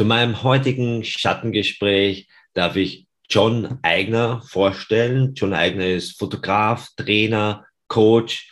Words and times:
Zu 0.00 0.06
meinem 0.06 0.42
heutigen 0.42 1.04
Schattengespräch 1.04 2.26
darf 2.54 2.74
ich 2.74 3.06
John 3.28 3.80
Eigner 3.82 4.40
vorstellen. 4.40 5.34
John 5.34 5.52
Eigner 5.52 5.88
ist 5.88 6.18
Fotograf, 6.18 6.88
Trainer, 6.96 7.66
Coach. 7.86 8.50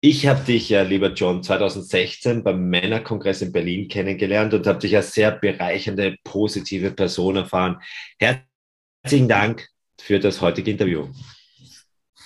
Ich 0.00 0.26
habe 0.26 0.44
dich 0.44 0.68
ja, 0.68 0.82
lieber 0.82 1.12
John, 1.12 1.44
2016 1.44 2.42
beim 2.42 2.68
Männerkongress 2.70 3.40
in 3.42 3.52
Berlin 3.52 3.86
kennengelernt 3.86 4.52
und 4.52 4.66
habe 4.66 4.80
dich 4.80 4.96
als 4.96 5.14
sehr 5.14 5.30
bereichernde, 5.30 6.16
positive 6.24 6.90
Person 6.90 7.36
erfahren. 7.36 7.76
Herzlichen 8.18 9.28
Dank 9.28 9.68
für 10.00 10.18
das 10.18 10.40
heutige 10.40 10.72
Interview. 10.72 11.06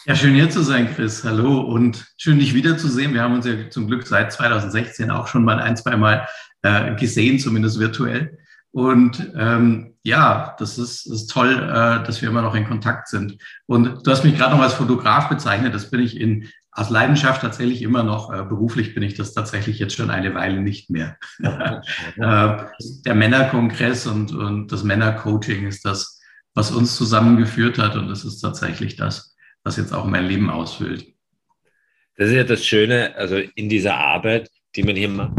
Ja, 0.06 0.16
schön 0.16 0.34
hier 0.34 0.48
zu 0.48 0.62
sein, 0.62 0.92
Chris. 0.94 1.22
Hallo 1.22 1.60
und 1.60 2.06
schön 2.16 2.38
dich 2.38 2.54
wiederzusehen. 2.54 3.12
Wir 3.12 3.20
haben 3.20 3.34
uns 3.34 3.44
ja 3.44 3.68
zum 3.68 3.88
Glück 3.88 4.06
seit 4.06 4.32
2016 4.32 5.10
auch 5.10 5.26
schon 5.26 5.44
mal 5.44 5.60
ein, 5.60 5.76
zwei 5.76 5.98
Mal 5.98 6.26
äh, 6.62 6.94
gesehen, 6.94 7.38
zumindest 7.38 7.78
virtuell. 7.78 8.38
Und 8.72 9.32
ähm, 9.36 9.94
ja, 10.02 10.56
das 10.58 10.78
ist, 10.78 11.06
ist 11.06 11.30
toll, 11.30 11.52
äh, 11.52 12.04
dass 12.04 12.22
wir 12.22 12.30
immer 12.30 12.42
noch 12.42 12.54
in 12.54 12.66
Kontakt 12.66 13.08
sind. 13.08 13.36
Und 13.66 14.06
du 14.06 14.10
hast 14.10 14.24
mich 14.24 14.36
gerade 14.36 14.56
noch 14.56 14.62
als 14.62 14.74
Fotograf 14.74 15.28
bezeichnet. 15.28 15.74
Das 15.74 15.90
bin 15.90 16.00
ich 16.00 16.18
in 16.18 16.48
aus 16.74 16.88
Leidenschaft 16.88 17.42
tatsächlich 17.42 17.82
immer 17.82 18.02
noch. 18.02 18.32
Äh, 18.32 18.44
beruflich 18.44 18.94
bin 18.94 19.02
ich 19.02 19.14
das 19.14 19.34
tatsächlich 19.34 19.78
jetzt 19.78 19.94
schon 19.94 20.08
eine 20.08 20.34
Weile 20.34 20.60
nicht 20.60 20.88
mehr. 20.88 21.18
äh, 21.38 21.82
der 22.16 23.14
Männerkongress 23.14 24.06
und, 24.06 24.32
und 24.32 24.72
das 24.72 24.82
Männercoaching 24.82 25.66
ist 25.66 25.84
das, 25.84 26.18
was 26.54 26.70
uns 26.70 26.96
zusammengeführt 26.96 27.78
hat. 27.78 27.94
Und 27.96 28.08
das 28.08 28.24
ist 28.24 28.40
tatsächlich 28.40 28.96
das, 28.96 29.36
was 29.64 29.76
jetzt 29.76 29.92
auch 29.92 30.06
mein 30.06 30.26
Leben 30.26 30.48
ausfüllt. 30.48 31.06
Das 32.16 32.28
ist 32.28 32.34
ja 32.34 32.44
das 32.44 32.64
Schöne, 32.64 33.14
also 33.16 33.36
in 33.36 33.68
dieser 33.68 33.96
Arbeit, 33.96 34.50
die 34.74 34.82
man 34.82 34.96
hier 34.96 35.10
macht 35.10 35.38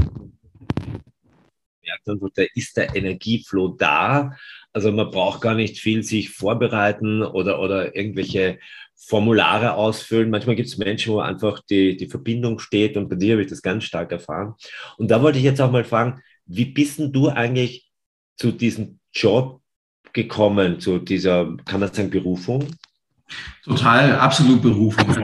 merkt 2.06 2.10
einfach, 2.10 2.30
da 2.36 2.44
ist 2.56 2.78
der 2.78 2.96
Energieflow 2.96 3.70
da. 3.70 4.36
Also 4.72 4.92
man 4.92 5.12
braucht 5.12 5.42
gar 5.42 5.56
nicht 5.56 5.80
viel 5.80 6.04
sich 6.04 6.30
vorbereiten 6.30 7.24
oder, 7.24 7.60
oder 7.60 7.96
irgendwelche 7.96 8.60
Formulare 8.96 9.74
ausfüllen. 9.74 10.30
Manchmal 10.30 10.56
gibt 10.56 10.70
es 10.70 10.78
Menschen, 10.78 11.14
wo 11.14 11.20
einfach 11.20 11.62
die, 11.70 11.98
die 11.98 12.08
Verbindung 12.08 12.60
steht 12.60 12.98
und 12.98 13.10
bei 13.10 13.16
dir 13.16 13.34
habe 13.34 13.44
ich 13.44 13.50
das 13.50 13.62
ganz 13.62 13.84
stark 13.84 14.12
erfahren. 14.12 14.56
Und 14.98 15.12
da 15.12 15.22
wollte 15.22 15.38
ich 15.38 15.44
jetzt 15.44 15.62
auch 15.62 15.72
mal 15.72 15.84
fragen, 15.84 16.22
wie 16.46 16.66
bist 16.66 17.00
denn 17.00 17.12
du 17.12 17.30
eigentlich 17.30 17.90
zu 18.38 18.52
diesem 18.52 19.00
Job 19.14 19.62
gekommen, 20.14 20.80
zu 20.80 21.00
dieser, 21.00 21.56
kann 21.66 21.80
man 21.80 21.94
sagen, 21.94 22.10
Berufung? 22.10 22.68
Total, 23.64 24.18
absolut 24.18 24.62
Berufung. 24.62 25.16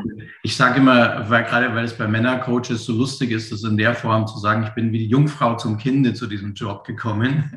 Ich 0.44 0.56
sage 0.56 0.80
immer, 0.80 1.30
weil 1.30 1.44
gerade 1.44 1.76
weil 1.76 1.84
es 1.84 1.98
bei 1.98 2.08
Männercoaches 2.08 2.86
so 2.86 2.94
lustig 2.94 3.32
ist, 3.32 3.52
das 3.52 3.64
in 3.64 3.76
der 3.76 3.94
Form 3.94 4.26
zu 4.26 4.40
sagen, 4.40 4.64
ich 4.64 4.70
bin 4.70 4.94
wie 4.94 5.00
die 5.00 5.10
Jungfrau 5.10 5.58
zum 5.58 5.78
Kinde 5.78 6.14
zu 6.14 6.26
diesem 6.26 6.54
Job 6.54 6.86
gekommen. 6.86 7.52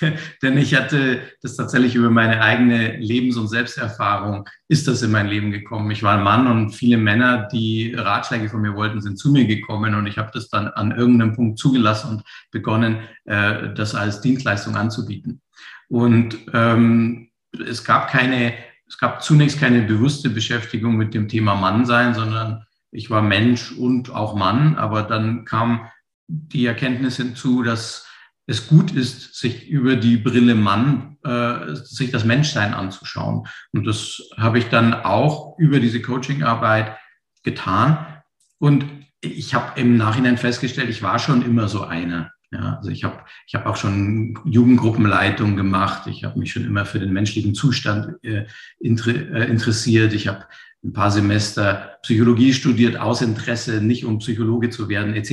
Denn 0.42 0.56
ich 0.56 0.76
hatte 0.76 1.20
das 1.42 1.56
tatsächlich 1.56 1.96
über 1.96 2.10
meine 2.10 2.40
eigene 2.40 2.96
Lebens- 2.98 3.36
und 3.36 3.48
Selbsterfahrung, 3.48 4.48
ist 4.68 4.86
das 4.86 5.02
in 5.02 5.10
mein 5.10 5.26
Leben 5.26 5.50
gekommen. 5.50 5.90
Ich 5.90 6.04
war 6.04 6.16
ein 6.16 6.22
Mann 6.22 6.46
und 6.46 6.70
viele 6.70 6.98
Männer, 6.98 7.48
die 7.50 7.92
Ratschläge 7.94 8.48
von 8.48 8.60
mir 8.60 8.76
wollten, 8.76 9.00
sind 9.00 9.18
zu 9.18 9.32
mir 9.32 9.46
gekommen 9.46 9.96
und 9.96 10.06
ich 10.06 10.18
habe 10.18 10.30
das 10.32 10.48
dann 10.48 10.68
an 10.68 10.92
irgendeinem 10.92 11.34
Punkt 11.34 11.58
zugelassen 11.58 12.10
und 12.10 12.22
begonnen, 12.52 13.00
äh, 13.24 13.74
das 13.74 13.96
als 13.96 14.20
Dienstleistung 14.20 14.76
anzubieten. 14.76 15.40
Und 15.88 16.38
ähm, 16.52 17.30
es 17.66 17.84
gab 17.84 18.08
keine 18.08 18.52
es 18.88 18.98
gab 18.98 19.22
zunächst 19.22 19.58
keine 19.58 19.82
bewusste 19.82 20.30
Beschäftigung 20.30 20.96
mit 20.96 21.14
dem 21.14 21.28
Thema 21.28 21.54
Mannsein, 21.54 22.14
sondern 22.14 22.66
ich 22.90 23.10
war 23.10 23.22
Mensch 23.22 23.72
und 23.72 24.10
auch 24.10 24.34
Mann. 24.34 24.76
Aber 24.76 25.02
dann 25.02 25.44
kam 25.44 25.88
die 26.28 26.66
Erkenntnis 26.66 27.16
hinzu, 27.16 27.62
dass 27.62 28.06
es 28.46 28.68
gut 28.68 28.92
ist, 28.92 29.34
sich 29.34 29.68
über 29.68 29.96
die 29.96 30.16
Brille 30.16 30.54
Mann, 30.54 31.16
äh, 31.24 31.74
sich 31.74 32.12
das 32.12 32.24
Menschsein 32.24 32.74
anzuschauen. 32.74 33.48
Und 33.72 33.86
das 33.86 34.22
habe 34.36 34.58
ich 34.58 34.68
dann 34.68 34.94
auch 34.94 35.58
über 35.58 35.80
diese 35.80 36.00
Coachingarbeit 36.00 36.96
getan. 37.42 38.22
Und 38.58 38.84
ich 39.20 39.54
habe 39.54 39.78
im 39.80 39.96
Nachhinein 39.96 40.38
festgestellt, 40.38 40.90
ich 40.90 41.02
war 41.02 41.18
schon 41.18 41.42
immer 41.42 41.68
so 41.68 41.82
einer. 41.82 42.32
Ja, 42.52 42.76
also 42.76 42.90
ich 42.90 43.02
habe 43.02 43.18
ich 43.46 43.54
hab 43.54 43.66
auch 43.66 43.76
schon 43.76 44.38
Jugendgruppenleitung 44.44 45.56
gemacht. 45.56 46.06
Ich 46.06 46.24
habe 46.24 46.38
mich 46.38 46.52
schon 46.52 46.64
immer 46.64 46.86
für 46.86 47.00
den 47.00 47.12
menschlichen 47.12 47.54
Zustand 47.54 48.22
äh, 48.24 48.46
äh, 48.80 49.50
interessiert. 49.50 50.12
Ich 50.12 50.28
habe 50.28 50.44
ein 50.84 50.92
paar 50.92 51.10
Semester 51.10 51.98
Psychologie 52.02 52.52
studiert 52.52 52.96
aus 52.96 53.20
Interesse, 53.20 53.80
nicht 53.80 54.04
um 54.04 54.18
Psychologe 54.18 54.70
zu 54.70 54.88
werden, 54.88 55.14
etc. 55.14 55.30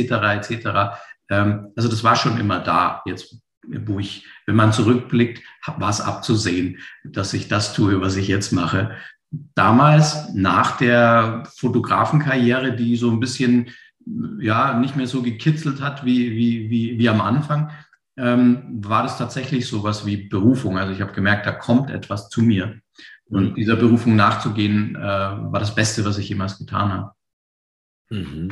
etc. 0.50 0.98
Ähm, 1.30 1.68
also 1.76 1.88
das 1.88 2.04
war 2.04 2.16
schon 2.16 2.40
immer 2.40 2.60
da. 2.60 3.04
Jetzt, 3.06 3.38
wo 3.86 4.00
ich, 4.00 4.26
wenn 4.48 4.56
man 4.56 4.74
zurückblickt, 4.74 5.44
war 5.78 5.90
es 5.90 6.02
abzusehen, 6.02 6.80
dass 7.04 7.34
ich 7.34 7.48
das 7.48 7.74
tue, 7.74 8.02
was 8.02 8.16
ich 8.16 8.28
jetzt 8.28 8.52
mache. 8.52 8.96
Damals, 9.56 10.34
nach 10.34 10.78
der 10.78 11.44
Fotografenkarriere, 11.56 12.76
die 12.76 12.96
so 12.96 13.12
ein 13.12 13.20
bisschen 13.20 13.70
ja 14.40 14.78
nicht 14.78 14.96
mehr 14.96 15.08
so 15.08 15.22
gekitzelt 15.22 15.82
hat 15.82 16.06
wie, 16.06 16.32
wie, 16.32 16.70
wie, 16.70 17.00
wie 17.00 17.10
am 17.10 17.22
Anfang, 17.22 17.72
ähm, 18.18 18.80
war 18.84 19.04
das 19.04 19.18
tatsächlich 19.18 19.68
so 19.68 19.84
was 19.84 20.06
wie 20.06 20.18
Berufung. 20.18 20.78
Also 20.78 20.94
ich 20.94 21.02
habe 21.02 21.14
gemerkt, 21.14 21.46
da 21.46 21.52
kommt 21.52 21.90
etwas 21.90 22.30
zu 22.30 22.42
mir. 22.42 22.80
Und 23.26 23.52
mhm. 23.52 23.56
dieser 23.56 23.76
Berufung 23.76 24.16
nachzugehen, 24.16 24.96
äh, 24.96 25.00
war 25.00 25.60
das 25.60 25.74
Beste, 25.74 26.06
was 26.06 26.18
ich 26.18 26.30
jemals 26.30 26.58
getan 26.58 26.92
habe. 26.92 27.12
Mhm. 28.10 28.52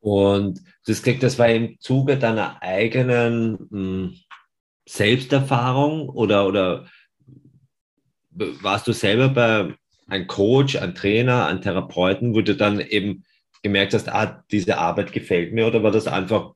Und 0.00 0.60
das, 0.86 1.02
das 1.02 1.38
war 1.38 1.48
im 1.48 1.78
Zuge 1.80 2.16
deiner 2.16 2.62
eigenen 2.62 3.52
mh, 3.52 3.68
hm, 3.70 4.14
Selbsterfahrung 4.88 6.08
oder, 6.08 6.46
oder 6.46 6.86
warst 8.30 8.86
du 8.86 8.92
selber 8.92 9.28
bei 9.30 9.74
einem 10.06 10.26
Coach, 10.28 10.76
ein 10.76 10.94
Trainer, 10.94 11.46
ein 11.46 11.60
Therapeuten, 11.60 12.34
wo 12.34 12.40
du 12.40 12.54
dann 12.54 12.78
eben 12.78 13.24
gemerkt 13.62 13.94
hast, 13.94 14.08
ah, 14.08 14.44
diese 14.50 14.78
Arbeit 14.78 15.12
gefällt 15.12 15.52
mir 15.52 15.66
oder 15.66 15.82
war 15.82 15.90
das 15.90 16.06
einfach 16.06 16.52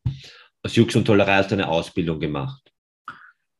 aus 0.63 0.77
Jux 0.77 0.95
und 0.97 1.05
Tollerei 1.05 1.37
hast 1.37 1.51
du 1.51 1.55
eine 1.55 1.69
Ausbildung 1.69 2.21
gemacht? 2.21 2.71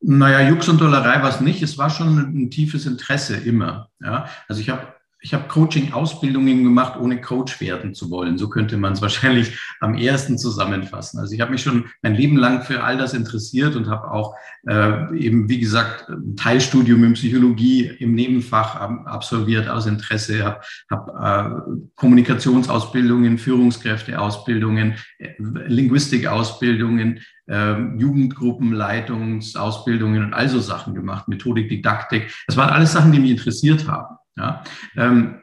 Naja, 0.03 0.49
Jux 0.49 0.69
und 0.69 0.79
Tollerei 0.79 1.23
war 1.23 1.29
es 1.29 1.41
nicht. 1.41 1.63
Es 1.63 1.77
war 1.77 1.91
schon 1.91 2.19
ein, 2.19 2.51
tiefes 2.51 2.87
Interesse 2.87 3.37
immer. 3.37 3.91
Ja? 4.01 4.29
Also 4.49 4.61
ich 4.63 4.71
habe 4.71 4.95
ich 5.23 5.35
habe 5.35 5.49
Coaching-Ausbildungen 5.49 6.65
gemacht, 6.65 6.99
ohne 6.99 7.21
Coach 7.21 7.61
werden 7.61 7.93
zu 7.95 8.11
wollen. 8.11 8.39
So 8.39 8.49
könnte 8.49 8.79
man 8.79 8.95
es 8.95 9.03
wahrscheinlich 9.03 9.59
am 9.81 9.95
ersten 9.95 10.39
zusammenfassen. 10.39 11.21
Also 11.21 11.35
ich 11.35 11.41
habe 11.41 11.53
mich 11.53 11.63
schon 11.63 11.85
mein 12.03 12.15
Leben 12.15 12.37
lang 12.37 12.63
für 12.63 12.83
all 12.83 12.97
das 12.97 13.13
interessiert 13.15 13.77
und 13.77 13.89
habe 13.89 14.11
auch 14.11 14.35
äh, 14.67 15.17
eben, 15.17 15.49
wie 15.49 15.61
gesagt, 15.61 16.09
ein 16.09 16.35
Teilstudium 16.37 17.05
in 17.05 17.13
Psychologie 17.15 17.87
im 17.99 18.15
Nebenfach 18.15 18.77
absolviert 18.77 19.69
aus 19.69 19.87
Interesse, 19.87 20.45
habe 20.45 20.61
hab, 20.91 21.09
äh, 21.09 21.51
Kommunikationsausbildungen, 21.95 23.39
Führungskräfteausbildungen, 23.39 24.97
äh, 25.19 25.29
Linguistikausbildungen, 25.39 27.21
äh, 27.47 27.79
Jugendgruppenleitungsausbildungen 27.99 30.25
und 30.25 30.35
all 30.35 30.49
so 30.49 30.61
Sachen 30.61 30.95
gemacht, 30.95 31.29
Methodik, 31.29 31.69
Didaktik. 31.69 32.33
Das 32.47 32.57
waren 32.57 32.71
alles 32.71 32.93
Sachen, 32.93 33.13
die 33.13 33.19
mich 33.19 33.33
interessiert 33.33 33.87
haben. 33.89 34.20
Ja? 34.37 34.65
Ähm, 34.97 35.43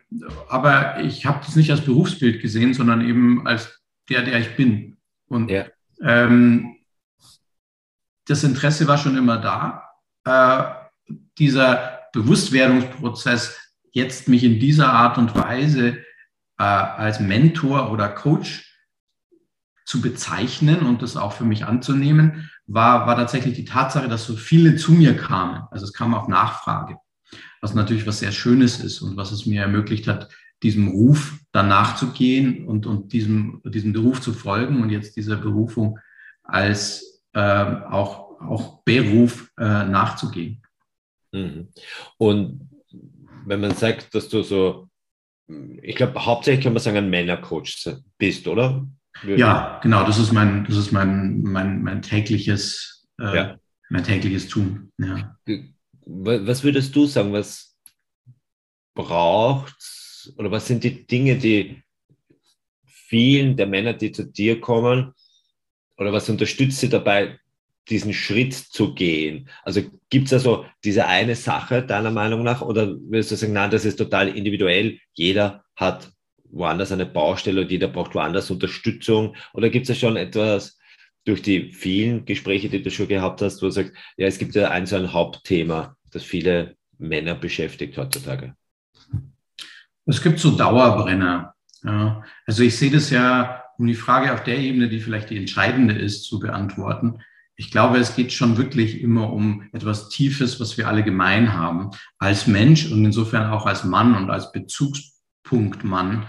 aber 0.50 1.02
ich 1.02 1.26
habe 1.26 1.44
das 1.46 1.56
nicht 1.56 1.72
als 1.72 1.82
Berufsbild 1.82 2.42
gesehen, 2.42 2.74
sondern 2.74 3.08
eben 3.08 3.46
als 3.48 3.82
der, 4.10 4.24
der 4.24 4.40
ich 4.40 4.56
bin. 4.56 4.98
Und 5.28 5.52
ja. 5.52 5.66
ähm, 6.02 6.76
das 8.26 8.44
Interesse 8.44 8.88
war 8.88 8.98
schon 8.98 9.18
immer 9.18 9.38
da. 9.38 9.90
Äh, 10.26 11.14
dieser 11.38 12.00
Bewusstwerdungsprozess, 12.14 13.58
jetzt 13.92 14.28
mich 14.28 14.44
in 14.44 14.60
dieser 14.60 14.92
Art 14.92 15.18
und 15.18 15.36
Weise 15.36 15.98
äh, 16.58 16.64
als 16.64 17.20
Mentor 17.20 17.92
oder 17.92 18.10
Coach 18.10 18.64
zu 19.86 20.02
bezeichnen 20.02 20.86
und 20.86 21.02
das 21.02 21.16
auch 21.16 21.32
für 21.32 21.46
mich 21.46 21.66
anzunehmen, 21.66 22.50
war, 22.66 23.08
war 23.08 23.16
tatsächlich 23.16 23.56
die 23.56 23.66
Tatsache, 23.66 24.10
dass 24.10 24.26
so 24.26 24.36
viele 24.36 24.76
zu 24.76 24.92
mir 24.92 25.16
kamen. 25.16 25.64
Also 25.72 25.86
es 25.86 25.94
kam 25.94 26.14
auf 26.14 26.28
Nachfrage 26.28 26.98
was 27.62 27.74
natürlich 27.74 28.06
was 28.08 28.20
sehr 28.20 28.32
Schönes 28.32 28.80
ist 28.80 29.02
und 29.02 29.18
was 29.18 29.32
es 29.32 29.46
mir 29.46 29.62
ermöglicht 29.62 30.08
hat, 30.08 30.30
diesem 30.64 30.88
Ruf 30.88 31.40
danach 31.52 31.96
zu 31.96 32.12
gehen 32.12 32.66
und, 32.66 32.86
und 32.86 33.14
diesem, 33.14 33.62
diesem 33.66 33.94
Beruf 33.94 34.22
zu 34.22 34.34
folgen 34.34 34.82
und 34.82 34.90
jetzt 34.90 35.16
dieser 35.16 35.38
Berufung 35.38 36.00
als 36.44 37.24
äh, 37.34 37.40
auch, 37.40 38.42
auch 38.42 38.84
Beruf 38.84 39.52
äh, 39.58 39.64
nachzugehen. 39.64 40.62
Mhm. 41.32 41.68
Und 42.18 42.70
wenn 43.46 43.62
man 43.62 43.76
sagt, 43.76 44.14
dass 44.16 44.30
du 44.30 44.42
so, 44.42 44.90
ich 45.82 45.96
glaube, 45.96 46.26
hauptsächlich 46.26 46.64
kann 46.64 46.74
man 46.74 46.82
sagen, 46.82 46.98
ein 46.98 47.10
Männercoach 47.10 47.88
bist, 48.18 48.48
oder? 48.48 48.88
Ja, 49.26 49.80
genau, 49.82 50.06
das 50.06 50.20
ist 50.20 50.32
mein, 50.32 50.66
das 50.66 50.76
ist 50.76 50.92
mein, 50.92 51.42
mein, 51.42 51.82
mein 51.82 52.02
tägliches, 52.02 53.08
äh, 53.20 53.36
ja. 53.36 53.60
mein 53.90 54.04
tägliches 54.04 54.48
Tun. 54.48 54.92
Ja 54.98 55.38
was 56.08 56.64
würdest 56.64 56.96
du 56.96 57.06
sagen, 57.06 57.34
was 57.34 57.78
braucht 58.96 60.34
oder 60.38 60.52
was 60.52 60.68
sind 60.68 60.84
die 60.84 61.06
Dinge, 61.06 61.38
die 61.38 61.84
vielen 62.86 63.56
der 63.56 63.68
Männer, 63.68 63.94
die 63.94 64.12
zu 64.12 64.26
dir 64.26 64.60
kommen, 64.60 65.14
oder 65.98 66.14
was 66.14 66.30
unterstützt 66.30 66.80
sie 66.80 66.90
dabei, 66.90 67.40
diesen 67.90 68.14
Schritt 68.14 68.54
zu 68.54 68.94
gehen? 68.94 69.50
Also 69.64 69.82
gibt 70.10 70.28
es 70.28 70.34
also 70.34 70.66
diese 70.84 71.08
eine 71.08 71.36
Sache 71.36 71.84
deiner 71.84 72.12
Meinung 72.12 72.44
nach 72.44 72.62
oder 72.62 72.88
würdest 72.88 73.32
du 73.32 73.36
sagen, 73.36 73.54
nein, 73.54 73.72
das 73.72 73.86
ist 73.86 73.98
total 73.98 74.30
individuell, 74.30 75.00
jeder 75.14 75.64
hat 75.76 76.12
woanders 76.50 76.92
eine 76.92 77.06
Baustelle 77.06 77.62
und 77.62 77.72
jeder 77.72 77.88
braucht 77.88 78.16
woanders 78.16 78.52
Unterstützung? 78.52 79.36
Oder 79.54 79.70
gibt 79.70 79.90
es 79.90 79.98
schon 79.98 80.16
etwas 80.16 80.78
durch 81.26 81.42
die 81.42 81.72
vielen 81.72 82.24
Gespräche, 82.24 82.70
die 82.70 82.82
du 82.82 82.90
schon 82.90 83.10
gehabt 83.10 83.42
hast, 83.42 83.62
wo 83.62 83.66
du 83.66 83.72
sagst, 83.72 83.92
ja, 84.16 84.28
es 84.28 84.38
gibt 84.38 84.56
ja 84.56 84.70
ein 84.70 84.86
so 84.86 84.96
ein 84.96 85.12
Hauptthema, 85.12 85.97
das 86.12 86.24
viele 86.24 86.76
Männer 86.98 87.36
beschäftigt 87.36 87.98
heutzutage? 87.98 88.56
Es 90.06 90.22
gibt 90.22 90.40
so 90.40 90.52
Dauerbrenner. 90.52 91.54
Ja. 91.84 92.24
Also 92.46 92.64
ich 92.64 92.78
sehe 92.78 92.92
das 92.92 93.10
ja, 93.10 93.64
um 93.78 93.88
die 93.88 93.96
Frage 93.96 94.34
auf 94.34 94.44
der 94.44 94.58
Ebene, 94.58 94.90
die 94.90 95.00
vielleicht 95.00 95.30
die 95.30 95.38
entscheidende 95.38 95.94
ist, 95.94 96.24
zu 96.24 96.40
beantworten. 96.40 97.20
Ich 97.56 97.72
glaube, 97.72 97.98
es 97.98 98.16
geht 98.16 98.32
schon 98.32 98.58
wirklich 98.58 99.02
immer 99.02 99.34
um 99.34 99.68
etwas 99.74 100.10
Tiefes, 100.10 100.60
was 100.60 100.78
wir 100.78 100.88
alle 100.88 101.04
gemein 101.04 101.54
haben, 101.54 101.92
als 102.20 102.48
Mensch 102.48 102.92
und 102.92 103.04
insofern 103.04 103.52
auch 103.52 103.66
als 103.66 103.84
Mann 103.84 104.16
und 104.16 104.30
als 104.30 104.52
Bezugspunkt 104.52 105.84
Mann, 105.84 106.28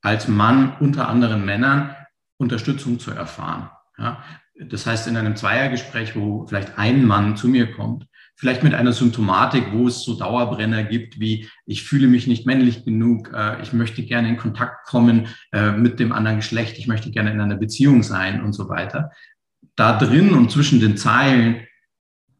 als 0.00 0.28
Mann 0.28 0.76
unter 0.80 1.08
anderen 1.08 1.44
Männern 1.44 1.94
Unterstützung 2.38 2.98
zu 2.98 3.10
erfahren. 3.10 3.70
Ja. 3.98 4.24
Das 4.54 4.86
heißt, 4.86 5.08
in 5.08 5.16
einem 5.16 5.36
Zweiergespräch, 5.36 6.16
wo 6.16 6.46
vielleicht 6.46 6.78
ein 6.78 7.04
Mann 7.04 7.36
zu 7.36 7.48
mir 7.48 7.72
kommt, 7.72 8.06
vielleicht 8.40 8.62
mit 8.62 8.72
einer 8.72 8.94
Symptomatik, 8.94 9.66
wo 9.70 9.86
es 9.86 10.02
so 10.02 10.14
Dauerbrenner 10.14 10.82
gibt, 10.82 11.20
wie 11.20 11.46
ich 11.66 11.84
fühle 11.84 12.08
mich 12.08 12.26
nicht 12.26 12.46
männlich 12.46 12.86
genug, 12.86 13.30
äh, 13.34 13.60
ich 13.60 13.74
möchte 13.74 14.02
gerne 14.02 14.30
in 14.30 14.38
Kontakt 14.38 14.86
kommen 14.86 15.28
äh, 15.52 15.72
mit 15.72 16.00
dem 16.00 16.10
anderen 16.10 16.38
Geschlecht, 16.38 16.78
ich 16.78 16.86
möchte 16.86 17.10
gerne 17.10 17.32
in 17.32 17.40
einer 17.40 17.56
Beziehung 17.56 18.02
sein 18.02 18.42
und 18.42 18.54
so 18.54 18.70
weiter. 18.70 19.10
Da 19.76 19.98
drin 19.98 20.30
und 20.30 20.50
zwischen 20.50 20.80
den 20.80 20.96
Zeilen 20.96 21.66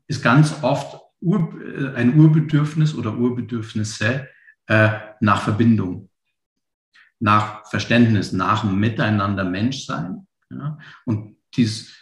ist 0.06 0.22
ganz 0.22 0.62
oft 0.62 0.98
Ur, 1.20 1.52
äh, 1.62 1.94
ein 1.96 2.18
Urbedürfnis 2.18 2.94
oder 2.94 3.14
Urbedürfnisse 3.18 4.26
äh, 4.68 4.90
nach 5.20 5.42
Verbindung, 5.42 6.08
nach 7.18 7.66
Verständnis, 7.68 8.32
nach 8.32 8.64
Miteinander 8.64 9.44
Menschsein. 9.44 10.26
Ja? 10.50 10.78
Und 11.04 11.36
dieses 11.54 11.99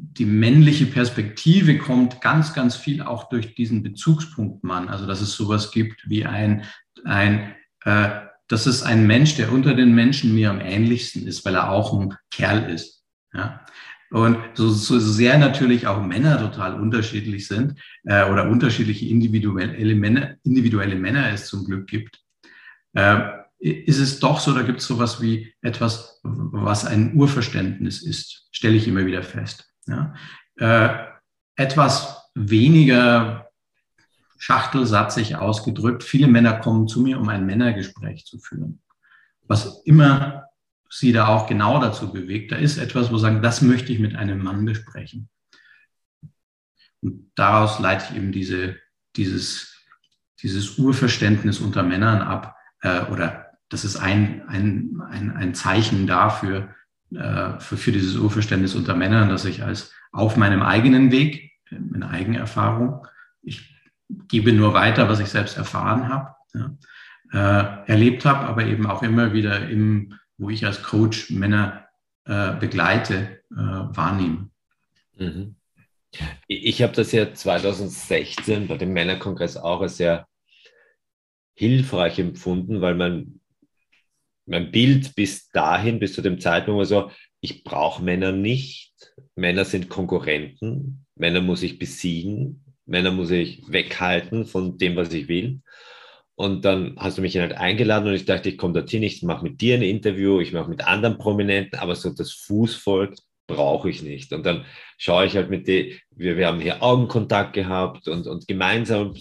die 0.00 0.24
männliche 0.24 0.86
Perspektive 0.86 1.76
kommt 1.76 2.20
ganz, 2.20 2.54
ganz 2.54 2.76
viel 2.76 3.02
auch 3.02 3.28
durch 3.28 3.56
diesen 3.56 3.82
Bezugspunkt 3.82 4.62
Mann. 4.62 4.88
Also 4.88 5.06
dass 5.06 5.20
es 5.20 5.32
sowas 5.32 5.72
gibt 5.72 6.08
wie 6.08 6.24
ein, 6.24 6.64
ein 7.04 7.54
äh, 7.84 8.08
das 8.46 8.66
ist 8.66 8.84
ein 8.84 9.06
Mensch, 9.06 9.36
der 9.36 9.52
unter 9.52 9.74
den 9.74 9.94
Menschen 9.94 10.34
mir 10.34 10.50
am 10.50 10.60
ähnlichsten 10.60 11.26
ist, 11.26 11.44
weil 11.44 11.56
er 11.56 11.70
auch 11.70 11.92
ein 11.98 12.14
Kerl 12.30 12.70
ist. 12.70 13.04
Ja? 13.34 13.66
Und 14.10 14.38
so, 14.54 14.70
so 14.70 14.98
sehr 14.98 15.36
natürlich 15.36 15.86
auch 15.86 16.02
Männer 16.02 16.38
total 16.38 16.80
unterschiedlich 16.80 17.46
sind 17.46 17.78
äh, 18.04 18.24
oder 18.30 18.48
unterschiedliche 18.48 19.06
individuelle 19.06 19.94
Männer, 19.94 20.36
individuelle 20.44 20.94
Männer 20.94 21.30
es 21.32 21.48
zum 21.48 21.66
Glück 21.66 21.88
gibt, 21.88 22.20
äh, 22.94 23.18
ist 23.58 23.98
es 23.98 24.20
doch 24.20 24.38
so, 24.38 24.54
da 24.54 24.62
gibt 24.62 24.78
es 24.78 24.86
sowas 24.86 25.20
wie 25.20 25.52
etwas, 25.60 26.20
was 26.22 26.84
ein 26.84 27.14
Urverständnis 27.14 28.02
ist, 28.02 28.48
stelle 28.52 28.76
ich 28.76 28.86
immer 28.86 29.04
wieder 29.04 29.22
fest. 29.22 29.67
Ja? 29.88 30.14
Äh, 30.56 31.06
etwas 31.56 32.30
weniger 32.34 33.48
schachtelsatzig 34.38 35.36
ausgedrückt. 35.36 36.04
Viele 36.04 36.28
Männer 36.28 36.54
kommen 36.54 36.86
zu 36.86 37.00
mir, 37.00 37.18
um 37.18 37.28
ein 37.28 37.44
Männergespräch 37.44 38.24
zu 38.24 38.38
führen. 38.38 38.80
Was 39.48 39.82
immer 39.84 40.44
sie 40.90 41.12
da 41.12 41.26
auch 41.28 41.46
genau 41.46 41.80
dazu 41.80 42.12
bewegt, 42.12 42.52
da 42.52 42.56
ist 42.56 42.78
etwas, 42.78 43.10
wo 43.10 43.16
sie 43.16 43.22
sagen, 43.22 43.42
das 43.42 43.62
möchte 43.62 43.92
ich 43.92 43.98
mit 43.98 44.16
einem 44.16 44.42
Mann 44.42 44.64
besprechen. 44.64 45.28
Und 47.00 47.30
daraus 47.34 47.78
leite 47.78 48.06
ich 48.10 48.16
eben 48.16 48.32
diese, 48.32 48.76
dieses, 49.16 49.84
dieses 50.42 50.78
Urverständnis 50.78 51.60
unter 51.60 51.82
Männern 51.82 52.22
ab, 52.22 52.56
äh, 52.80 53.02
oder 53.06 53.46
das 53.68 53.84
ist 53.84 53.96
ein, 53.96 54.48
ein, 54.48 55.02
ein, 55.10 55.36
ein 55.36 55.54
Zeichen 55.54 56.06
dafür, 56.06 56.74
äh, 57.14 57.58
für, 57.58 57.76
für 57.76 57.92
dieses 57.92 58.16
Urverständnis 58.16 58.74
unter 58.74 58.94
Männern, 58.94 59.28
dass 59.28 59.44
ich 59.44 59.62
als 59.62 59.92
auf 60.12 60.36
meinem 60.36 60.62
eigenen 60.62 61.10
Weg, 61.10 61.52
in 61.70 62.02
Eigenerfahrung, 62.02 63.06
ich 63.42 63.74
gebe 64.28 64.52
nur 64.52 64.74
weiter, 64.74 65.08
was 65.08 65.20
ich 65.20 65.28
selbst 65.28 65.56
erfahren 65.56 66.08
habe, 66.08 66.34
ja, 66.54 66.76
äh, 67.32 67.90
erlebt 67.90 68.24
habe, 68.24 68.46
aber 68.46 68.64
eben 68.64 68.86
auch 68.86 69.02
immer 69.02 69.32
wieder 69.32 69.68
im, 69.68 70.14
wo 70.38 70.48
ich 70.50 70.64
als 70.64 70.82
Coach 70.82 71.30
Männer 71.30 71.86
äh, 72.24 72.54
begleite, 72.54 73.42
äh, 73.50 73.56
wahrnehme. 73.56 74.50
Mhm. 75.16 75.56
Ich 76.46 76.82
habe 76.82 76.94
das 76.94 77.12
ja 77.12 77.34
2016 77.34 78.66
bei 78.66 78.78
dem 78.78 78.94
Männerkongress 78.94 79.58
auch 79.58 79.82
als 79.82 79.98
sehr 79.98 80.26
hilfreich 81.54 82.18
empfunden, 82.18 82.80
weil 82.80 82.94
man 82.94 83.37
mein 84.48 84.70
Bild 84.70 85.14
bis 85.14 85.50
dahin, 85.50 85.98
bis 85.98 86.14
zu 86.14 86.22
dem 86.22 86.40
Zeitpunkt 86.40 86.78
war 86.78 86.86
so, 86.86 87.10
ich 87.40 87.64
brauche 87.64 88.02
Männer 88.02 88.32
nicht. 88.32 88.94
Männer 89.36 89.64
sind 89.64 89.88
Konkurrenten. 89.88 91.06
Männer 91.14 91.40
muss 91.40 91.62
ich 91.62 91.78
besiegen. 91.78 92.64
Männer 92.86 93.12
muss 93.12 93.30
ich 93.30 93.62
weghalten 93.68 94.46
von 94.46 94.78
dem, 94.78 94.96
was 94.96 95.12
ich 95.12 95.28
will. 95.28 95.60
Und 96.34 96.64
dann 96.64 96.94
hast 96.98 97.18
du 97.18 97.22
mich 97.22 97.36
halt 97.36 97.52
eingeladen 97.52 98.08
und 98.08 98.14
ich 98.14 98.24
dachte, 98.24 98.48
ich 98.48 98.58
komme 98.58 98.74
dorthin, 98.74 99.02
ich 99.02 99.22
mache 99.22 99.42
mit 99.42 99.60
dir 99.60 99.74
ein 99.74 99.82
Interview, 99.82 100.40
ich 100.40 100.52
mache 100.52 100.70
mit 100.70 100.86
anderen 100.86 101.18
Prominenten, 101.18 101.78
aber 101.78 101.96
so 101.96 102.10
das 102.10 102.32
Fußvolk 102.32 103.16
brauche 103.48 103.90
ich 103.90 104.02
nicht. 104.02 104.32
Und 104.32 104.46
dann 104.46 104.64
schaue 104.98 105.26
ich 105.26 105.34
halt 105.34 105.50
mit 105.50 105.66
dir, 105.66 105.92
wir, 106.10 106.36
wir 106.36 106.46
haben 106.46 106.60
hier 106.60 106.82
Augenkontakt 106.82 107.54
gehabt 107.54 108.06
und, 108.06 108.28
und 108.28 108.46
gemeinsam, 108.46 109.14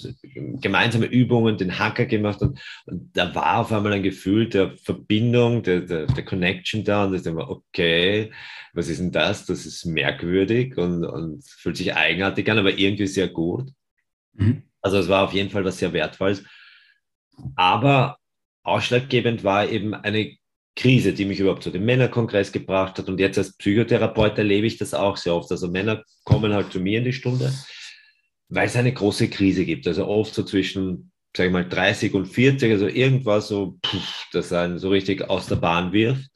gemeinsame 0.62 1.08
Übungen, 1.08 1.58
den 1.58 1.80
Hacker 1.80 2.06
gemacht 2.06 2.42
und, 2.42 2.60
und 2.86 3.18
da 3.18 3.34
war 3.34 3.60
auf 3.60 3.72
einmal 3.72 3.94
ein 3.94 4.04
Gefühl 4.04 4.50
der 4.50 4.78
Verbindung, 4.78 5.64
der, 5.64 5.82
der, 5.82 6.06
der 6.06 6.26
Connection 6.26 6.84
da 6.84 7.06
und 7.06 7.16
ich 7.16 7.24
dachte 7.24 7.50
okay, 7.50 8.32
was 8.74 8.90
ist 8.90 9.00
denn 9.00 9.12
das? 9.12 9.46
Das 9.46 9.66
ist 9.66 9.86
merkwürdig 9.86 10.78
und, 10.78 11.04
und 11.06 11.44
fühlt 11.48 11.78
sich 11.78 11.96
eigenartig 11.96 12.52
an, 12.52 12.60
aber 12.60 12.78
irgendwie 12.78 13.08
sehr 13.08 13.30
gut. 13.30 13.72
Mhm. 14.34 14.64
Also 14.82 14.98
es 15.00 15.08
war 15.08 15.24
auf 15.24 15.34
jeden 15.34 15.50
Fall 15.50 15.66
was 15.66 15.80
sehr 15.80 15.94
Wertvolles. 15.94 16.44
Aber 17.56 18.18
ausschlaggebend 18.64 19.44
war 19.44 19.70
eben 19.70 19.94
eine 19.94 20.38
Krise, 20.78 21.12
die 21.12 21.26
mich 21.26 21.40
überhaupt 21.40 21.64
zu 21.64 21.72
dem 21.72 21.84
Männerkongress 21.86 22.52
gebracht 22.52 22.98
hat. 22.98 23.10
Und 23.10 23.20
jetzt 23.20 23.38
als 23.38 23.58
Psychotherapeut 23.58 24.38
erlebe 24.38 24.68
ich 24.68 24.78
das 24.78 24.94
auch 24.94 25.18
sehr 25.18 25.36
oft. 25.36 25.52
Also 25.52 25.68
Männer 25.68 26.04
kommen 26.24 26.54
halt 26.54 26.72
zu 26.72 26.80
mir 26.80 27.00
in 27.00 27.06
die 27.06 27.14
Stunde, 27.14 27.52
weil 28.48 28.68
es 28.68 28.76
eine 28.76 28.94
große 28.94 29.28
Krise 29.30 29.66
gibt. 29.66 29.88
Also 29.88 30.08
oft 30.08 30.34
so 30.34 30.44
zwischen, 30.44 31.12
sage 31.36 31.48
ich 31.48 31.54
mal, 31.54 31.68
30 31.68 32.14
und 32.14 32.28
40, 32.28 32.72
also 32.72 32.88
irgendwas 32.88 33.48
so, 33.48 33.78
pff, 33.86 34.28
das 34.32 34.54
einen 34.54 34.78
so 34.78 34.90
richtig 34.90 35.28
aus 35.30 35.48
der 35.48 35.56
Bahn 35.56 35.92
wirft. 35.92 36.30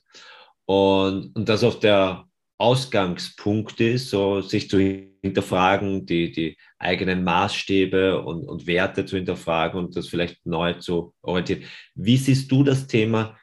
Und, 0.65 1.36
und 1.36 1.48
das 1.48 1.63
auf 1.63 1.79
der 1.79 2.25
Ausgangspunkt 2.57 3.79
ist, 3.79 4.10
so 4.10 4.41
sich 4.41 4.69
zu 4.69 4.79
hinterfragen, 5.24 6.07
die, 6.07 6.31
die 6.31 6.57
eigenen 6.79 7.24
Maßstäbe 7.24 8.24
und, 8.24 8.48
und 8.48 8.65
Werte 8.65 9.05
zu 9.05 9.17
hinterfragen 9.17 9.79
und 9.79 9.95
das 9.95 10.07
vielleicht 10.07 10.43
neu 10.48 10.74
zu 10.74 11.13
orientieren. 11.21 11.63
Wie 11.93 12.17
siehst 12.17 12.51
du 12.51 12.63
das 12.63 12.88
Thema 12.88 13.38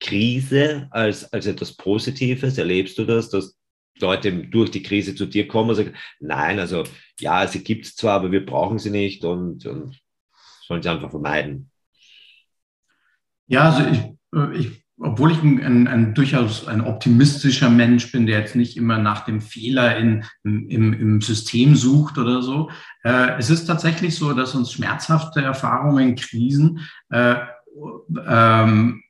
Krise 0.00 0.88
als, 0.90 1.32
als 1.32 1.46
etwas 1.46 1.76
Positives? 1.76 2.58
Erlebst 2.58 2.98
du 2.98 3.04
das, 3.04 3.30
dass 3.30 3.56
Leute 3.98 4.32
durch 4.32 4.70
die 4.70 4.82
Krise 4.82 5.14
zu 5.14 5.26
dir 5.26 5.48
kommen 5.48 5.70
und 5.70 5.76
sagen, 5.76 5.94
nein, 6.20 6.58
also 6.58 6.84
ja, 7.18 7.46
sie 7.46 7.64
gibt 7.64 7.86
es 7.86 7.96
zwar, 7.96 8.14
aber 8.16 8.32
wir 8.32 8.44
brauchen 8.44 8.78
sie 8.78 8.90
nicht 8.90 9.24
und, 9.24 9.64
und 9.66 9.98
sollen 10.66 10.82
sie 10.82 10.90
einfach 10.90 11.10
vermeiden? 11.10 11.70
Ja, 13.46 13.70
also 13.70 13.88
ich, 13.88 14.38
äh, 14.38 14.56
ich 14.58 14.86
obwohl 14.98 15.32
ich 15.32 15.42
ein, 15.42 15.62
ein, 15.62 15.88
ein, 15.88 16.14
durchaus 16.14 16.66
ein 16.66 16.80
optimistischer 16.80 17.68
Mensch 17.68 18.10
bin, 18.12 18.26
der 18.26 18.40
jetzt 18.40 18.56
nicht 18.56 18.76
immer 18.76 18.98
nach 18.98 19.24
dem 19.24 19.40
Fehler 19.42 19.96
in, 19.98 20.24
im, 20.42 20.92
im 20.94 21.20
System 21.20 21.76
sucht 21.76 22.16
oder 22.16 22.40
so, 22.40 22.70
äh, 23.04 23.36
es 23.38 23.50
ist 23.50 23.66
tatsächlich 23.66 24.16
so, 24.16 24.32
dass 24.32 24.54
uns 24.54 24.72
schmerzhafte 24.72 25.42
Erfahrungen, 25.42 26.16
Krisen 26.16 26.80
äh, 27.10 27.36
ähm, 28.26 29.02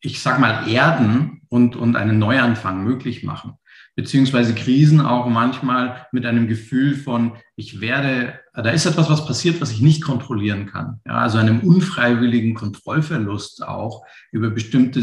ich 0.00 0.22
sag 0.22 0.38
mal, 0.38 0.68
erden 0.68 1.42
und, 1.48 1.76
und 1.76 1.96
einen 1.96 2.18
Neuanfang 2.18 2.84
möglich 2.84 3.22
machen. 3.22 3.54
Beziehungsweise 3.96 4.54
Krisen 4.54 5.00
auch 5.00 5.26
manchmal 5.26 6.06
mit 6.12 6.24
einem 6.24 6.48
Gefühl 6.48 6.94
von, 6.94 7.32
ich 7.56 7.80
werde, 7.80 8.38
da 8.54 8.70
ist 8.70 8.86
etwas, 8.86 9.10
was 9.10 9.26
passiert, 9.26 9.60
was 9.60 9.72
ich 9.72 9.80
nicht 9.80 10.02
kontrollieren 10.02 10.66
kann. 10.66 11.00
Ja, 11.06 11.18
also 11.18 11.38
einem 11.38 11.60
unfreiwilligen 11.60 12.54
Kontrollverlust 12.54 13.66
auch 13.66 14.04
über 14.32 14.50
bestimmte 14.50 15.02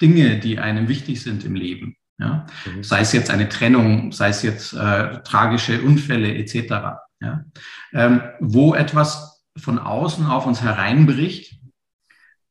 Dinge, 0.00 0.38
die 0.38 0.58
einem 0.58 0.88
wichtig 0.88 1.22
sind 1.22 1.44
im 1.44 1.54
Leben. 1.54 1.96
Ja, 2.18 2.46
mhm. 2.64 2.82
sei 2.82 3.00
es 3.00 3.12
jetzt 3.12 3.30
eine 3.30 3.48
Trennung, 3.48 4.12
sei 4.12 4.28
es 4.28 4.42
jetzt 4.42 4.72
äh, 4.72 5.22
tragische 5.22 5.82
Unfälle 5.82 6.34
etc. 6.34 7.00
Ja, 7.20 7.44
ähm, 7.92 8.22
wo 8.40 8.74
etwas 8.74 9.44
von 9.56 9.78
außen 9.78 10.26
auf 10.26 10.46
uns 10.46 10.62
hereinbricht, 10.62 11.58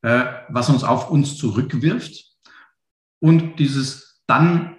äh, 0.05 0.25
was 0.49 0.69
uns 0.69 0.83
auf 0.83 1.09
uns 1.09 1.37
zurückwirft. 1.37 2.25
Und 3.19 3.59
dieses 3.59 4.21
dann 4.27 4.75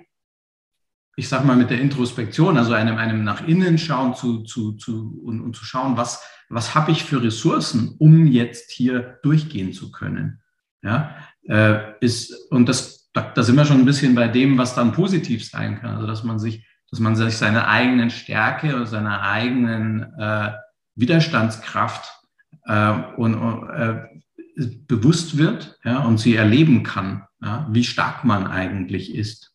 ich 1.18 1.30
sag 1.30 1.45
mal, 1.45 1.56
mit 1.56 1.71
der 1.71 1.80
Introspektion, 1.80 2.59
also 2.59 2.75
einem, 2.75 2.99
einem 2.99 3.25
nach 3.25 3.47
innen 3.49 3.78
schauen 3.78 4.14
zu, 4.14 4.42
zu, 4.42 4.73
zu, 4.73 5.18
und, 5.25 5.40
und 5.40 5.56
zu 5.56 5.64
schauen, 5.64 5.97
was, 5.97 6.23
was 6.50 6.75
habe 6.75 6.92
ich 6.92 7.04
für 7.04 7.23
Ressourcen, 7.23 7.95
um 7.99 8.26
jetzt 8.26 8.71
hier 8.71 9.18
durchgehen 9.23 9.73
zu 9.73 9.90
können. 9.90 10.42
Ja, 10.83 11.16
äh, 11.49 11.78
ist, 12.00 12.50
und 12.50 12.68
das, 12.68 13.11
da, 13.14 13.23
da 13.23 13.42
sind 13.42 13.56
wir 13.56 13.64
schon 13.64 13.78
ein 13.78 13.87
bisschen 13.87 14.14
bei 14.14 14.28
dem, 14.28 14.59
was 14.59 14.75
dann 14.75 14.92
positiv 14.92 15.49
sein 15.49 15.80
kann. 15.80 15.95
Also, 15.95 16.06
dass 16.06 16.23
man 16.23 16.38
sich, 16.38 16.66
dass 16.90 17.00
man 17.00 17.16
sich 17.16 17.38
seine 17.38 17.66
eigenen 17.66 18.11
Stärke 18.11 18.76
oder 18.76 18.87
seiner 18.87 19.23
eigenen 19.23 20.02
äh, 20.18 20.52
Widerstandskraft 20.97 22.12
äh, 22.66 22.92
und, 23.16 23.35
äh, 23.71 24.04
bewusst 24.57 25.37
wird 25.37 25.79
ja, 25.85 26.01
und 26.01 26.19
sie 26.19 26.35
erleben 26.35 26.83
kann, 26.83 27.25
ja, 27.43 27.69
wie 27.71 27.85
stark 27.85 28.25
man 28.25 28.47
eigentlich 28.47 29.15
ist. 29.15 29.53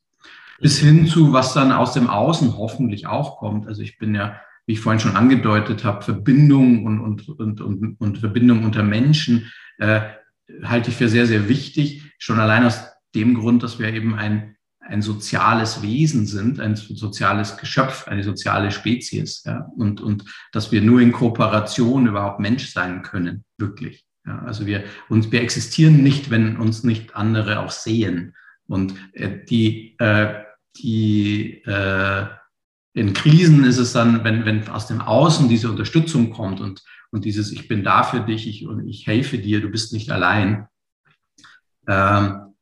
Bis 0.60 0.80
hin 0.80 1.08
zu, 1.08 1.34
was 1.34 1.54
dann 1.54 1.72
aus 1.72 1.94
dem 1.94 2.08
Außen 2.08 2.56
hoffentlich 2.58 3.08
auch 3.08 3.38
kommt. 3.38 3.68
Also 3.68 3.82
ich 3.82 3.98
bin 3.98 4.14
ja, 4.14 4.40
wie 4.68 4.74
ich 4.74 4.80
vorhin 4.80 5.00
schon 5.00 5.16
angedeutet 5.16 5.84
habe, 5.84 6.04
Verbindung 6.04 6.86
und, 6.86 7.00
und, 7.00 7.30
und, 7.30 7.62
und, 7.62 8.00
und 8.00 8.18
Verbindung 8.20 8.64
unter 8.64 8.84
Menschen 8.84 9.52
äh, 9.80 10.02
halte 10.64 10.92
ich 10.92 10.96
für 10.96 11.10
sehr, 11.10 11.26
sehr 11.26 11.50
wichtig. 11.50 12.04
Schon 12.20 12.40
allein 12.40 12.64
aus 12.64 12.80
dem 13.16 13.34
Grund, 13.34 13.64
dass 13.64 13.80
wir 13.80 13.92
eben 13.92 14.14
ein, 14.14 14.56
ein 14.80 15.02
soziales 15.02 15.82
Wesen 15.82 16.28
sind, 16.28 16.60
ein 16.60 16.76
soziales 16.76 17.58
Geschöpf, 17.58 18.08
eine 18.08 18.24
soziale 18.24 18.70
Spezies. 18.70 19.44
Ja? 19.46 19.68
Und, 19.76 20.00
und 20.00 20.26
dass 20.52 20.72
wir 20.72 20.82
nur 20.82 21.02
in 21.02 21.12
Kooperation 21.12 22.06
überhaupt 22.06 22.40
Mensch 22.40 22.72
sein 22.72 23.02
können, 23.02 23.44
wirklich. 23.58 24.06
Ja, 24.26 24.40
also 24.40 24.66
wir, 24.66 24.84
uns, 25.10 25.32
wir 25.32 25.42
existieren 25.42 26.04
nicht, 26.04 26.30
wenn 26.30 26.58
uns 26.58 26.84
nicht 26.84 27.16
andere 27.16 27.60
auch 27.60 27.72
sehen. 27.72 28.36
Und 28.68 28.94
äh, 29.14 29.44
die, 29.46 29.96
äh, 30.00 30.44
die 30.78 31.64
äh, 31.66 32.28
in 32.94 33.14
Krisen 33.14 33.64
ist 33.64 33.78
es 33.78 33.94
dann, 33.94 34.24
wenn, 34.24 34.46
wenn 34.46 34.68
aus 34.70 34.88
dem 34.88 35.02
Außen 35.02 35.50
diese 35.50 35.70
Unterstützung 35.70 36.32
kommt 36.32 36.62
und, 36.62 36.84
und 37.12 37.26
dieses 37.26 37.52
Ich 37.52 37.68
bin 37.68 37.84
da 37.84 38.04
für 38.04 38.20
dich 38.20 38.48
ich, 38.48 38.68
und 38.68 38.88
ich 38.88 39.08
helfe 39.08 39.40
dir, 39.40 39.62
du 39.62 39.70
bist 39.70 39.94
nicht 39.94 40.12
allein, 40.12 40.68
ähm, 41.88 42.54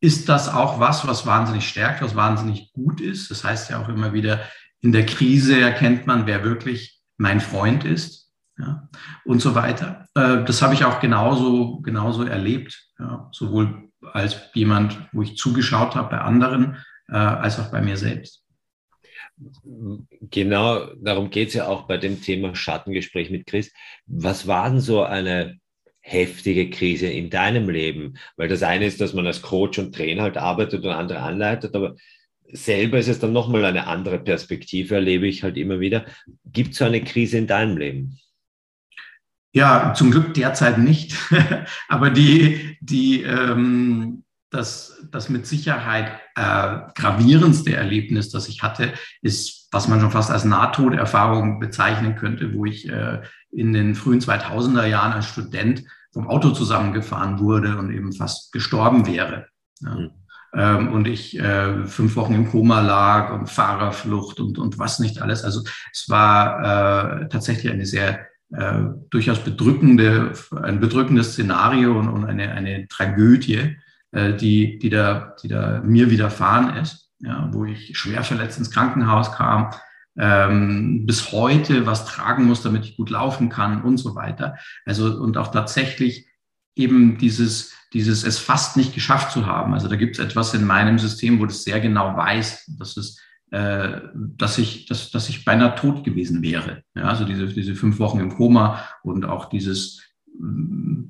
ist 0.00 0.28
das 0.28 0.48
auch 0.48 0.78
was, 0.80 1.06
was 1.06 1.26
wahnsinnig 1.26 1.68
stärkt, 1.68 2.00
was 2.00 2.14
wahnsinnig 2.14 2.72
gut 2.72 3.00
ist. 3.00 3.30
Das 3.30 3.44
heißt 3.44 3.70
ja 3.70 3.82
auch 3.82 3.88
immer 3.88 4.12
wieder, 4.12 4.40
in 4.80 4.92
der 4.92 5.04
Krise 5.04 5.58
erkennt 5.58 6.06
man, 6.06 6.26
wer 6.26 6.44
wirklich 6.44 7.00
mein 7.16 7.40
Freund 7.40 7.84
ist 7.84 8.25
ja, 8.58 8.88
und 9.24 9.40
so 9.40 9.54
weiter. 9.54 10.08
Äh, 10.14 10.44
das 10.44 10.62
habe 10.62 10.74
ich 10.74 10.84
auch 10.84 11.00
genauso, 11.00 11.80
genauso 11.80 12.24
erlebt, 12.24 12.88
ja, 12.98 13.28
sowohl 13.32 13.90
als 14.12 14.50
jemand, 14.54 14.98
wo 15.12 15.22
ich 15.22 15.36
zugeschaut 15.36 15.94
habe 15.94 16.10
bei 16.10 16.18
anderen, 16.18 16.76
äh, 17.08 17.16
als 17.16 17.58
auch 17.58 17.70
bei 17.70 17.80
mir 17.80 17.96
selbst. 17.96 18.44
Genau, 20.30 20.86
darum 20.94 21.28
geht 21.28 21.48
es 21.48 21.54
ja 21.54 21.66
auch 21.66 21.86
bei 21.86 21.98
dem 21.98 22.22
Thema 22.22 22.54
Schattengespräch 22.54 23.30
mit 23.30 23.46
Chris. 23.46 23.72
Was 24.06 24.46
war 24.46 24.70
denn 24.70 24.80
so 24.80 25.02
eine 25.02 25.58
heftige 26.00 26.70
Krise 26.70 27.08
in 27.08 27.28
deinem 27.28 27.68
Leben? 27.68 28.16
Weil 28.36 28.48
das 28.48 28.62
eine 28.62 28.86
ist, 28.86 29.00
dass 29.00 29.12
man 29.12 29.26
als 29.26 29.42
Coach 29.42 29.78
und 29.78 29.94
Trainer 29.94 30.22
halt 30.22 30.38
arbeitet 30.38 30.84
und 30.84 30.90
andere 30.90 31.18
anleitet, 31.18 31.74
aber 31.74 31.96
selber 32.50 32.98
ist 32.98 33.08
es 33.08 33.18
dann 33.18 33.32
nochmal 33.32 33.64
eine 33.64 33.86
andere 33.86 34.18
Perspektive, 34.18 34.94
erlebe 34.94 35.26
ich 35.26 35.42
halt 35.42 35.58
immer 35.58 35.80
wieder. 35.80 36.06
Gibt 36.46 36.70
es 36.70 36.78
so 36.78 36.84
eine 36.84 37.02
Krise 37.02 37.36
in 37.36 37.46
deinem 37.46 37.76
Leben? 37.76 38.18
Ja, 39.56 39.94
zum 39.94 40.10
Glück 40.10 40.34
derzeit 40.34 40.76
nicht. 40.76 41.16
Aber 41.88 42.10
die, 42.10 42.76
die, 42.82 43.22
ähm, 43.22 44.22
das, 44.50 45.02
das 45.10 45.30
mit 45.30 45.46
Sicherheit 45.46 46.12
äh, 46.34 46.80
gravierendste 46.94 47.74
Erlebnis, 47.74 48.28
das 48.28 48.48
ich 48.48 48.62
hatte, 48.62 48.92
ist, 49.22 49.68
was 49.72 49.88
man 49.88 49.98
schon 49.98 50.10
fast 50.10 50.30
als 50.30 50.44
Nahtoderfahrung 50.44 51.58
bezeichnen 51.58 52.16
könnte, 52.16 52.52
wo 52.52 52.66
ich 52.66 52.86
äh, 52.90 53.22
in 53.50 53.72
den 53.72 53.94
frühen 53.94 54.20
2000er 54.20 54.84
Jahren 54.84 55.14
als 55.14 55.24
Student 55.24 55.84
vom 56.12 56.28
Auto 56.28 56.50
zusammengefahren 56.50 57.38
wurde 57.38 57.78
und 57.78 57.90
eben 57.94 58.12
fast 58.12 58.52
gestorben 58.52 59.06
wäre. 59.06 59.46
Ja. 59.80 59.94
Mhm. 59.94 60.10
Ähm, 60.52 60.92
und 60.92 61.08
ich 61.08 61.38
äh, 61.38 61.86
fünf 61.86 62.14
Wochen 62.16 62.34
im 62.34 62.50
Koma 62.50 62.80
lag 62.82 63.32
und 63.32 63.48
Fahrerflucht 63.48 64.38
und, 64.38 64.58
und 64.58 64.78
was 64.78 64.98
nicht 64.98 65.22
alles. 65.22 65.44
Also 65.44 65.62
es 65.92 66.10
war 66.10 67.22
äh, 67.22 67.28
tatsächlich 67.28 67.72
eine 67.72 67.86
sehr 67.86 68.26
äh, 68.52 68.84
durchaus 69.10 69.40
bedrückende, 69.40 70.32
ein 70.62 70.80
bedrückendes 70.80 71.32
Szenario 71.32 71.98
und, 71.98 72.08
und 72.08 72.24
eine, 72.24 72.52
eine 72.52 72.86
Tragödie, 72.88 73.76
äh, 74.12 74.34
die, 74.34 74.78
die, 74.78 74.90
da, 74.90 75.34
die 75.42 75.48
da 75.48 75.82
mir 75.84 76.10
widerfahren 76.10 76.76
ist, 76.76 77.10
ja, 77.18 77.48
wo 77.52 77.64
ich 77.64 77.98
schwer 77.98 78.22
verletzt 78.22 78.58
ins 78.58 78.70
Krankenhaus 78.70 79.32
kam, 79.32 79.70
ähm, 80.18 81.06
bis 81.06 81.32
heute 81.32 81.86
was 81.86 82.06
tragen 82.06 82.44
muss, 82.44 82.62
damit 82.62 82.84
ich 82.84 82.96
gut 82.96 83.10
laufen 83.10 83.48
kann 83.48 83.82
und 83.82 83.98
so 83.98 84.14
weiter. 84.14 84.56
Also 84.84 85.06
und 85.20 85.36
auch 85.36 85.50
tatsächlich 85.50 86.28
eben 86.74 87.18
dieses, 87.18 87.72
dieses 87.92 88.24
es 88.24 88.38
fast 88.38 88.76
nicht 88.76 88.94
geschafft 88.94 89.32
zu 89.32 89.46
haben. 89.46 89.74
Also 89.74 89.88
da 89.88 89.96
gibt 89.96 90.18
es 90.18 90.24
etwas 90.24 90.54
in 90.54 90.64
meinem 90.64 90.98
System, 90.98 91.40
wo 91.40 91.46
das 91.46 91.64
sehr 91.64 91.80
genau 91.80 92.16
weiß, 92.16 92.76
dass 92.78 92.96
es 92.96 93.20
äh, 93.50 94.00
dass 94.14 94.58
ich, 94.58 94.86
dass, 94.86 95.10
dass 95.10 95.28
ich 95.28 95.44
beinahe 95.44 95.74
tot 95.76 96.02
gewesen 96.04 96.42
wäre. 96.42 96.82
Ja, 96.94 97.04
also 97.04 97.24
diese, 97.24 97.46
diese 97.46 97.76
fünf 97.76 97.98
Wochen 98.00 98.18
im 98.18 98.34
Koma 98.34 98.80
und 99.04 99.24
auch 99.24 99.48
dieses, 99.48 100.02
mm, 100.38 101.04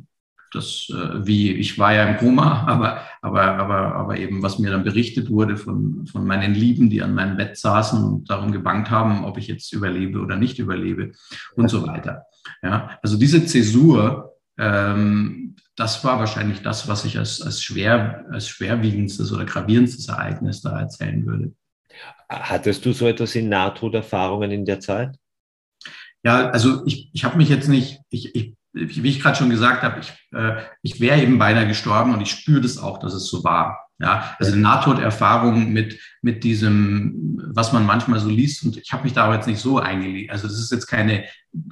das, 0.52 0.88
äh, 0.90 1.26
wie, 1.26 1.52
ich 1.52 1.78
war 1.78 1.94
ja 1.94 2.04
im 2.04 2.18
Koma, 2.18 2.62
aber, 2.66 3.00
aber, 3.22 3.42
aber, 3.42 3.94
aber 3.94 4.18
eben, 4.18 4.42
was 4.42 4.58
mir 4.58 4.70
dann 4.70 4.84
berichtet 4.84 5.30
wurde 5.30 5.56
von, 5.56 6.06
von 6.06 6.26
meinen 6.26 6.54
Lieben, 6.54 6.90
die 6.90 7.02
an 7.02 7.14
meinem 7.14 7.36
Bett 7.36 7.56
saßen 7.56 8.02
und 8.04 8.30
darum 8.30 8.52
gebangt 8.52 8.90
haben, 8.90 9.24
ob 9.24 9.38
ich 9.38 9.46
jetzt 9.48 9.72
überlebe 9.72 10.20
oder 10.20 10.36
nicht 10.36 10.58
überlebe 10.58 11.12
und 11.54 11.68
so 11.68 11.86
weiter. 11.86 12.24
Ja, 12.62 12.98
also 13.02 13.18
diese 13.18 13.46
Zäsur, 13.46 14.34
ähm, 14.58 15.56
das 15.74 16.04
war 16.04 16.18
wahrscheinlich 16.18 16.62
das, 16.62 16.86
was 16.86 17.04
ich 17.04 17.18
als, 17.18 17.42
als, 17.42 17.62
schwer, 17.62 18.26
als 18.30 18.48
schwerwiegendstes 18.48 19.32
oder 19.32 19.44
gravierendstes 19.44 20.08
Ereignis 20.08 20.62
da 20.62 20.78
erzählen 20.78 21.24
würde. 21.26 21.52
Hattest 22.28 22.84
du 22.84 22.92
so 22.92 23.06
etwas 23.06 23.34
in 23.34 23.48
Nahtoderfahrungen 23.48 24.50
in 24.50 24.64
der 24.64 24.80
Zeit? 24.80 25.16
Ja, 26.24 26.50
also 26.50 26.84
ich, 26.86 27.10
ich 27.12 27.24
habe 27.24 27.36
mich 27.36 27.48
jetzt 27.48 27.68
nicht, 27.68 28.00
ich, 28.10 28.34
ich, 28.34 28.56
wie 28.72 29.08
ich 29.08 29.20
gerade 29.20 29.36
schon 29.36 29.50
gesagt 29.50 29.82
habe, 29.82 30.00
ich, 30.00 30.12
äh, 30.32 30.62
ich 30.82 31.00
wäre 31.00 31.22
eben 31.22 31.38
beinahe 31.38 31.68
gestorben 31.68 32.12
und 32.12 32.20
ich 32.20 32.30
spüre 32.30 32.60
das 32.60 32.78
auch, 32.78 32.98
dass 32.98 33.14
es 33.14 33.28
so 33.28 33.44
war. 33.44 33.86
Ja, 33.98 34.36
also 34.38 34.54
Nahtoderfahrung 34.56 35.72
mit, 35.72 35.98
mit 36.20 36.44
diesem, 36.44 37.40
was 37.54 37.72
man 37.72 37.86
manchmal 37.86 38.18
so 38.18 38.28
liest. 38.28 38.64
Und 38.64 38.76
ich 38.76 38.92
habe 38.92 39.04
mich 39.04 39.14
da 39.14 39.32
jetzt 39.32 39.46
nicht 39.46 39.60
so 39.60 39.78
eingelegt. 39.78 40.30
Also 40.30 40.48
das 40.48 40.58
ist 40.58 40.70
jetzt 40.70 40.86
keine, 40.86 41.24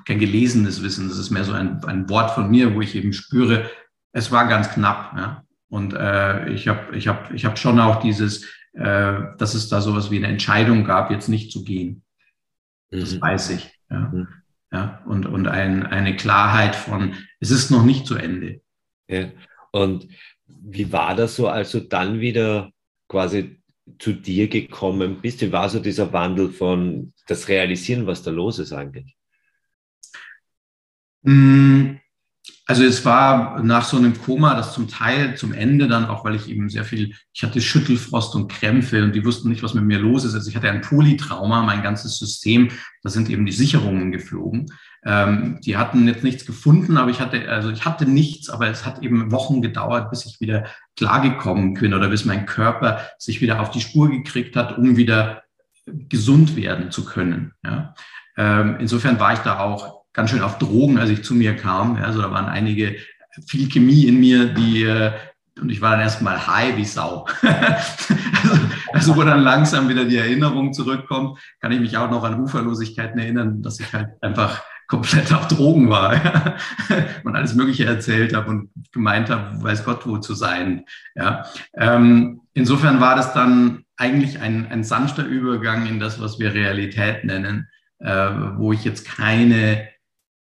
kein 0.07 0.21
gelesenes 0.21 0.83
Wissen. 0.83 1.09
Das 1.09 1.19
ist 1.19 1.31
mehr 1.31 1.45
so 1.45 1.53
ein, 1.53 1.85
ein 1.85 2.09
Wort 2.09 2.31
von 2.31 2.51
mir, 2.51 2.75
wo 2.75 2.81
ich 2.81 2.95
eben 2.95 3.13
spüre, 3.13 3.69
es 4.13 4.31
war 4.31 4.49
ganz 4.49 4.71
knapp. 4.71 5.15
Ja? 5.17 5.45
Und 5.69 5.93
äh, 5.93 6.49
ich 6.51 6.69
habe 6.69 6.97
ich 6.97 7.09
hab, 7.09 7.31
ich 7.35 7.45
hab 7.45 7.59
schon 7.59 7.79
auch 7.79 8.01
dieses, 8.01 8.47
äh, 8.75 9.37
dass 9.38 9.54
es 9.54 9.69
da 9.69 9.81
sowas 9.81 10.11
wie 10.11 10.16
eine 10.16 10.28
Entscheidung 10.28 10.85
gab, 10.85 11.11
jetzt 11.11 11.28
nicht 11.28 11.52
zu 11.52 11.64
gehen. 11.64 12.02
Mhm. 12.90 13.00
Das 13.00 13.21
weiß 13.21 13.50
ich. 13.50 13.71
Ja. 13.90 13.99
Mhm. 14.00 14.28
Ja, 14.73 15.04
und, 15.07 15.26
und 15.26 15.47
ein, 15.47 15.87
eine 15.87 16.16
Klarheit 16.16 16.75
von, 16.75 17.14
es 17.38 17.52
ist 17.52 17.71
noch 17.71 17.85
nicht 17.85 18.07
zu 18.07 18.16
Ende. 18.16 18.61
Ja. 19.07 19.31
Und 19.71 20.09
wie 20.47 20.93
war 20.93 21.14
das 21.14 21.37
so, 21.37 21.47
als 21.47 21.71
du 21.71 21.81
dann 21.81 22.19
wieder 22.19 22.73
quasi 23.07 23.62
zu 24.00 24.12
dir 24.14 24.49
gekommen 24.49 25.21
bist? 25.21 25.43
Wie 25.43 25.52
war 25.52 25.69
so 25.69 25.78
dieser 25.78 26.12
Wandel 26.12 26.50
von 26.50 27.12
das 27.28 27.47
Realisieren, 27.47 28.09
was 28.09 28.25
da 28.25 28.33
los 28.33 28.59
ist 28.59 28.73
eigentlich? 28.73 29.16
Mm, 31.23 31.97
also 32.66 32.83
es 32.83 33.04
war 33.04 33.62
nach 33.62 33.85
so 33.85 33.99
einem 33.99 34.18
Koma, 34.18 34.54
das 34.54 34.73
zum 34.73 34.88
Teil 34.88 35.37
zum 35.37 35.52
Ende 35.52 35.87
dann 35.87 36.06
auch, 36.06 36.25
weil 36.25 36.35
ich 36.35 36.49
eben 36.49 36.71
sehr 36.71 36.85
viel, 36.85 37.14
ich 37.35 37.42
hatte 37.42 37.61
Schüttelfrost 37.61 38.35
und 38.35 38.50
Krämpfe 38.50 39.04
und 39.04 39.14
die 39.14 39.25
wussten 39.25 39.50
nicht, 39.50 39.62
was 39.62 39.75
mit 39.75 39.85
mir 39.85 39.99
los 39.99 40.25
ist. 40.25 40.35
Also 40.35 40.49
ich 40.49 40.56
hatte 40.56 40.71
ein 40.71 40.80
Polytrauma, 40.80 41.62
mein 41.62 41.83
ganzes 41.83 42.18
System, 42.18 42.71
da 43.02 43.11
sind 43.11 43.28
eben 43.28 43.44
die 43.44 43.52
Sicherungen 43.52 44.12
geflogen. 44.12 44.66
Ähm, 45.04 45.59
die 45.62 45.76
hatten 45.76 46.09
jetzt 46.09 46.25
nichts 46.25 46.47
gefunden, 46.47 46.97
aber 46.97 47.11
ich 47.11 47.21
hatte, 47.21 47.50
also 47.50 47.68
ich 47.68 47.85
hatte 47.85 48.06
nichts, 48.06 48.49
aber 48.49 48.68
es 48.68 48.87
hat 48.87 49.02
eben 49.02 49.30
Wochen 49.30 49.61
gedauert, 49.61 50.09
bis 50.09 50.25
ich 50.25 50.40
wieder 50.40 50.64
klargekommen 50.97 51.75
bin 51.75 51.92
oder 51.92 52.09
bis 52.09 52.25
mein 52.25 52.47
Körper 52.47 53.00
sich 53.18 53.42
wieder 53.42 53.61
auf 53.61 53.71
die 53.73 53.83
Spur 53.83 54.11
gekriegt 54.11 54.56
hat, 54.56 54.78
um 54.78 54.97
wieder 54.97 55.42
gesund 55.85 56.56
werden 56.56 56.90
zu 56.90 57.04
können. 57.04 57.52
Ja. 57.62 57.94
Ähm, 58.38 58.78
insofern 58.80 59.21
war 59.21 59.35
ich 59.35 59.40
da 59.40 59.59
auch 59.59 60.04
ganz 60.14 60.30
schön 60.30 60.42
auf 60.42 60.59
Drogen, 60.59 60.99
als 60.99 61.11
ich 61.11 61.23
zu 61.23 61.35
mir 61.35 61.54
kam. 61.54 61.97
Also 61.97 62.23
da 62.23 62.30
waren 62.30 62.47
einige, 62.47 62.97
viel 63.47 63.68
Chemie 63.68 64.06
in 64.06 64.21
mir, 64.21 64.47
die, 64.47 64.85
äh, 64.85 65.12
und 65.61 65.71
ich 65.71 65.80
war 65.80 65.92
dann 65.92 66.00
erstmal 66.00 66.47
high 66.47 66.76
wie 66.76 66.85
Sau. 66.85 67.26
also, 67.42 68.59
also, 68.92 69.16
wo 69.16 69.23
dann 69.23 69.40
langsam 69.40 69.88
wieder 69.88 70.04
die 70.04 70.16
Erinnerung 70.16 70.73
zurückkommt, 70.73 71.38
kann 71.61 71.73
ich 71.73 71.80
mich 71.80 71.97
auch 71.97 72.11
noch 72.11 72.25
an 72.25 72.40
Uferlosigkeiten 72.40 73.21
erinnern, 73.21 73.62
dass 73.62 73.78
ich 73.80 73.92
halt 73.92 74.11
einfach 74.21 74.62
komplett 74.87 75.33
auf 75.33 75.49
Drogen 75.49 75.88
war 75.88 76.21
und 77.25 77.37
alles 77.37 77.54
Mögliche 77.54 77.85
erzählt 77.85 78.35
habe 78.35 78.50
und 78.50 78.71
gemeint 78.92 79.30
habe, 79.30 79.62
weiß 79.62 79.85
Gott 79.85 80.06
wo 80.06 80.18
zu 80.18 80.35
sein. 80.35 80.85
Ja? 81.14 81.47
Ähm, 81.75 82.42
insofern 82.52 83.00
war 83.00 83.16
das 83.16 83.33
dann 83.33 83.85
eigentlich 83.97 84.40
ein, 84.40 84.71
ein 84.71 84.85
sanfter 84.85 85.25
Übergang 85.25 85.87
in 85.87 86.00
das, 86.00 86.21
was 86.21 86.38
wir 86.38 86.52
Realität 86.52 87.25
nennen, 87.25 87.68
äh, 88.00 88.30
wo 88.56 88.73
ich 88.73 88.85
jetzt 88.85 89.06
keine, 89.06 89.88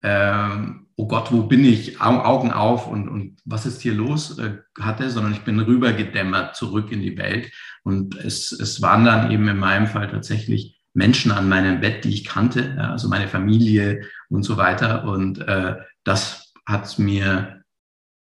äh, 0.02 0.48
oh 0.96 1.06
Gott, 1.06 1.30
wo 1.30 1.44
bin 1.44 1.64
ich, 1.64 2.00
Augen 2.00 2.50
auf 2.50 2.88
und, 2.88 3.08
und 3.08 3.38
was 3.44 3.66
ist 3.66 3.80
hier 3.80 3.94
los 3.94 4.38
äh, 4.38 4.58
hatte, 4.80 5.10
sondern 5.10 5.32
ich 5.32 5.42
bin 5.42 5.60
rübergedämmert 5.60 6.56
zurück 6.56 6.90
in 6.90 7.00
die 7.00 7.16
Welt. 7.16 7.52
Und 7.84 8.16
es, 8.16 8.50
es 8.52 8.82
waren 8.82 9.04
dann 9.04 9.30
eben 9.30 9.46
in 9.48 9.58
meinem 9.58 9.86
Fall 9.86 10.10
tatsächlich 10.10 10.80
Menschen 10.94 11.30
an 11.30 11.48
meinem 11.48 11.80
Bett, 11.80 12.04
die 12.04 12.12
ich 12.12 12.24
kannte, 12.24 12.74
ja, 12.76 12.90
also 12.90 13.08
meine 13.08 13.28
Familie 13.28 14.02
und 14.28 14.42
so 14.42 14.56
weiter. 14.56 15.04
Und 15.04 15.38
äh, 15.38 15.76
das 16.02 16.52
hat 16.66 16.98
mir, 16.98 17.62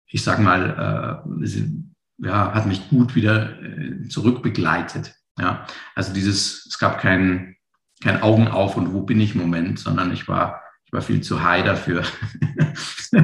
ich 0.07 0.23
sag 0.23 0.39
mal, 0.39 1.25
äh, 1.27 1.63
ja, 2.19 2.53
hat 2.53 2.67
mich 2.67 2.91
gut 2.91 3.15
wieder 3.15 3.59
äh, 3.63 4.07
zurückbegleitet. 4.09 5.15
Ja, 5.39 5.67
also 5.95 6.13
dieses, 6.13 6.67
es 6.67 6.79
gab 6.79 7.01
kein, 7.01 7.57
kein 8.03 8.23
Augen 8.23 8.49
auf 8.49 8.77
und 8.77 8.93
wo 8.93 9.01
bin 9.03 9.21
ich 9.21 9.35
Moment, 9.35 9.79
sondern 9.79 10.13
ich 10.13 10.29
war, 10.29 10.63
ich 10.91 10.93
war 10.93 11.03
viel 11.03 11.21
zu 11.21 11.41
high 11.45 11.65
dafür. 11.65 12.03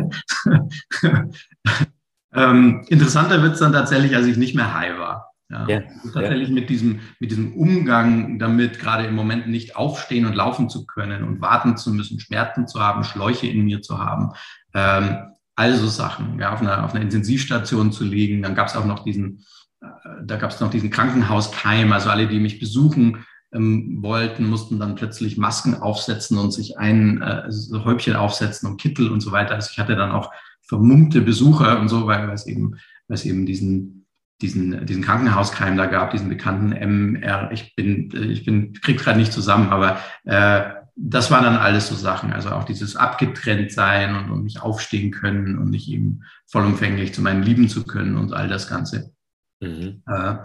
ähm, 2.32 2.84
interessanter 2.88 3.42
wird 3.42 3.54
es 3.54 3.58
dann 3.58 3.72
tatsächlich, 3.72 4.14
als 4.14 4.26
ich 4.26 4.36
nicht 4.36 4.54
mehr 4.54 4.72
high 4.72 4.96
war. 5.00 5.32
Ja, 5.48 5.66
ja, 5.68 5.82
tatsächlich 6.12 6.48
ja. 6.48 6.54
mit 6.54 6.70
diesem, 6.70 7.00
mit 7.18 7.32
diesem 7.32 7.54
Umgang 7.54 8.38
damit, 8.38 8.78
gerade 8.78 9.04
im 9.04 9.16
Moment 9.16 9.48
nicht 9.48 9.74
aufstehen 9.74 10.26
und 10.26 10.34
laufen 10.34 10.68
zu 10.68 10.86
können 10.86 11.24
und 11.24 11.40
warten 11.40 11.76
zu 11.76 11.92
müssen, 11.92 12.20
Schmerzen 12.20 12.68
zu 12.68 12.80
haben, 12.80 13.02
Schläuche 13.02 13.48
in 13.48 13.64
mir 13.64 13.82
zu 13.82 13.98
haben, 13.98 14.30
ähm, 14.72 15.16
also 15.56 15.88
Sachen, 15.88 16.38
ja, 16.38 16.52
auf 16.52 16.60
einer, 16.60 16.84
auf 16.84 16.94
einer 16.94 17.02
Intensivstation 17.02 17.90
zu 17.90 18.04
liegen. 18.04 18.42
Dann 18.42 18.54
gab 18.54 18.68
es 18.68 18.76
auch 18.76 18.84
noch 18.84 19.02
diesen, 19.02 19.44
äh, 19.80 19.86
da 20.22 20.36
gab 20.36 20.50
es 20.50 20.60
noch 20.60 20.70
diesen 20.70 20.90
Krankenhauskeim, 20.90 21.92
also 21.92 22.10
alle, 22.10 22.28
die 22.28 22.38
mich 22.38 22.60
besuchen 22.60 23.24
ähm, 23.56 23.98
wollten, 24.02 24.46
mussten 24.46 24.78
dann 24.78 24.94
plötzlich 24.94 25.36
Masken 25.36 25.74
aufsetzen 25.74 26.38
und 26.38 26.52
sich 26.52 26.78
ein 26.78 27.22
äh, 27.22 27.50
Häubchen 27.84 28.14
aufsetzen 28.14 28.68
und 28.68 28.80
Kittel 28.80 29.10
und 29.10 29.20
so 29.20 29.32
weiter. 29.32 29.54
Also 29.54 29.70
ich 29.72 29.78
hatte 29.78 29.96
dann 29.96 30.12
auch 30.12 30.30
vermummte 30.62 31.20
Besucher 31.22 31.80
und 31.80 31.88
so, 31.88 32.06
weil 32.06 32.30
es 32.30 32.46
eben, 32.46 32.76
weil 33.08 33.14
es 33.16 33.24
eben 33.24 33.46
diesen 33.46 33.96
diesen, 34.42 34.84
diesen 34.84 35.02
Krankenhauskeim 35.02 35.76
da 35.76 35.86
gab, 35.86 36.10
diesen 36.10 36.28
bekannten 36.28 36.72
MR, 36.72 37.50
ich 37.52 37.74
bin, 37.74 38.10
ich 38.30 38.44
bin, 38.44 38.74
krieg 38.74 38.98
gerade 38.98 39.18
nicht 39.18 39.32
zusammen, 39.32 39.70
aber 39.70 39.98
äh, 40.24 40.62
das 40.94 41.30
waren 41.30 41.44
dann 41.44 41.56
alles 41.56 41.88
so 41.88 41.94
Sachen, 41.94 42.32
also 42.32 42.50
auch 42.50 42.64
dieses 42.64 42.96
abgetrennt 42.96 43.70
sein 43.70 44.16
und, 44.16 44.30
und 44.30 44.44
nicht 44.44 44.62
aufstehen 44.62 45.10
können 45.10 45.58
und 45.58 45.70
nicht 45.70 45.88
eben 45.90 46.22
vollumfänglich 46.46 47.14
zu 47.14 47.22
meinen 47.22 47.42
lieben 47.42 47.68
zu 47.68 47.84
können 47.84 48.16
und 48.16 48.32
all 48.32 48.48
das 48.48 48.68
Ganze. 48.68 49.12
Mhm. 49.60 50.02
Äh, 50.06 50.36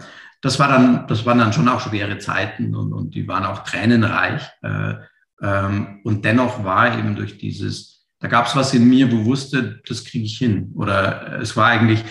das 0.42 0.58
war 0.58 0.68
dann, 0.68 1.06
das 1.06 1.24
waren 1.24 1.38
dann 1.38 1.52
schon 1.52 1.68
auch 1.68 1.80
schwere 1.80 2.18
Zeiten 2.18 2.74
und, 2.74 2.92
und 2.92 3.14
die 3.14 3.26
waren 3.26 3.46
auch 3.46 3.64
tränenreich. 3.64 4.42
Äh, 4.60 4.94
ähm, 5.40 6.00
und 6.04 6.24
dennoch 6.24 6.62
war 6.64 6.98
eben 6.98 7.16
durch 7.16 7.38
dieses, 7.38 8.06
da 8.20 8.28
gab 8.28 8.46
es 8.46 8.54
was 8.54 8.74
in 8.74 8.88
mir, 8.88 9.10
wo 9.10 9.24
wusste, 9.24 9.80
das 9.88 10.04
kriege 10.04 10.26
ich 10.26 10.36
hin. 10.36 10.72
Oder 10.74 11.40
es 11.40 11.56
war 11.56 11.68
eigentlich 11.68 12.04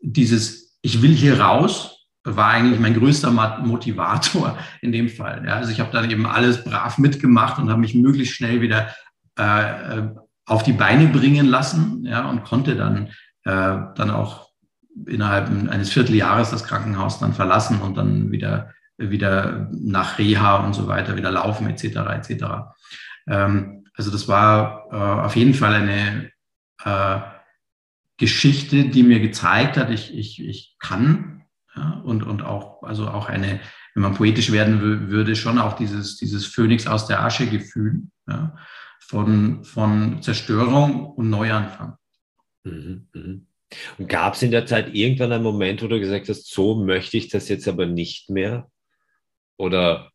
dieses 0.00 0.68
ich 0.82 1.02
will 1.02 1.14
hier 1.14 1.40
raus, 1.40 2.06
war 2.24 2.48
eigentlich 2.48 2.80
mein 2.80 2.94
größter 2.94 3.30
Motivator 3.30 4.58
in 4.82 4.92
dem 4.92 5.08
Fall. 5.08 5.44
Ja, 5.46 5.56
also 5.56 5.70
ich 5.70 5.80
habe 5.80 5.92
dann 5.92 6.10
eben 6.10 6.26
alles 6.26 6.64
brav 6.64 6.98
mitgemacht 6.98 7.58
und 7.58 7.70
habe 7.70 7.80
mich 7.80 7.94
möglichst 7.94 8.34
schnell 8.34 8.60
wieder 8.60 8.94
äh, 9.36 10.08
auf 10.46 10.62
die 10.62 10.72
Beine 10.72 11.08
bringen 11.08 11.46
lassen 11.46 12.04
ja, 12.04 12.28
und 12.28 12.44
konnte 12.44 12.76
dann, 12.76 13.08
äh, 13.44 13.78
dann 13.94 14.10
auch 14.10 14.47
innerhalb 15.06 15.48
eines 15.48 15.90
Vierteljahres 15.90 16.50
das 16.50 16.64
Krankenhaus 16.64 17.18
dann 17.18 17.34
verlassen 17.34 17.80
und 17.80 17.96
dann 17.96 18.30
wieder, 18.30 18.72
wieder 18.96 19.68
nach 19.72 20.18
Reha 20.18 20.64
und 20.64 20.74
so 20.74 20.86
weiter, 20.86 21.16
wieder 21.16 21.30
laufen 21.30 21.68
etc. 21.68 21.84
etc. 21.84 22.44
Ähm, 23.26 23.84
also 23.94 24.10
das 24.10 24.28
war 24.28 24.86
äh, 24.90 25.24
auf 25.24 25.36
jeden 25.36 25.54
Fall 25.54 25.74
eine 25.74 26.30
äh, 26.84 27.20
Geschichte, 28.16 28.88
die 28.88 29.02
mir 29.02 29.20
gezeigt 29.20 29.76
hat, 29.76 29.90
ich, 29.90 30.16
ich, 30.16 30.42
ich 30.44 30.76
kann 30.78 31.44
ja, 31.76 32.00
und, 32.04 32.22
und 32.24 32.42
auch, 32.42 32.82
also 32.82 33.08
auch 33.08 33.28
eine, 33.28 33.60
wenn 33.94 34.02
man 34.02 34.14
poetisch 34.14 34.52
werden 34.52 35.08
würde, 35.08 35.36
schon 35.36 35.58
auch 35.58 35.74
dieses, 35.74 36.16
dieses 36.16 36.46
Phönix 36.46 36.86
aus 36.86 37.06
der 37.06 37.22
Asche 37.22 37.46
Gefühl 37.46 38.08
ja, 38.26 38.56
von, 39.00 39.64
von 39.64 40.22
Zerstörung 40.22 41.06
und 41.06 41.30
Neuanfang. 41.30 41.96
Mhm, 42.64 43.08
mhm. 43.14 43.47
Und 43.98 44.08
gab 44.08 44.34
es 44.34 44.42
in 44.42 44.50
der 44.50 44.66
Zeit 44.66 44.94
irgendwann 44.94 45.32
einen 45.32 45.44
Moment, 45.44 45.82
wo 45.82 45.88
du 45.88 46.00
gesagt 46.00 46.28
hast, 46.28 46.50
so 46.50 46.74
möchte 46.76 47.16
ich 47.16 47.28
das 47.28 47.48
jetzt 47.48 47.68
aber 47.68 47.86
nicht 47.86 48.30
mehr? 48.30 48.70
Oder 49.56 50.10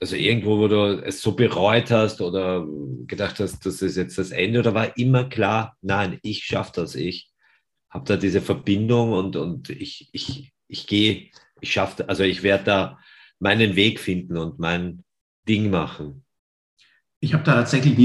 also 0.00 0.16
irgendwo, 0.16 0.58
wo 0.58 0.68
du 0.68 1.02
es 1.04 1.22
so 1.22 1.32
bereut 1.32 1.90
hast 1.90 2.20
oder 2.20 2.66
gedacht 3.06 3.40
hast, 3.40 3.64
das 3.64 3.82
ist 3.82 3.96
jetzt 3.96 4.18
das 4.18 4.30
Ende, 4.30 4.60
oder 4.60 4.74
war 4.74 4.96
immer 4.96 5.24
klar, 5.24 5.76
nein, 5.80 6.18
ich 6.22 6.44
schaffe 6.44 6.72
das, 6.76 6.94
ich 6.94 7.30
habe 7.90 8.04
da 8.04 8.16
diese 8.16 8.40
Verbindung 8.40 9.12
und, 9.12 9.36
und 9.36 9.70
ich, 9.70 10.08
ich, 10.12 10.52
ich 10.68 10.86
gehe, 10.86 11.30
ich 11.60 11.72
schaffe, 11.72 12.08
also 12.08 12.24
ich 12.24 12.42
werde 12.42 12.64
da 12.64 12.98
meinen 13.38 13.76
Weg 13.76 14.00
finden 14.00 14.36
und 14.36 14.58
mein 14.58 15.04
Ding 15.48 15.70
machen. 15.70 16.24
Ich 17.20 17.32
habe 17.32 17.44
da 17.44 17.54
tatsächlich 17.54 17.96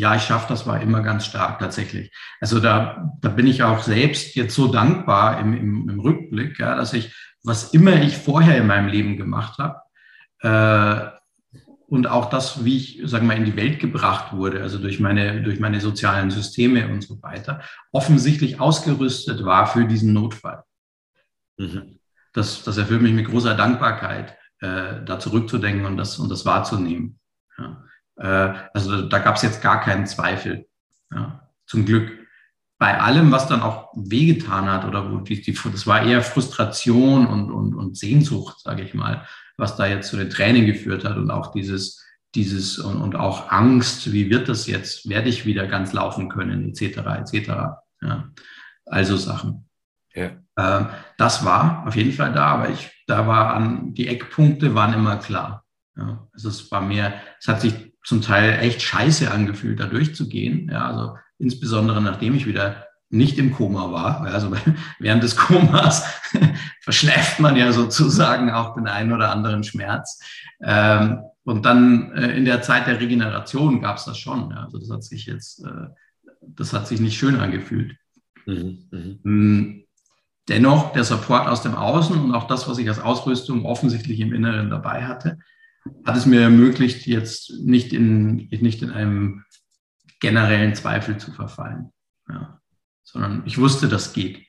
ja, 0.00 0.16
ich 0.16 0.22
schaffe 0.22 0.46
das 0.48 0.66
war 0.66 0.80
immer 0.80 1.02
ganz 1.02 1.26
stark 1.26 1.58
tatsächlich. 1.58 2.10
Also 2.40 2.58
da, 2.58 3.12
da 3.20 3.28
bin 3.28 3.46
ich 3.46 3.62
auch 3.62 3.82
selbst 3.82 4.34
jetzt 4.34 4.54
so 4.54 4.66
dankbar 4.68 5.38
im, 5.38 5.52
im, 5.52 5.88
im 5.90 6.00
Rückblick, 6.00 6.58
ja, 6.58 6.74
dass 6.74 6.94
ich, 6.94 7.14
was 7.44 7.74
immer 7.74 8.00
ich 8.02 8.16
vorher 8.16 8.56
in 8.56 8.66
meinem 8.66 8.88
Leben 8.88 9.18
gemacht 9.18 9.58
habe, 9.58 9.80
äh, 10.42 11.10
und 11.86 12.06
auch 12.06 12.30
das, 12.30 12.64
wie 12.64 12.76
ich, 12.76 13.02
sagen 13.04 13.26
wir 13.26 13.34
mal, 13.34 13.38
in 13.38 13.44
die 13.44 13.56
Welt 13.56 13.80
gebracht 13.80 14.32
wurde, 14.32 14.62
also 14.62 14.78
durch 14.78 15.00
meine, 15.00 15.42
durch 15.42 15.58
meine 15.58 15.80
sozialen 15.80 16.30
Systeme 16.30 16.88
und 16.88 17.02
so 17.02 17.20
weiter, 17.20 17.62
offensichtlich 17.90 18.60
ausgerüstet 18.60 19.44
war 19.44 19.66
für 19.66 19.84
diesen 19.84 20.12
Notfall. 20.12 20.62
Mhm. 21.58 21.98
Das, 22.32 22.62
das 22.62 22.78
erfüllt 22.78 23.02
mich 23.02 23.12
mit 23.12 23.26
großer 23.26 23.54
Dankbarkeit, 23.56 24.38
äh, 24.60 25.04
da 25.04 25.18
zurückzudenken 25.18 25.84
und 25.84 25.96
das, 25.96 26.18
und 26.20 26.30
das 26.30 26.46
wahrzunehmen. 26.46 27.18
Ja. 27.58 27.82
Äh, 28.20 28.54
also 28.72 29.02
da 29.02 29.18
gab 29.18 29.36
es 29.36 29.42
jetzt 29.42 29.62
gar 29.62 29.80
keinen 29.80 30.06
Zweifel. 30.06 30.66
Ja. 31.12 31.48
Zum 31.66 31.84
Glück. 31.84 32.18
Bei 32.78 32.98
allem, 32.98 33.30
was 33.30 33.46
dann 33.46 33.60
auch 33.60 33.92
wehgetan 33.94 34.70
hat, 34.70 34.86
oder 34.86 35.12
wo 35.12 35.18
die, 35.18 35.42
die, 35.42 35.52
das 35.52 35.86
war 35.86 36.02
eher 36.02 36.22
Frustration 36.22 37.26
und, 37.26 37.50
und, 37.50 37.74
und 37.74 37.98
Sehnsucht, 37.98 38.60
sage 38.60 38.82
ich 38.82 38.94
mal 38.94 39.26
was 39.60 39.76
da 39.76 39.86
jetzt 39.86 40.08
zu 40.08 40.16
den 40.16 40.30
Tränen 40.30 40.66
geführt 40.66 41.04
hat 41.04 41.16
und 41.16 41.30
auch 41.30 41.52
dieses, 41.52 42.04
dieses 42.34 42.78
und, 42.78 43.00
und 43.00 43.14
auch 43.14 43.52
Angst, 43.52 44.12
wie 44.12 44.30
wird 44.30 44.48
das 44.48 44.66
jetzt, 44.66 45.08
werde 45.08 45.28
ich 45.28 45.46
wieder 45.46 45.66
ganz 45.68 45.92
laufen 45.92 46.28
können, 46.28 46.70
etc., 46.70 46.98
etc. 46.98 47.48
Ja. 48.00 48.30
Also 48.86 49.16
Sachen. 49.16 49.68
Ja. 50.14 50.30
Ähm, 50.58 50.88
das 51.18 51.44
war 51.44 51.86
auf 51.86 51.94
jeden 51.94 52.12
Fall 52.12 52.32
da, 52.32 52.46
aber 52.46 52.70
ich, 52.70 52.90
da 53.06 53.26
war 53.26 53.54
an, 53.54 53.94
die 53.94 54.08
Eckpunkte 54.08 54.74
waren 54.74 54.94
immer 54.94 55.16
klar. 55.16 55.64
Ja. 55.96 56.26
Also 56.32 56.48
es 56.48 56.70
war 56.72 56.80
mehr, 56.80 57.14
es 57.38 57.46
hat 57.46 57.60
sich 57.60 57.89
zum 58.04 58.22
Teil 58.22 58.58
echt 58.60 58.82
scheiße 58.82 59.30
angefühlt, 59.30 59.80
da 59.80 59.86
durchzugehen. 59.86 60.70
Ja, 60.70 60.86
also 60.86 61.16
insbesondere 61.38 62.00
nachdem 62.00 62.34
ich 62.34 62.46
wieder 62.46 62.86
nicht 63.10 63.38
im 63.38 63.52
Koma 63.52 63.90
war. 63.92 64.22
Also 64.22 64.52
während 64.98 65.22
des 65.22 65.36
Komas 65.36 66.04
verschläft 66.80 67.40
man 67.40 67.56
ja 67.56 67.72
sozusagen 67.72 68.50
auch 68.50 68.74
den 68.74 68.86
einen 68.86 69.12
oder 69.12 69.30
anderen 69.30 69.64
Schmerz. 69.64 70.20
Ähm, 70.62 71.20
und 71.42 71.66
dann 71.66 72.12
äh, 72.12 72.36
in 72.36 72.44
der 72.44 72.62
Zeit 72.62 72.86
der 72.86 73.00
Regeneration 73.00 73.80
gab 73.80 73.96
es 73.96 74.04
das 74.04 74.18
schon. 74.18 74.52
Also 74.52 74.78
das 74.78 74.90
hat 74.90 75.02
sich 75.02 75.26
jetzt, 75.26 75.64
äh, 75.64 75.88
das 76.40 76.72
hat 76.72 76.86
sich 76.86 77.00
nicht 77.00 77.18
schön 77.18 77.40
angefühlt. 77.40 77.96
Mhm, 78.46 78.88
mh. 78.90 79.14
Hm, 79.24 79.84
dennoch 80.48 80.92
der 80.92 81.04
Support 81.04 81.48
aus 81.48 81.62
dem 81.62 81.74
Außen 81.74 82.16
und 82.16 82.34
auch 82.34 82.46
das, 82.46 82.68
was 82.68 82.78
ich 82.78 82.88
als 82.88 83.00
Ausrüstung 83.00 83.64
offensichtlich 83.64 84.20
im 84.20 84.32
Inneren 84.32 84.70
dabei 84.70 85.06
hatte, 85.06 85.38
hat 86.04 86.16
es 86.16 86.26
mir 86.26 86.42
ermöglicht, 86.42 87.06
jetzt 87.06 87.50
nicht 87.60 87.92
in, 87.92 88.48
nicht 88.50 88.82
in 88.82 88.90
einem 88.90 89.44
generellen 90.20 90.74
Zweifel 90.74 91.18
zu 91.18 91.32
verfallen. 91.32 91.92
Ja 92.28 92.60
sondern 93.12 93.42
ich 93.46 93.58
wusste, 93.58 93.88
das 93.88 94.12
geht. 94.12 94.46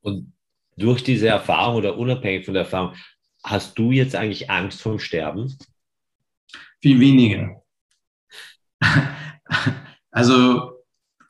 Und 0.00 0.32
durch 0.76 1.02
diese 1.02 1.28
Erfahrung 1.28 1.76
oder 1.76 1.96
unabhängig 1.96 2.44
von 2.44 2.54
der 2.54 2.64
Erfahrung, 2.64 2.94
hast 3.42 3.78
du 3.78 3.90
jetzt 3.90 4.14
eigentlich 4.14 4.50
Angst 4.50 4.80
vom 4.80 4.98
Sterben? 4.98 5.56
Viel 6.80 7.00
weniger. 7.00 7.62
Also 10.14 10.84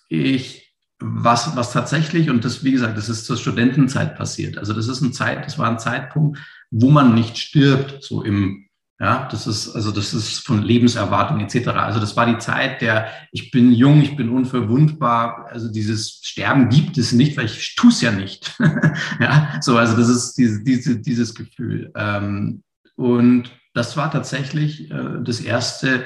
ich, 0.08 0.74
was, 0.98 1.54
was 1.54 1.72
tatsächlich, 1.72 2.30
und 2.30 2.44
das, 2.44 2.64
wie 2.64 2.72
gesagt, 2.72 2.98
das 2.98 3.08
ist 3.08 3.26
zur 3.26 3.36
Studentenzeit 3.36 4.16
passiert. 4.16 4.58
Also 4.58 4.72
das 4.72 4.88
ist 4.88 5.00
ein 5.02 5.12
Zeit, 5.12 5.46
das 5.46 5.56
war 5.56 5.70
ein 5.70 5.78
Zeitpunkt, 5.78 6.40
wo 6.72 6.90
man 6.90 7.14
nicht 7.14 7.38
stirbt, 7.38 8.02
so 8.02 8.24
im, 8.24 8.68
Ja, 9.02 9.26
das 9.32 9.48
ist, 9.48 9.74
also 9.74 9.90
das 9.90 10.14
ist 10.14 10.46
von 10.46 10.62
Lebenserwartung 10.62 11.40
etc. 11.40 11.70
Also 11.70 11.98
das 11.98 12.16
war 12.16 12.24
die 12.24 12.38
Zeit 12.38 12.80
der, 12.80 13.08
ich 13.32 13.50
bin 13.50 13.72
jung, 13.72 14.00
ich 14.00 14.14
bin 14.14 14.28
unverwundbar. 14.28 15.48
Also 15.50 15.72
dieses 15.72 16.20
Sterben 16.22 16.68
gibt 16.68 16.96
es 16.98 17.10
nicht, 17.10 17.36
weil 17.36 17.46
ich 17.46 17.74
tue 17.74 17.90
es 17.90 18.00
ja 18.00 18.12
nicht. 18.12 18.56
ja, 19.20 19.58
so, 19.60 19.76
also 19.76 19.96
das 19.96 20.08
ist 20.08 20.34
diese, 20.34 20.62
diese, 20.62 21.00
dieses 21.00 21.34
Gefühl. 21.34 21.90
Ähm, 21.96 22.62
und 22.94 23.50
das 23.74 23.96
war 23.96 24.08
tatsächlich 24.12 24.88
äh, 24.92 25.18
das 25.24 25.40
erste 25.40 26.04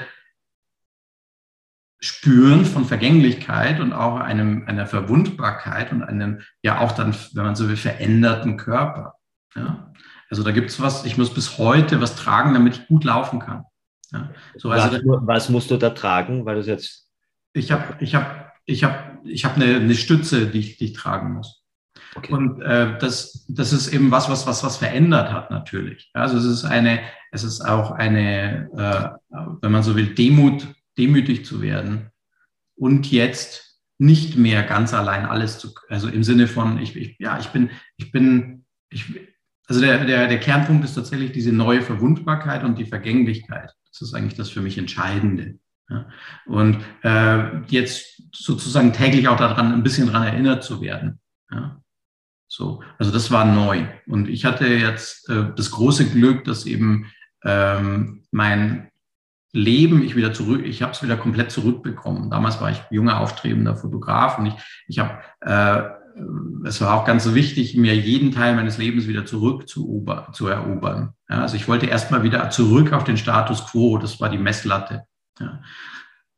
Spüren 1.99 2.65
von 2.65 2.85
Vergänglichkeit 2.85 3.79
und 3.79 3.93
auch 3.93 4.19
einem, 4.19 4.63
einer 4.65 4.87
Verwundbarkeit 4.87 5.91
und 5.91 6.01
einem, 6.01 6.41
ja 6.63 6.79
auch 6.79 6.93
dann, 6.93 7.15
wenn 7.33 7.43
man 7.43 7.55
so 7.55 7.69
will, 7.69 7.77
veränderten 7.77 8.57
Körper. 8.57 9.13
Ja? 9.55 9.93
Also 10.29 10.43
da 10.43 10.51
gibt 10.51 10.69
es 10.69 10.81
was, 10.81 11.05
ich 11.05 11.17
muss 11.17 11.33
bis 11.33 11.57
heute 11.57 12.01
was 12.01 12.15
tragen, 12.15 12.53
damit 12.53 12.77
ich 12.77 12.87
gut 12.87 13.03
laufen 13.03 13.39
kann. 13.39 13.63
Ja, 14.11 14.29
so, 14.55 14.69
also 14.69 14.91
was, 14.91 15.27
was, 15.27 15.49
musst 15.49 15.71
du 15.71 15.77
da 15.77 15.89
tragen, 15.89 16.45
weil 16.45 16.55
das 16.55 16.67
jetzt. 16.67 17.09
Ich 17.53 17.71
habe 17.71 17.95
ich 17.99 18.15
hab, 18.15 18.53
ich 18.65 18.83
hab, 18.83 19.19
ich 19.25 19.45
hab 19.45 19.55
eine, 19.55 19.75
eine 19.75 19.95
Stütze, 19.95 20.47
die 20.47 20.59
ich, 20.59 20.77
die 20.77 20.85
ich 20.85 20.93
tragen 20.93 21.33
muss. 21.33 21.63
Okay. 22.15 22.33
Und 22.33 22.61
äh, 22.61 22.97
das, 22.97 23.45
das 23.47 23.73
ist 23.73 23.93
eben 23.93 24.11
was, 24.11 24.29
was, 24.29 24.47
was, 24.47 24.63
was 24.63 24.77
verändert 24.77 25.31
hat 25.31 25.51
natürlich. 25.51 26.09
Also 26.13 26.37
es 26.37 26.45
ist 26.45 26.65
eine, 26.65 26.99
es 27.31 27.43
ist 27.43 27.61
auch 27.61 27.91
eine, 27.91 28.69
äh, 28.75 29.35
wenn 29.61 29.71
man 29.71 29.83
so 29.83 29.95
will, 29.95 30.13
Demut, 30.15 30.67
demütig 30.97 31.45
zu 31.45 31.61
werden 31.61 32.09
und 32.75 33.11
jetzt 33.11 33.81
nicht 33.99 34.37
mehr 34.37 34.63
ganz 34.63 34.93
allein 34.93 35.25
alles 35.25 35.59
zu, 35.59 35.73
also 35.89 36.07
im 36.07 36.23
Sinne 36.23 36.47
von, 36.47 36.79
ich, 36.79 36.95
ich 36.95 37.17
ja, 37.19 37.39
ich 37.39 37.47
bin, 37.47 37.71
ich 37.97 38.11
bin, 38.11 38.65
ich, 38.89 39.05
also 39.67 39.81
der, 39.81 40.05
der, 40.05 40.27
der 40.27 40.39
Kernpunkt 40.39 40.85
ist 40.85 40.95
tatsächlich 40.95 41.31
diese 41.31 41.51
neue 41.51 41.81
Verwundbarkeit 41.81 42.63
und 42.63 42.77
die 42.77 42.85
Vergänglichkeit. 42.85 43.73
Das 43.91 44.01
ist 44.01 44.13
eigentlich 44.13 44.35
das 44.35 44.49
für 44.49 44.61
mich 44.61 44.77
Entscheidende. 44.77 45.59
Ja. 45.89 46.07
Und 46.45 46.79
äh, 47.03 47.61
jetzt 47.67 48.21
sozusagen 48.33 48.93
täglich 48.93 49.27
auch 49.27 49.37
daran, 49.37 49.73
ein 49.73 49.83
bisschen 49.83 50.07
daran 50.07 50.27
erinnert 50.27 50.63
zu 50.63 50.81
werden. 50.81 51.19
Ja. 51.51 51.81
So, 52.47 52.81
also 52.97 53.11
das 53.11 53.29
war 53.29 53.45
neu. 53.45 53.85
Und 54.07 54.29
ich 54.29 54.45
hatte 54.45 54.67
jetzt 54.67 55.29
äh, 55.29 55.47
das 55.55 55.71
große 55.71 56.09
Glück, 56.09 56.45
dass 56.45 56.65
eben 56.65 57.11
ähm, 57.43 58.23
mein 58.31 58.89
Leben 59.53 60.03
ich 60.03 60.15
wieder 60.15 60.33
zurück, 60.33 60.65
ich 60.65 60.81
habe 60.81 60.91
es 60.91 61.03
wieder 61.03 61.17
komplett 61.17 61.51
zurückbekommen. 61.51 62.29
Damals 62.29 62.61
war 62.61 62.71
ich 62.71 62.81
junger, 62.89 63.19
aufstrebender 63.19 63.75
Fotograf 63.75 64.37
und 64.37 64.47
ich, 64.47 64.53
ich 64.87 64.99
habe 64.99 65.19
äh, 65.41 65.96
es 66.65 66.81
war 66.81 66.95
auch 66.95 67.05
ganz 67.05 67.23
so 67.23 67.35
wichtig, 67.35 67.75
mir 67.75 67.95
jeden 67.95 68.31
Teil 68.31 68.55
meines 68.55 68.77
Lebens 68.77 69.07
wieder 69.07 69.25
zurück 69.25 69.67
zu, 69.67 70.05
zu 70.33 70.47
erobern. 70.47 71.13
Ja, 71.29 71.41
also 71.41 71.55
ich 71.55 71.67
wollte 71.67 71.85
erstmal 71.85 72.23
wieder 72.23 72.49
zurück 72.49 72.93
auf 72.93 73.03
den 73.03 73.17
Status 73.17 73.65
quo, 73.65 73.97
das 73.97 74.19
war 74.19 74.29
die 74.29 74.37
Messlatte. 74.37 75.03
Ja. 75.39 75.61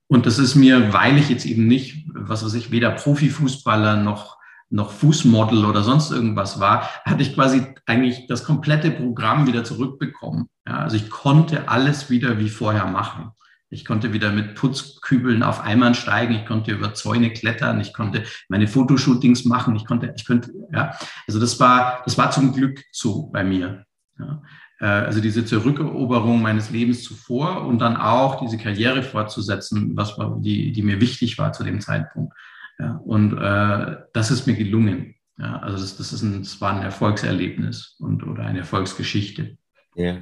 Und 0.08 0.26
das 0.26 0.40
ist 0.40 0.56
mir, 0.56 0.92
weil 0.94 1.18
ich 1.18 1.30
jetzt 1.30 1.46
eben 1.46 1.68
nicht, 1.68 2.08
was 2.14 2.44
weiß 2.44 2.56
ich, 2.56 2.72
weder 2.72 2.92
Profifußballer 2.92 3.98
noch, 3.98 4.38
noch 4.70 4.92
Fußmodel 4.92 5.66
oder 5.66 5.84
sonst 5.84 6.12
irgendwas 6.12 6.60
war, 6.60 6.90
hatte 7.06 7.22
ich 7.22 7.36
quasi 7.36 7.74
eigentlich 7.86 8.28
das 8.28 8.44
komplette 8.44 8.92
Programm 8.92 9.48
wieder 9.48 9.64
zurückbekommen. 9.64 10.48
Ja, 10.68 10.80
also 10.80 10.96
ich 10.96 11.10
konnte 11.10 11.70
alles 11.70 12.10
wieder 12.10 12.40
wie 12.40 12.50
vorher 12.50 12.88
machen. 12.88 13.32
Ich 13.72 13.86
konnte 13.86 14.14
wieder 14.14 14.32
mit 14.32 14.56
Putzkübeln 14.56 15.44
auf 15.44 15.62
Eimern 15.62 15.94
steigen. 15.94 16.34
Ich 16.34 16.46
konnte 16.46 16.72
über 16.72 16.94
Zäune 16.96 17.32
klettern. 17.32 17.80
Ich 17.80 17.94
konnte 17.94 18.24
meine 18.48 18.68
Fotoshootings 18.68 19.46
machen. 19.46 19.76
Ich 19.76 19.86
konnte, 19.86 20.14
ich 20.16 20.26
könnte, 20.26 20.52
ja. 20.74 20.96
Also 21.28 21.40
das 21.40 21.60
war, 21.60 22.02
das 22.06 22.18
war 22.18 22.32
zum 22.32 22.54
Glück 22.54 22.84
so 22.92 23.28
bei 23.28 23.44
mir. 23.44 23.86
Ja. 24.18 24.42
Äh, 24.80 24.86
also 24.86 25.22
diese 25.22 25.46
Zurückeroberung 25.46 26.42
meines 26.42 26.72
Lebens 26.72 27.04
zuvor 27.04 27.66
und 27.66 27.80
dann 27.80 27.96
auch 27.96 28.40
diese 28.40 28.58
Karriere 28.58 29.04
fortzusetzen, 29.04 29.96
was 29.96 30.18
war, 30.18 30.38
die, 30.40 30.72
die 30.72 30.82
mir 30.82 31.00
wichtig 31.00 31.38
war 31.38 31.54
zu 31.54 31.64
dem 31.64 31.80
Zeitpunkt. 31.80 32.34
Ja. 32.80 33.00
Und 33.06 33.38
äh, 33.38 33.98
das 34.14 34.32
ist 34.32 34.48
mir 34.48 34.56
gelungen. 34.56 35.16
Ja. 35.38 35.58
Also 35.60 35.78
das, 35.78 35.98
das, 35.98 36.12
ist 36.12 36.24
ein, 36.24 36.40
das 36.44 36.60
war 36.60 36.74
ein 36.74 36.82
Erfolgserlebnis 36.82 37.96
und 38.00 38.24
oder 38.24 38.46
eine 38.46 38.60
Erfolgsgeschichte. 38.60 39.58
Ja. 39.96 40.18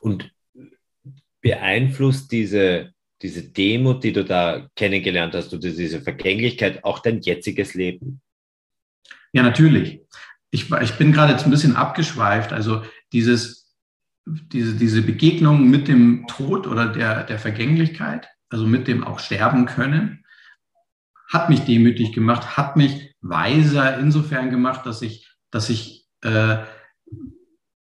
Und 0.00 0.30
beeinflusst 1.46 2.32
diese, 2.32 2.90
diese 3.22 3.44
Demut, 3.44 4.02
die 4.02 4.12
du 4.12 4.24
da 4.24 4.68
kennengelernt 4.74 5.34
hast, 5.34 5.54
oder 5.54 5.70
diese 5.70 6.00
Vergänglichkeit 6.00 6.82
auch 6.82 6.98
dein 6.98 7.20
jetziges 7.20 7.74
Leben? 7.74 8.20
Ja, 9.32 9.44
natürlich. 9.44 10.00
Ich, 10.50 10.72
ich 10.72 10.92
bin 10.94 11.12
gerade 11.12 11.32
jetzt 11.32 11.44
ein 11.44 11.50
bisschen 11.50 11.76
abgeschweift. 11.76 12.52
Also 12.52 12.82
dieses, 13.12 13.76
diese, 14.26 14.74
diese 14.74 15.02
Begegnung 15.02 15.70
mit 15.70 15.86
dem 15.86 16.26
Tod 16.26 16.66
oder 16.66 16.88
der, 16.88 17.22
der 17.22 17.38
Vergänglichkeit, 17.38 18.26
also 18.48 18.66
mit 18.66 18.88
dem 18.88 19.04
auch 19.04 19.20
sterben 19.20 19.66
können, 19.66 20.24
hat 21.28 21.48
mich 21.48 21.60
demütig 21.60 22.12
gemacht, 22.12 22.56
hat 22.56 22.76
mich 22.76 23.14
weiser 23.20 23.98
insofern 23.98 24.50
gemacht, 24.50 24.84
dass 24.84 25.00
ich, 25.00 25.30
dass 25.52 25.70
ich, 25.70 26.08
äh, 26.22 26.58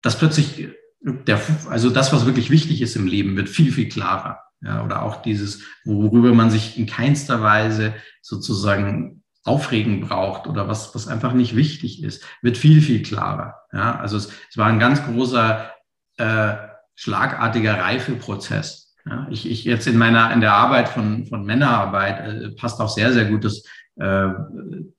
dass 0.00 0.16
plötzlich 0.16 0.68
der, 1.00 1.40
also 1.68 1.90
das, 1.90 2.12
was 2.12 2.26
wirklich 2.26 2.50
wichtig 2.50 2.82
ist 2.82 2.96
im 2.96 3.06
Leben, 3.06 3.36
wird 3.36 3.48
viel, 3.48 3.72
viel 3.72 3.88
klarer. 3.88 4.40
Ja, 4.60 4.84
oder 4.84 5.02
auch 5.02 5.22
dieses, 5.22 5.62
worüber 5.84 6.34
man 6.34 6.50
sich 6.50 6.76
in 6.78 6.86
keinster 6.86 7.42
Weise 7.42 7.94
sozusagen 8.22 9.22
aufregen 9.44 10.00
braucht 10.00 10.48
oder 10.48 10.66
was, 10.66 10.94
was 10.96 11.06
einfach 11.06 11.32
nicht 11.32 11.54
wichtig 11.54 12.02
ist, 12.02 12.24
wird 12.42 12.58
viel, 12.58 12.82
viel 12.82 13.02
klarer. 13.02 13.54
Ja, 13.72 13.96
also 14.00 14.16
es, 14.16 14.32
es 14.50 14.58
war 14.58 14.66
ein 14.66 14.80
ganz 14.80 15.04
großer, 15.04 15.70
äh, 16.16 16.54
schlagartiger 16.98 17.78
Reifeprozess. 17.78 18.96
Ja, 19.06 19.28
ich, 19.30 19.48
ich 19.48 19.64
jetzt 19.64 19.86
in 19.86 19.96
meiner, 19.96 20.32
in 20.32 20.40
der 20.40 20.54
Arbeit 20.54 20.88
von, 20.88 21.26
von 21.26 21.44
Männerarbeit 21.44 22.20
äh, 22.26 22.48
passt 22.50 22.80
auch 22.80 22.88
sehr, 22.88 23.12
sehr 23.12 23.26
gut 23.26 23.44
das, 23.44 23.62
äh, 23.96 24.28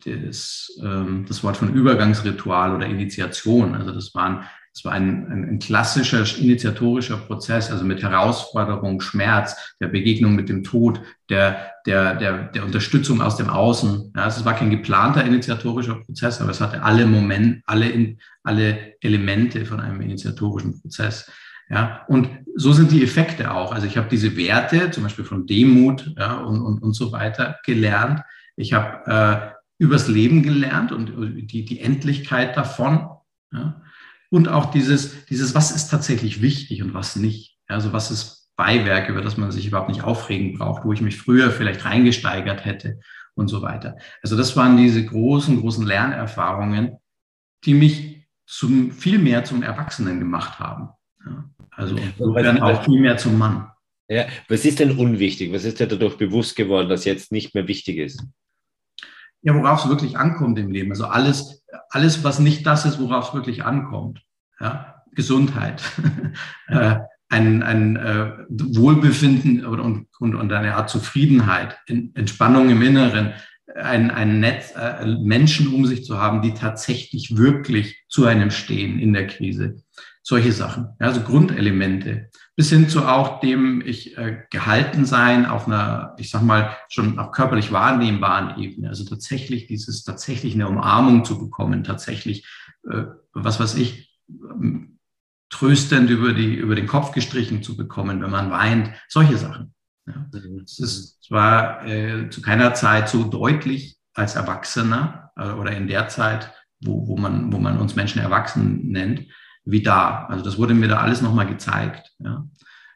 das, 0.05 0.71
äh, 0.81 1.23
das 1.27 1.43
Wort 1.43 1.57
von 1.57 1.73
Übergangsritual 1.73 2.73
oder 2.73 2.85
Initiation. 2.85 3.75
Also 3.75 3.91
das 3.91 4.15
waren 4.15 4.45
es 4.79 4.85
war 4.85 4.93
ein, 4.93 5.29
ein, 5.29 5.49
ein, 5.49 5.59
klassischer 5.59 6.23
initiatorischer 6.39 7.17
Prozess, 7.17 7.69
also 7.69 7.83
mit 7.83 8.01
Herausforderung, 8.01 9.01
Schmerz, 9.01 9.75
der 9.81 9.89
Begegnung 9.89 10.35
mit 10.35 10.47
dem 10.47 10.63
Tod, 10.63 11.01
der, 11.29 11.71
der, 11.85 12.15
der, 12.15 12.43
der 12.43 12.63
Unterstützung 12.63 13.21
aus 13.21 13.35
dem 13.35 13.49
Außen. 13.49 14.13
Ja, 14.15 14.27
es 14.27 14.45
war 14.45 14.55
kein 14.55 14.69
geplanter 14.69 15.25
initiatorischer 15.25 15.95
Prozess, 15.95 16.39
aber 16.39 16.51
es 16.51 16.61
hatte 16.61 16.81
alle 16.81 17.05
Momente, 17.07 17.61
alle, 17.65 18.15
alle 18.41 18.93
Elemente 19.01 19.65
von 19.65 19.81
einem 19.81 19.99
initiatorischen 19.99 20.79
Prozess. 20.79 21.29
Ja, 21.69 22.05
und 22.07 22.29
so 22.55 22.71
sind 22.71 22.91
die 22.91 23.03
Effekte 23.03 23.51
auch. 23.51 23.73
Also 23.73 23.85
ich 23.85 23.97
habe 23.97 24.07
diese 24.09 24.37
Werte, 24.37 24.91
zum 24.91 25.03
Beispiel 25.03 25.25
von 25.25 25.45
Demut 25.45 26.13
ja, 26.17 26.37
und, 26.37 26.61
und, 26.61 26.81
und 26.81 26.93
so 26.93 27.11
weiter, 27.11 27.57
gelernt. 27.65 28.21
Ich 28.55 28.71
habe 28.71 29.11
äh, 29.11 29.83
übers 29.83 30.07
Leben 30.07 30.41
gelernt 30.41 30.93
und 30.93 31.11
die, 31.51 31.65
die 31.65 31.81
Endlichkeit 31.81 32.55
davon. 32.55 33.09
Ja 33.51 33.81
und 34.29 34.47
auch 34.47 34.71
dieses, 34.71 35.25
dieses, 35.25 35.55
was 35.55 35.71
ist 35.71 35.89
tatsächlich 35.89 36.41
wichtig 36.41 36.83
und 36.83 36.93
was 36.93 37.15
nicht. 37.15 37.57
Also 37.67 37.93
was 37.93 38.11
ist 38.11 38.51
Beiwerk, 38.55 39.09
über 39.09 39.21
das 39.21 39.37
man 39.37 39.51
sich 39.51 39.67
überhaupt 39.67 39.89
nicht 39.89 40.03
aufregen 40.03 40.57
braucht, 40.57 40.83
wo 40.83 40.93
ich 40.93 41.01
mich 41.01 41.17
früher 41.17 41.51
vielleicht 41.51 41.85
reingesteigert 41.85 42.65
hätte 42.65 42.99
und 43.35 43.47
so 43.47 43.61
weiter. 43.61 43.97
Also 44.21 44.35
das 44.35 44.55
waren 44.57 44.77
diese 44.77 45.05
großen, 45.05 45.61
großen 45.61 45.85
Lernerfahrungen, 45.85 46.97
die 47.63 47.73
mich 47.73 48.27
zum, 48.45 48.91
viel 48.91 49.19
mehr 49.19 49.45
zum 49.45 49.63
Erwachsenen 49.63 50.19
gemacht 50.19 50.59
haben. 50.59 50.89
Ja, 51.25 51.49
also 51.71 51.95
dann 52.35 52.61
auch 52.61 52.83
viel 52.83 52.99
mehr 52.99 53.17
zum 53.17 53.37
Mann. 53.37 53.71
Ja, 54.09 54.25
was 54.47 54.65
ist 54.65 54.79
denn 54.79 54.97
unwichtig? 54.97 55.53
Was 55.53 55.65
ist 55.65 55.79
dir 55.79 55.87
dadurch 55.87 56.17
bewusst 56.17 56.55
geworden, 56.55 56.89
dass 56.89 57.05
jetzt 57.05 57.31
nicht 57.31 57.53
mehr 57.53 57.67
wichtig 57.67 57.97
ist? 57.97 58.23
Ja, 59.41 59.53
worauf 59.55 59.83
es 59.83 59.89
wirklich 59.89 60.17
ankommt 60.17 60.57
im 60.59 60.71
Leben. 60.71 60.91
Also 60.91 61.05
alles, 61.05 61.58
alles, 61.89 62.23
was 62.23 62.39
nicht 62.39 62.65
das 62.65 62.85
ist, 62.85 62.99
worauf 62.99 63.29
es 63.29 63.33
wirklich 63.33 63.63
ankommt. 63.63 64.21
Ja? 64.59 65.03
Gesundheit, 65.13 65.81
äh, 66.67 66.97
ein, 67.29 67.63
ein 67.63 67.95
äh, 67.95 68.31
Wohlbefinden 68.49 69.65
und, 69.65 70.07
und, 70.19 70.35
und 70.35 70.51
eine 70.51 70.75
Art 70.75 70.89
Zufriedenheit, 70.89 71.77
Entspannung 71.87 72.69
im 72.69 72.81
Inneren, 72.81 73.33
ein, 73.75 74.11
ein 74.11 74.39
Netz, 74.39 74.73
äh, 74.75 75.05
Menschen 75.05 75.73
um 75.73 75.85
sich 75.85 76.03
zu 76.03 76.17
haben, 76.19 76.41
die 76.41 76.53
tatsächlich 76.53 77.37
wirklich 77.37 78.03
zu 78.07 78.25
einem 78.25 78.51
stehen 78.51 78.99
in 78.99 79.13
der 79.13 79.27
Krise. 79.27 79.77
Solche 80.23 80.51
Sachen, 80.51 80.89
ja, 80.99 81.07
also 81.07 81.21
Grundelemente. 81.21 82.29
Bis 82.59 82.71
hin 82.71 82.89
zu 82.89 83.07
auch 83.07 83.39
dem 83.39 83.79
ich 83.79 84.17
äh, 84.17 84.43
gehalten 84.49 85.05
sein 85.05 85.45
auf 85.45 85.65
einer, 85.65 86.13
ich 86.17 86.29
sag 86.29 86.41
mal, 86.41 86.75
schon 86.89 87.17
auch 87.17 87.31
körperlich 87.31 87.71
wahrnehmbaren 87.71 88.61
Ebene. 88.61 88.89
Also 88.89 89.05
tatsächlich 89.05 89.67
dieses, 89.67 90.03
tatsächlich 90.03 90.55
eine 90.55 90.67
Umarmung 90.67 91.23
zu 91.23 91.39
bekommen, 91.39 91.85
tatsächlich, 91.85 92.45
äh, 92.91 93.05
was 93.31 93.61
weiß 93.61 93.75
ich, 93.75 94.13
ähm, 94.27 94.99
tröstend 95.49 96.09
über, 96.09 96.33
die, 96.33 96.53
über 96.53 96.75
den 96.75 96.85
Kopf 96.85 97.13
gestrichen 97.13 97.63
zu 97.63 97.77
bekommen, 97.77 98.21
wenn 98.21 98.29
man 98.29 98.51
weint, 98.51 98.91
solche 99.07 99.37
Sachen. 99.37 99.73
Ja. 100.05 100.27
Mhm. 100.33 100.59
Es 100.65 100.79
ist 100.79 101.23
zwar 101.23 101.85
äh, 101.85 102.29
zu 102.29 102.41
keiner 102.41 102.73
Zeit 102.73 103.07
so 103.07 103.23
deutlich 103.23 103.95
als 104.13 104.35
Erwachsener 104.35 105.31
äh, 105.37 105.51
oder 105.51 105.71
in 105.71 105.87
der 105.87 106.09
Zeit, 106.09 106.51
wo, 106.81 107.07
wo, 107.07 107.15
man, 107.15 107.53
wo 107.53 107.57
man 107.57 107.79
uns 107.79 107.95
Menschen 107.95 108.21
erwachsen 108.21 108.89
nennt, 108.89 109.27
wie 109.71 109.83
da. 109.83 110.25
Also 110.25 110.43
das 110.43 110.57
wurde 110.57 110.73
mir 110.73 110.87
da 110.87 110.97
alles 110.97 111.21
nochmal 111.21 111.47
gezeigt. 111.47 112.11
Ja. 112.19 112.47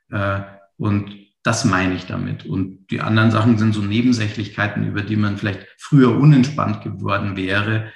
Äh, 0.09 0.43
und 0.77 1.11
das 1.43 1.65
meine 1.65 1.95
ich 1.95 2.05
damit. 2.05 2.45
Und 2.45 2.87
die 2.89 3.01
anderen 3.01 3.31
Sachen 3.31 3.57
sind 3.57 3.73
so 3.73 3.81
Nebensächlichkeiten, 3.81 4.87
über 4.87 5.01
die 5.01 5.17
man 5.17 5.37
vielleicht 5.37 5.67
früher 5.77 6.15
unentspannt 6.15 6.81
geworden 6.83 7.35
wäre. 7.35 7.91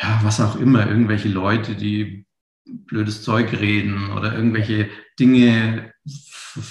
Ja, 0.00 0.20
was 0.22 0.40
auch 0.40 0.56
immer, 0.56 0.86
irgendwelche 0.86 1.28
Leute, 1.28 1.74
die 1.74 2.26
blödes 2.64 3.22
Zeug 3.22 3.52
reden 3.52 4.10
oder 4.12 4.34
irgendwelche 4.34 4.88
Dinge, 5.18 5.92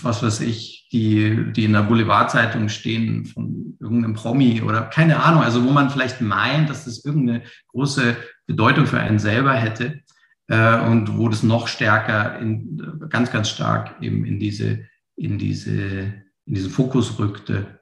was 0.02 0.24
weiß 0.24 0.42
ich, 0.42 0.88
die, 0.92 1.52
die 1.52 1.66
in 1.66 1.74
der 1.74 1.84
Boulevardzeitung 1.84 2.70
stehen 2.70 3.26
von 3.26 3.78
irgendeinem 3.80 4.14
Promi 4.14 4.62
oder 4.62 4.84
keine 4.84 5.22
Ahnung, 5.22 5.44
also 5.44 5.64
wo 5.64 5.72
man 5.72 5.90
vielleicht 5.90 6.22
meint, 6.22 6.70
dass 6.70 6.86
das 6.86 7.04
irgendeine 7.04 7.44
große 7.68 8.16
Bedeutung 8.48 8.88
für 8.88 9.00
einen 9.00 9.20
selber 9.20 9.54
hätte 9.54 10.03
äh, 10.48 10.80
und 10.82 11.18
wo 11.18 11.30
das 11.30 11.44
noch 11.44 11.68
stärker, 11.68 12.40
in, 12.40 13.08
ganz, 13.10 13.32
ganz 13.32 13.50
stark 13.50 14.02
eben 14.02 14.26
in 14.26 14.40
diese 14.40 14.86
in, 15.16 15.38
diese, 15.38 16.24
in 16.46 16.54
diesen 16.54 16.72
Fokus 16.72 17.20
rückte, 17.20 17.80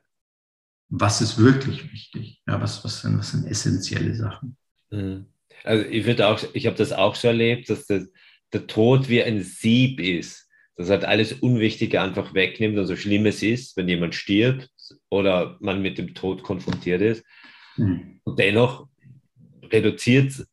was 0.90 1.22
ist 1.22 1.38
wirklich 1.38 1.92
wichtig? 1.92 2.42
Ja, 2.48 2.62
was, 2.62 2.84
was, 2.84 3.02
sind, 3.02 3.18
was 3.18 3.32
sind 3.32 3.48
essentielle 3.48 4.14
Sachen? 4.14 4.58
Mhm. 4.90 5.28
Also 5.64 5.86
ich 5.86 6.06
würde 6.06 6.28
auch, 6.28 6.42
ich 6.54 6.66
habe 6.66 6.76
das 6.76 6.92
auch 6.92 7.16
so 7.16 7.28
erlebt, 7.28 7.70
dass 7.70 7.86
das, 7.86 8.10
der 8.52 8.68
Tod 8.68 9.08
wie 9.08 9.24
ein 9.24 9.42
Sieb 9.42 10.00
ist, 10.00 10.50
das 10.76 10.90
halt 10.90 11.06
alles 11.06 11.34
Unwichtige 11.34 12.02
einfach 12.02 12.34
wegnimmt 12.34 12.78
und 12.78 12.88
so 12.88 12.96
schlimm 12.96 13.26
es 13.26 13.44
ist, 13.44 13.78
wenn 13.78 13.88
jemand 13.88 14.16
stirbt 14.16 14.70
oder 15.10 15.58
man 15.62 15.82
mit 15.82 15.98
dem 15.98 16.14
Tod 16.14 16.44
konfrontiert 16.44 17.02
ist. 17.02 17.24
Mhm. 17.78 18.20
Und 18.24 18.40
dennoch 18.40 18.88
reduziert 19.64 20.46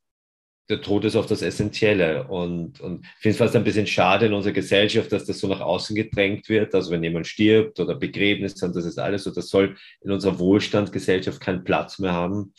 der 0.68 0.82
Tod 0.82 1.04
ist 1.04 1.16
oft 1.16 1.30
das 1.30 1.42
Essentielle. 1.42 2.26
Und, 2.28 2.80
und 2.80 3.04
ich 3.04 3.22
finde 3.22 3.32
es 3.32 3.36
fast 3.38 3.56
ein 3.56 3.64
bisschen 3.64 3.86
schade 3.86 4.26
in 4.26 4.34
unserer 4.34 4.52
Gesellschaft, 4.52 5.10
dass 5.12 5.24
das 5.24 5.38
so 5.38 5.48
nach 5.48 5.60
außen 5.60 5.96
gedrängt 5.96 6.48
wird. 6.48 6.74
Also 6.74 6.90
wenn 6.90 7.02
jemand 7.02 7.26
stirbt 7.26 7.80
oder 7.80 7.94
Begräbnis, 7.94 8.54
dann 8.54 8.72
das 8.72 8.84
ist 8.84 8.98
alles 8.98 9.24
so, 9.24 9.30
das 9.30 9.48
soll 9.48 9.76
in 10.02 10.10
unserer 10.10 10.38
Wohlstandsgesellschaft 10.38 11.40
keinen 11.40 11.64
Platz 11.64 11.98
mehr 11.98 12.12
haben. 12.12 12.52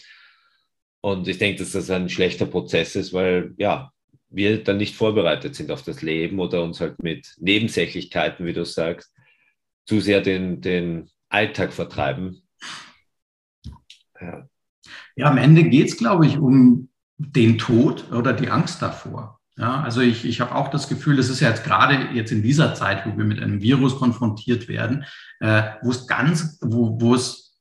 Und 1.01 1.27
ich 1.27 1.37
denke, 1.37 1.59
dass 1.59 1.71
das 1.73 1.89
ein 1.89 2.09
schlechter 2.09 2.45
Prozess 2.45 2.95
ist, 2.95 3.13
weil 3.13 3.53
ja, 3.57 3.91
wir 4.29 4.63
dann 4.63 4.77
nicht 4.77 4.95
vorbereitet 4.95 5.55
sind 5.55 5.71
auf 5.71 5.83
das 5.83 6.01
Leben 6.01 6.39
oder 6.39 6.63
uns 6.63 6.81
halt 6.81 7.01
mit 7.01 7.35
Nebensächlichkeiten, 7.39 8.45
wie 8.45 8.53
du 8.53 8.65
sagst, 8.65 9.13
zu 9.85 9.99
sehr 9.99 10.21
den, 10.21 10.61
den 10.61 11.09
Alltag 11.29 11.73
vertreiben. 11.73 12.41
Ja. 14.19 14.49
ja, 15.15 15.25
am 15.25 15.37
Ende 15.37 15.63
geht 15.63 15.87
es, 15.87 15.97
glaube 15.97 16.25
ich, 16.25 16.37
um 16.37 16.88
den 17.19 17.57
Tod 17.57 18.11
oder 18.11 18.33
die 18.33 18.49
Angst 18.49 18.81
davor. 18.81 19.39
Ja, 19.57 19.81
also 19.81 19.99
ich, 19.99 20.23
ich 20.23 20.39
habe 20.39 20.55
auch 20.55 20.69
das 20.69 20.87
Gefühl, 20.87 21.17
das 21.17 21.27
ist 21.27 21.41
ja 21.41 21.49
jetzt 21.49 21.65
gerade 21.65 22.13
jetzt 22.13 22.31
in 22.31 22.41
dieser 22.41 22.73
Zeit, 22.75 23.05
wo 23.05 23.17
wir 23.17 23.25
mit 23.25 23.41
einem 23.41 23.61
Virus 23.61 23.97
konfrontiert 23.97 24.69
werden, 24.69 25.03
äh, 25.41 25.63
wo 25.81 25.91
es 25.91 26.07
ganz, 26.07 26.57
wo, 26.61 26.99
wo 27.01 27.13
es 27.13 27.59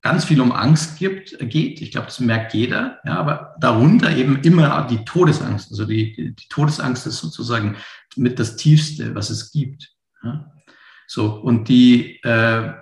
ganz 0.00 0.24
viel 0.24 0.40
um 0.40 0.52
Angst 0.52 0.98
gibt, 0.98 1.36
geht. 1.40 1.80
Ich 1.80 1.90
glaube, 1.90 2.06
das 2.06 2.20
merkt 2.20 2.54
jeder. 2.54 3.00
Ja, 3.04 3.16
aber 3.16 3.56
darunter 3.58 4.16
eben 4.16 4.40
immer 4.42 4.86
die 4.88 5.04
Todesangst. 5.04 5.72
Also 5.72 5.86
die, 5.86 6.12
die, 6.14 6.36
die 6.36 6.48
Todesangst 6.48 7.08
ist 7.08 7.18
sozusagen 7.18 7.76
mit 8.14 8.38
das 8.38 8.54
Tiefste, 8.54 9.16
was 9.16 9.28
es 9.30 9.50
gibt. 9.50 9.92
Ja? 10.22 10.52
So 11.08 11.34
und 11.34 11.68
die, 11.68 12.22
äh, 12.22 12.72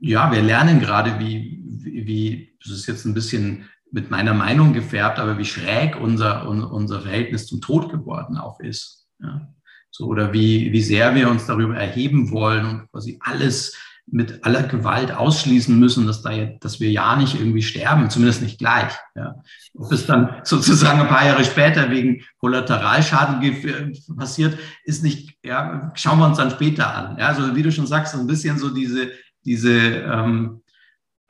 ja, 0.00 0.32
wir 0.32 0.42
lernen 0.42 0.78
gerade, 0.78 1.18
wie, 1.18 1.60
wie, 1.64 2.06
wie, 2.06 2.56
das 2.62 2.72
ist 2.72 2.86
jetzt 2.86 3.04
ein 3.06 3.14
bisschen 3.14 3.68
mit 3.94 4.10
meiner 4.10 4.34
Meinung 4.34 4.72
gefärbt, 4.72 5.20
aber 5.20 5.38
wie 5.38 5.44
schräg 5.44 5.96
unser, 6.00 6.48
unser 6.48 7.00
Verhältnis 7.02 7.46
zum 7.46 7.60
Tod 7.60 7.92
geworden 7.92 8.36
auch 8.36 8.58
ist. 8.58 9.06
Ja. 9.22 9.48
So, 9.92 10.06
oder 10.06 10.32
wie, 10.32 10.72
wie 10.72 10.82
sehr 10.82 11.14
wir 11.14 11.30
uns 11.30 11.46
darüber 11.46 11.76
erheben 11.76 12.32
wollen 12.32 12.66
und 12.66 12.90
quasi 12.90 13.20
alles 13.20 13.76
mit 14.06 14.44
aller 14.44 14.64
Gewalt 14.64 15.12
ausschließen 15.12 15.78
müssen, 15.78 16.08
dass, 16.08 16.22
da, 16.22 16.32
dass 16.60 16.80
wir 16.80 16.90
ja 16.90 17.14
nicht 17.14 17.38
irgendwie 17.38 17.62
sterben, 17.62 18.10
zumindest 18.10 18.42
nicht 18.42 18.58
gleich. 18.58 18.92
Ja. 19.14 19.36
Ob 19.74 19.92
es 19.92 20.06
dann 20.06 20.40
sozusagen 20.42 21.00
ein 21.00 21.08
paar 21.08 21.24
Jahre 21.24 21.44
später 21.44 21.88
wegen 21.88 22.22
Kollateralschaden 22.38 23.94
passiert, 24.16 24.58
ist 24.82 25.04
nicht, 25.04 25.38
ja, 25.44 25.92
schauen 25.94 26.18
wir 26.18 26.26
uns 26.26 26.38
dann 26.38 26.50
später 26.50 26.92
an. 26.92 27.16
Ja, 27.16 27.28
also 27.28 27.54
wie 27.54 27.62
du 27.62 27.70
schon 27.70 27.86
sagst, 27.86 28.12
so 28.12 28.18
ein 28.18 28.26
bisschen 28.26 28.58
so 28.58 28.70
diese, 28.70 29.12
diese 29.44 29.70
ähm, 29.70 30.63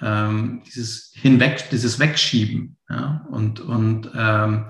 ähm, 0.00 0.62
dieses 0.66 1.12
Hinweg, 1.14 1.70
dieses 1.70 1.98
Wegschieben 1.98 2.76
ja, 2.88 3.26
und, 3.30 3.60
und 3.60 4.10
ähm, 4.14 4.66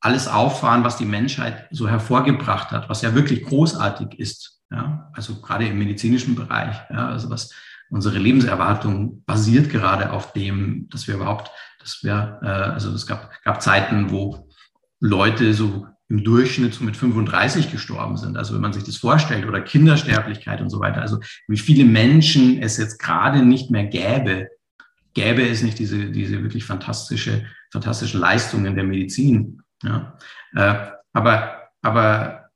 alles 0.00 0.28
auffahren, 0.28 0.84
was 0.84 0.96
die 0.96 1.04
Menschheit 1.04 1.66
so 1.70 1.88
hervorgebracht 1.88 2.70
hat, 2.70 2.88
was 2.88 3.02
ja 3.02 3.14
wirklich 3.14 3.44
großartig 3.44 4.18
ist. 4.18 4.60
Ja, 4.70 5.10
also 5.12 5.40
gerade 5.40 5.66
im 5.66 5.78
medizinischen 5.78 6.34
Bereich, 6.34 6.76
ja, 6.90 7.08
also 7.08 7.30
was 7.30 7.52
unsere 7.88 8.18
Lebenserwartung 8.18 9.22
basiert 9.24 9.70
gerade 9.70 10.10
auf 10.10 10.32
dem, 10.32 10.88
dass 10.90 11.06
wir 11.06 11.14
überhaupt, 11.14 11.50
dass 11.80 12.02
wir, 12.02 12.40
äh, 12.42 12.46
also 12.46 12.92
es 12.92 13.06
gab, 13.06 13.30
gab 13.44 13.62
Zeiten, 13.62 14.10
wo 14.10 14.48
Leute 15.00 15.54
so 15.54 15.86
im 16.08 16.22
Durchschnitt 16.22 16.74
so 16.74 16.84
mit 16.84 16.96
35 16.96 17.70
gestorben 17.70 18.16
sind. 18.16 18.36
Also 18.36 18.54
wenn 18.54 18.60
man 18.60 18.72
sich 18.72 18.84
das 18.84 18.96
vorstellt 18.96 19.46
oder 19.46 19.60
Kindersterblichkeit 19.60 20.60
und 20.60 20.70
so 20.70 20.80
weiter. 20.80 21.00
Also 21.00 21.18
wie 21.48 21.58
viele 21.58 21.84
Menschen 21.84 22.62
es 22.62 22.76
jetzt 22.76 22.98
gerade 22.98 23.44
nicht 23.44 23.70
mehr 23.70 23.86
gäbe, 23.86 24.48
gäbe 25.16 25.48
es 25.48 25.62
nicht 25.62 25.78
diese, 25.78 26.10
diese 26.10 26.42
wirklich 26.42 26.64
fantastische, 26.64 27.46
fantastischen 27.72 28.20
Leistungen 28.20 28.76
der 28.76 28.84
Medizin. 28.84 29.62
Ja. 29.82 30.18
Äh, 30.54 30.90
aber, 31.14 31.70
aber 31.80 32.50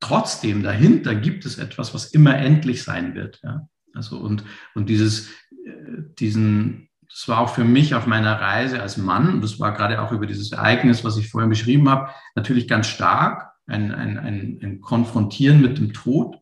trotzdem 0.00 0.64
dahinter 0.64 1.14
gibt 1.14 1.46
es 1.46 1.58
etwas, 1.58 1.94
was 1.94 2.06
immer 2.06 2.36
endlich 2.36 2.82
sein 2.82 3.14
wird. 3.14 3.38
Ja. 3.44 3.68
Also 3.94 4.18
und, 4.18 4.42
und 4.74 4.88
dieses, 4.88 5.30
äh, 5.64 6.02
diesen, 6.18 6.88
das 7.08 7.28
war 7.28 7.38
auch 7.38 7.54
für 7.54 7.62
mich 7.62 7.94
auf 7.94 8.08
meiner 8.08 8.40
Reise 8.40 8.82
als 8.82 8.96
Mann, 8.96 9.40
das 9.40 9.60
war 9.60 9.72
gerade 9.72 10.02
auch 10.02 10.10
über 10.10 10.26
dieses 10.26 10.50
Ereignis, 10.50 11.04
was 11.04 11.16
ich 11.16 11.30
vorhin 11.30 11.50
beschrieben 11.50 11.88
habe, 11.88 12.10
natürlich 12.34 12.66
ganz 12.66 12.88
stark, 12.88 13.52
ein, 13.68 13.94
ein, 13.94 14.18
ein, 14.18 14.58
ein 14.60 14.80
Konfrontieren 14.80 15.62
mit 15.62 15.78
dem 15.78 15.92
Tod. 15.92 16.36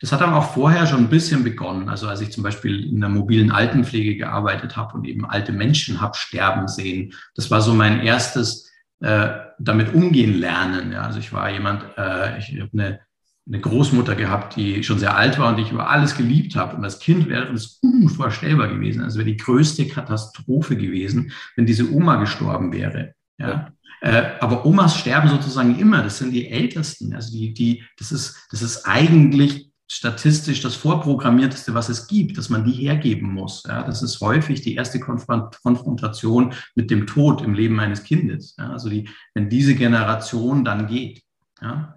Das 0.00 0.12
hat 0.12 0.22
aber 0.22 0.36
auch 0.36 0.52
vorher 0.52 0.86
schon 0.86 1.00
ein 1.00 1.08
bisschen 1.08 1.42
begonnen. 1.42 1.88
Also 1.88 2.08
als 2.08 2.20
ich 2.20 2.30
zum 2.30 2.42
Beispiel 2.42 2.88
in 2.88 3.00
der 3.00 3.08
mobilen 3.08 3.50
Altenpflege 3.50 4.16
gearbeitet 4.16 4.76
habe 4.76 4.94
und 4.94 5.06
eben 5.06 5.24
alte 5.24 5.52
Menschen 5.52 6.00
habe 6.00 6.16
sterben 6.16 6.68
sehen. 6.68 7.14
Das 7.34 7.50
war 7.50 7.60
so 7.62 7.72
mein 7.72 8.00
erstes 8.00 8.70
äh, 9.00 9.28
damit 9.58 9.94
umgehen 9.94 10.38
lernen. 10.38 10.92
Ja. 10.92 11.02
Also 11.02 11.18
ich 11.18 11.32
war 11.32 11.50
jemand, 11.50 11.84
äh, 11.96 12.38
ich 12.38 12.60
habe 12.60 12.70
eine, 12.72 13.00
eine 13.46 13.60
Großmutter 13.60 14.16
gehabt, 14.16 14.56
die 14.56 14.82
schon 14.82 14.98
sehr 14.98 15.16
alt 15.16 15.38
war 15.38 15.50
und 15.50 15.56
die 15.56 15.62
ich 15.62 15.72
über 15.72 15.88
alles 15.88 16.16
geliebt 16.16 16.56
habe. 16.56 16.76
Und 16.76 16.84
als 16.84 16.98
Kind 16.98 17.28
wäre 17.28 17.52
es 17.52 17.78
unvorstellbar 17.82 18.68
gewesen. 18.68 19.02
Also 19.02 19.18
wäre 19.18 19.30
die 19.30 19.36
größte 19.36 19.86
Katastrophe 19.86 20.76
gewesen, 20.76 21.32
wenn 21.54 21.66
diese 21.66 21.90
Oma 21.92 22.16
gestorben 22.16 22.72
wäre. 22.72 23.14
Ja. 23.38 23.48
ja. 23.48 23.72
Äh, 24.00 24.32
aber 24.40 24.66
Omas 24.66 24.98
sterben 24.98 25.28
sozusagen 25.28 25.78
immer. 25.78 26.02
Das 26.02 26.18
sind 26.18 26.32
die 26.32 26.48
Ältesten. 26.48 27.14
Also 27.14 27.32
die, 27.32 27.54
die, 27.54 27.82
das 27.98 28.12
ist, 28.12 28.46
das 28.50 28.62
ist 28.62 28.84
eigentlich 28.84 29.70
statistisch 29.88 30.60
das 30.62 30.74
Vorprogrammierteste, 30.74 31.74
was 31.74 31.88
es 31.88 32.08
gibt, 32.08 32.36
dass 32.38 32.48
man 32.48 32.64
die 32.64 32.72
hergeben 32.72 33.32
muss. 33.32 33.62
Ja, 33.66 33.82
das 33.82 34.02
ist 34.02 34.20
häufig 34.20 34.60
die 34.62 34.74
erste 34.74 34.98
Konfrontation 34.98 36.54
mit 36.74 36.90
dem 36.90 37.06
Tod 37.06 37.40
im 37.42 37.54
Leben 37.54 37.78
eines 37.78 38.02
Kindes. 38.02 38.56
Ja, 38.58 38.70
also 38.70 38.88
die, 38.88 39.08
wenn 39.34 39.48
diese 39.48 39.74
Generation 39.74 40.64
dann 40.64 40.88
geht. 40.88 41.22
Ja. 41.60 41.96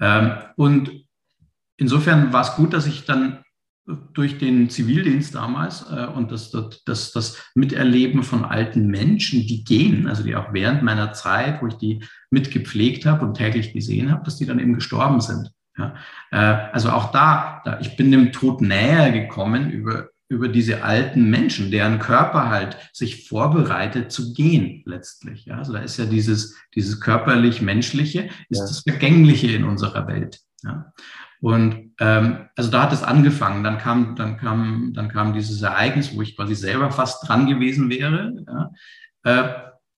Ähm, 0.00 0.32
und 0.56 0.90
insofern 1.76 2.32
war 2.32 2.42
es 2.42 2.56
gut, 2.56 2.72
dass 2.72 2.86
ich 2.86 3.04
dann 3.04 3.44
durch 4.12 4.36
den 4.36 4.68
Zivildienst 4.68 5.34
damals 5.34 5.90
äh, 5.90 6.06
und 6.06 6.30
das, 6.30 6.50
das, 6.84 7.12
das 7.12 7.50
Miterleben 7.54 8.22
von 8.22 8.44
alten 8.44 8.88
Menschen, 8.88 9.46
die 9.46 9.64
gehen, 9.64 10.06
also 10.06 10.22
die 10.22 10.36
auch 10.36 10.52
während 10.52 10.82
meiner 10.82 11.12
Zeit, 11.14 11.62
wo 11.62 11.68
ich 11.68 11.74
die 11.74 12.04
mitgepflegt 12.30 13.06
habe 13.06 13.24
und 13.24 13.34
täglich 13.34 13.72
gesehen 13.72 14.10
habe, 14.10 14.24
dass 14.24 14.36
die 14.36 14.44
dann 14.44 14.58
eben 14.58 14.74
gestorben 14.74 15.20
sind. 15.20 15.50
Ja, 15.78 15.94
äh, 16.30 16.72
also 16.72 16.90
auch 16.90 17.12
da, 17.12 17.62
da, 17.64 17.78
ich 17.80 17.96
bin 17.96 18.10
dem 18.10 18.32
Tod 18.32 18.60
näher 18.60 19.12
gekommen 19.12 19.70
über, 19.70 20.08
über 20.28 20.48
diese 20.48 20.82
alten 20.82 21.30
Menschen, 21.30 21.70
deren 21.70 22.00
Körper 22.00 22.50
halt 22.50 22.76
sich 22.92 23.28
vorbereitet 23.28 24.10
zu 24.10 24.34
gehen 24.34 24.82
letztlich. 24.84 25.46
Ja, 25.46 25.58
also 25.58 25.72
da 25.72 25.78
ist 25.78 25.96
ja 25.96 26.04
dieses, 26.04 26.56
dieses 26.74 27.00
körperlich-menschliche, 27.00 28.28
ist 28.48 28.58
ja. 28.58 28.66
das 28.66 28.80
Vergängliche 28.80 29.52
in 29.52 29.64
unserer 29.64 30.06
Welt. 30.08 30.40
Ja. 30.64 30.92
Und 31.40 31.92
ähm, 32.00 32.48
also 32.56 32.70
da 32.70 32.82
hat 32.82 32.92
es 32.92 33.04
angefangen. 33.04 33.62
Dann 33.62 33.78
kam, 33.78 34.16
dann 34.16 34.36
kam, 34.36 34.92
dann 34.92 35.08
kam 35.08 35.32
dieses 35.32 35.62
Ereignis, 35.62 36.16
wo 36.16 36.22
ich 36.22 36.36
quasi 36.36 36.56
selber 36.56 36.90
fast 36.90 37.28
dran 37.28 37.46
gewesen 37.46 37.88
wäre. 37.88 38.34
Ja. 38.46 38.70
Äh, 39.22 39.48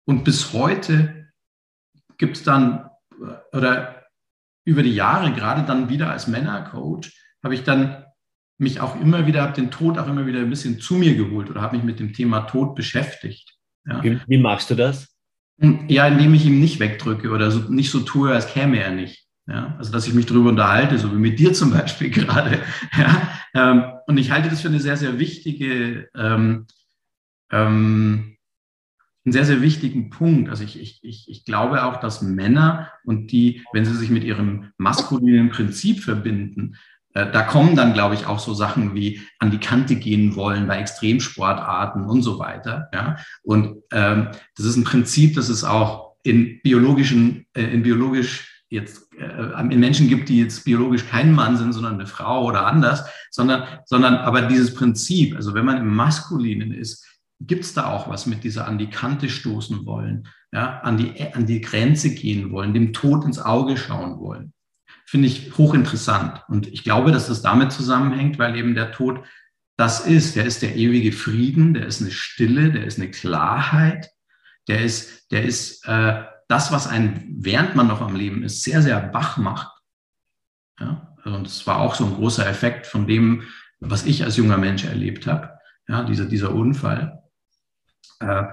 und 0.03 0.25
bis 0.25 0.51
heute 0.51 1.31
gibt 2.17 2.35
es 2.35 2.43
dann 2.43 2.89
oder 3.51 3.98
über 4.65 4.83
die 4.83 4.93
Jahre, 4.93 5.33
gerade 5.33 5.63
dann 5.63 5.89
wieder 5.89 6.09
als 6.09 6.27
Männercoach, 6.27 7.11
habe 7.43 7.55
ich 7.55 7.63
dann 7.63 8.05
mich 8.57 8.81
auch 8.81 8.99
immer 8.99 9.25
wieder, 9.25 9.41
habe 9.41 9.53
den 9.53 9.71
Tod 9.71 9.97
auch 9.97 10.07
immer 10.07 10.25
wieder 10.25 10.39
ein 10.39 10.49
bisschen 10.49 10.79
zu 10.79 10.95
mir 10.95 11.15
geholt 11.15 11.49
oder 11.49 11.61
habe 11.61 11.77
mich 11.77 11.85
mit 11.85 11.99
dem 11.99 12.13
Thema 12.13 12.41
Tod 12.41 12.75
beschäftigt. 12.75 13.55
Ja. 13.87 14.03
Wie, 14.03 14.19
wie, 14.27 14.37
machst 14.37 14.69
du 14.69 14.75
das? 14.75 15.15
Ja, 15.87 16.07
indem 16.07 16.33
ich 16.33 16.45
ihn 16.45 16.59
nicht 16.59 16.79
wegdrücke 16.79 17.31
oder 17.31 17.51
so, 17.51 17.59
nicht 17.71 17.89
so 17.89 18.01
tue, 18.01 18.31
als 18.31 18.47
käme 18.47 18.81
er 18.81 18.91
nicht. 18.91 19.27
Ja? 19.47 19.75
Also, 19.77 19.91
dass 19.91 20.07
ich 20.07 20.13
mich 20.13 20.25
darüber 20.25 20.49
unterhalte, 20.49 20.97
so 20.97 21.11
wie 21.11 21.19
mit 21.19 21.39
dir 21.39 21.53
zum 21.53 21.71
Beispiel 21.71 22.09
gerade. 22.11 22.59
Ja? 22.97 23.29
Ähm, 23.53 23.83
und 24.07 24.17
ich 24.17 24.31
halte 24.31 24.49
das 24.49 24.61
für 24.61 24.67
eine 24.67 24.79
sehr, 24.79 24.97
sehr 24.97 25.19
wichtige, 25.19 26.09
ähm, 26.15 26.67
ähm, 27.51 28.37
einen 29.25 29.33
sehr, 29.33 29.45
sehr 29.45 29.61
wichtigen 29.61 30.09
Punkt. 30.09 30.49
Also 30.49 30.63
ich, 30.63 30.79
ich, 30.79 30.99
ich, 31.03 31.29
ich 31.29 31.45
glaube 31.45 31.83
auch, 31.83 31.97
dass 31.99 32.21
Männer 32.21 32.91
und 33.03 33.31
die, 33.31 33.63
wenn 33.73 33.85
sie 33.85 33.95
sich 33.95 34.09
mit 34.09 34.23
ihrem 34.23 34.71
maskulinen 34.77 35.49
Prinzip 35.49 36.01
verbinden, 36.01 36.75
äh, 37.13 37.31
da 37.31 37.41
kommen 37.41 37.75
dann, 37.75 37.93
glaube 37.93 38.15
ich, 38.15 38.25
auch 38.27 38.39
so 38.39 38.53
Sachen 38.53 38.95
wie 38.95 39.21
an 39.39 39.51
die 39.51 39.57
Kante 39.57 39.95
gehen 39.95 40.35
wollen 40.35 40.67
bei 40.67 40.79
Extremsportarten 40.79 42.05
und 42.05 42.21
so 42.21 42.39
weiter. 42.39 42.89
Ja? 42.93 43.17
Und 43.43 43.83
ähm, 43.91 44.29
das 44.55 44.65
ist 44.65 44.77
ein 44.77 44.83
Prinzip, 44.83 45.35
das 45.35 45.49
es 45.49 45.63
auch 45.63 46.15
in 46.23 46.61
biologischen, 46.61 47.45
äh, 47.53 47.63
in 47.63 47.83
biologisch 47.83 48.63
jetzt 48.69 49.11
äh, 49.17 49.61
in 49.61 49.79
Menschen 49.79 50.07
gibt, 50.07 50.29
die 50.29 50.39
jetzt 50.39 50.63
biologisch 50.63 51.07
kein 51.07 51.33
Mann 51.33 51.57
sind, 51.57 51.73
sondern 51.73 51.95
eine 51.95 52.07
Frau 52.07 52.45
oder 52.45 52.67
anders, 52.67 53.03
sondern, 53.31 53.63
sondern 53.85 54.15
aber 54.15 54.43
dieses 54.43 54.73
Prinzip, 54.73 55.35
also 55.35 55.53
wenn 55.53 55.65
man 55.65 55.77
im 55.77 55.95
Maskulinen 55.95 56.71
ist, 56.71 57.05
gibt 57.39 57.63
es 57.63 57.73
da 57.73 57.91
auch 57.91 58.09
was 58.09 58.25
mit 58.25 58.43
dieser 58.43 58.67
an 58.67 58.77
die 58.77 58.89
Kante 58.89 59.29
stoßen 59.29 59.85
wollen, 59.85 60.27
ja, 60.51 60.79
an 60.79 60.97
die, 60.97 61.33
an 61.33 61.45
die 61.45 61.61
Grenze 61.61 62.13
gehen 62.13 62.51
wollen, 62.51 62.73
dem 62.73 62.93
Tod 62.93 63.23
ins 63.25 63.39
Auge 63.39 63.77
schauen 63.77 64.19
wollen. 64.19 64.53
Finde 65.05 65.27
ich 65.27 65.57
hochinteressant. 65.57 66.43
Und 66.49 66.67
ich 66.67 66.83
glaube, 66.83 67.11
dass 67.11 67.27
das 67.27 67.41
damit 67.41 67.71
zusammenhängt, 67.71 68.37
weil 68.37 68.55
eben 68.55 68.75
der 68.75 68.91
Tod 68.91 69.23
das 69.77 70.05
ist. 70.05 70.35
Der 70.35 70.45
ist 70.45 70.61
der 70.61 70.75
ewige 70.75 71.13
Frieden, 71.13 71.73
der 71.73 71.87
ist 71.87 72.01
eine 72.01 72.11
Stille, 72.11 72.71
der 72.71 72.85
ist 72.85 72.99
eine 72.99 73.09
Klarheit, 73.09 74.11
der 74.67 74.81
ist, 74.81 75.31
der 75.31 75.45
ist 75.45 75.87
äh, 75.87 76.23
das, 76.49 76.71
was 76.71 76.87
einen, 76.87 77.37
während 77.39 77.75
man 77.75 77.87
noch 77.87 78.01
am 78.01 78.15
Leben 78.15 78.43
ist, 78.43 78.63
sehr, 78.63 78.81
sehr 78.81 79.13
wach 79.13 79.37
macht. 79.37 79.71
Ja? 80.79 81.15
Und 81.23 81.47
es 81.47 81.65
war 81.65 81.77
auch 81.77 81.95
so 81.95 82.05
ein 82.05 82.15
großer 82.15 82.47
Effekt 82.47 82.87
von 82.87 83.07
dem, 83.07 83.43
was 83.79 84.05
ich 84.05 84.23
als 84.23 84.35
junger 84.35 84.57
Mensch 84.57 84.83
erlebt 84.83 85.27
habe, 85.27 85.57
ja, 85.87 86.03
dieser, 86.03 86.25
dieser 86.25 86.53
Unfall. 86.53 87.18
Äh, 88.19 88.43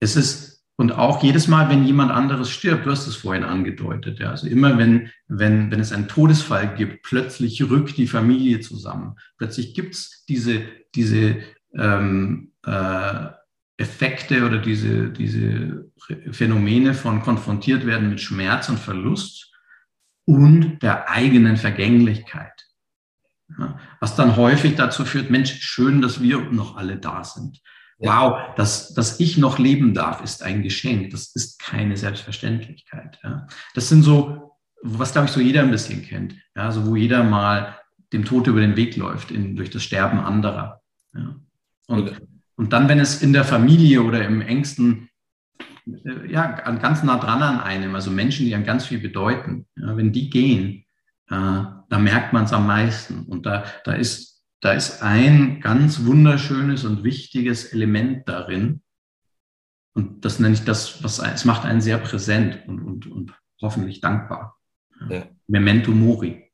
es 0.00 0.16
ist, 0.16 0.64
und 0.76 0.92
auch 0.92 1.22
jedes 1.22 1.48
Mal, 1.48 1.70
wenn 1.70 1.84
jemand 1.84 2.12
anderes 2.12 2.50
stirbt, 2.50 2.86
du 2.86 2.90
hast 2.90 3.06
es 3.06 3.16
vorhin 3.16 3.44
angedeutet, 3.44 4.18
ja, 4.18 4.30
also 4.30 4.46
immer 4.46 4.76
wenn, 4.76 5.10
wenn, 5.26 5.70
wenn 5.70 5.80
es 5.80 5.92
einen 5.92 6.08
Todesfall 6.08 6.74
gibt, 6.74 7.02
plötzlich 7.02 7.62
rückt 7.70 7.96
die 7.96 8.06
Familie 8.06 8.60
zusammen. 8.60 9.16
Plötzlich 9.38 9.74
gibt 9.74 9.94
es 9.94 10.24
diese, 10.28 10.62
diese 10.94 11.38
ähm, 11.74 12.52
äh, 12.64 13.28
Effekte 13.78 14.46
oder 14.46 14.58
diese, 14.58 15.10
diese 15.10 15.90
Phänomene 16.30 16.94
von 16.94 17.22
konfrontiert 17.22 17.86
werden 17.86 18.10
mit 18.10 18.20
Schmerz 18.20 18.68
und 18.68 18.78
Verlust 18.78 19.52
und 20.24 20.78
der 20.82 21.10
eigenen 21.10 21.56
Vergänglichkeit. 21.56 22.52
Ja, 23.58 23.78
was 24.00 24.16
dann 24.16 24.36
häufig 24.36 24.74
dazu 24.74 25.04
führt, 25.04 25.30
Mensch, 25.30 25.60
schön, 25.60 26.02
dass 26.02 26.20
wir 26.20 26.40
noch 26.50 26.76
alle 26.76 26.96
da 26.96 27.22
sind. 27.22 27.60
Wow, 27.98 28.54
dass, 28.56 28.92
dass 28.92 29.20
ich 29.20 29.38
noch 29.38 29.58
leben 29.58 29.94
darf, 29.94 30.22
ist 30.22 30.42
ein 30.42 30.62
Geschenk. 30.62 31.10
Das 31.10 31.34
ist 31.34 31.58
keine 31.58 31.96
Selbstverständlichkeit. 31.96 33.18
Ja. 33.22 33.46
Das 33.74 33.88
sind 33.88 34.02
so, 34.02 34.52
was 34.82 35.12
glaube 35.12 35.26
ich 35.26 35.32
so 35.32 35.40
jeder 35.40 35.62
ein 35.62 35.70
bisschen 35.70 36.02
kennt. 36.02 36.34
Ja, 36.54 36.64
also 36.64 36.86
wo 36.86 36.96
jeder 36.96 37.24
mal 37.24 37.78
dem 38.12 38.24
Tod 38.24 38.46
über 38.46 38.60
den 38.60 38.76
Weg 38.76 38.96
läuft 38.96 39.30
in, 39.30 39.56
durch 39.56 39.70
das 39.70 39.82
Sterben 39.82 40.18
anderer. 40.18 40.82
Ja. 41.14 41.36
Und, 41.86 42.20
und 42.56 42.72
dann, 42.72 42.88
wenn 42.88 43.00
es 43.00 43.22
in 43.22 43.32
der 43.32 43.44
Familie 43.44 44.02
oder 44.02 44.24
im 44.24 44.42
engsten, 44.42 45.08
äh, 45.86 46.30
ja, 46.30 46.46
ganz 46.46 47.02
nah 47.02 47.16
dran 47.16 47.42
an 47.42 47.60
einem, 47.60 47.94
also 47.94 48.10
Menschen, 48.10 48.44
die 48.44 48.54
einem 48.54 48.64
ganz 48.64 48.86
viel 48.86 48.98
bedeuten, 48.98 49.66
ja, 49.76 49.96
wenn 49.96 50.12
die 50.12 50.28
gehen, 50.28 50.84
äh, 51.28 51.64
da 51.88 51.98
merkt 51.98 52.32
man 52.32 52.44
es 52.44 52.52
am 52.52 52.66
meisten. 52.66 53.24
Und 53.24 53.46
da, 53.46 53.64
da 53.84 53.92
ist 53.92 54.35
da 54.60 54.72
ist 54.72 55.02
ein 55.02 55.60
ganz 55.60 56.04
wunderschönes 56.04 56.84
und 56.84 57.04
wichtiges 57.04 57.72
Element 57.72 58.28
darin. 58.28 58.82
Und 59.94 60.24
das 60.24 60.40
nenne 60.40 60.54
ich 60.54 60.64
das, 60.64 61.02
was 61.02 61.18
es 61.18 61.44
macht 61.44 61.64
einen 61.64 61.80
sehr 61.80 61.98
präsent 61.98 62.66
und, 62.66 62.80
und, 62.82 63.06
und 63.06 63.34
hoffentlich 63.60 64.00
dankbar. 64.00 64.58
Ja. 65.08 65.28
Memento 65.46 65.90
Mori. 65.90 66.50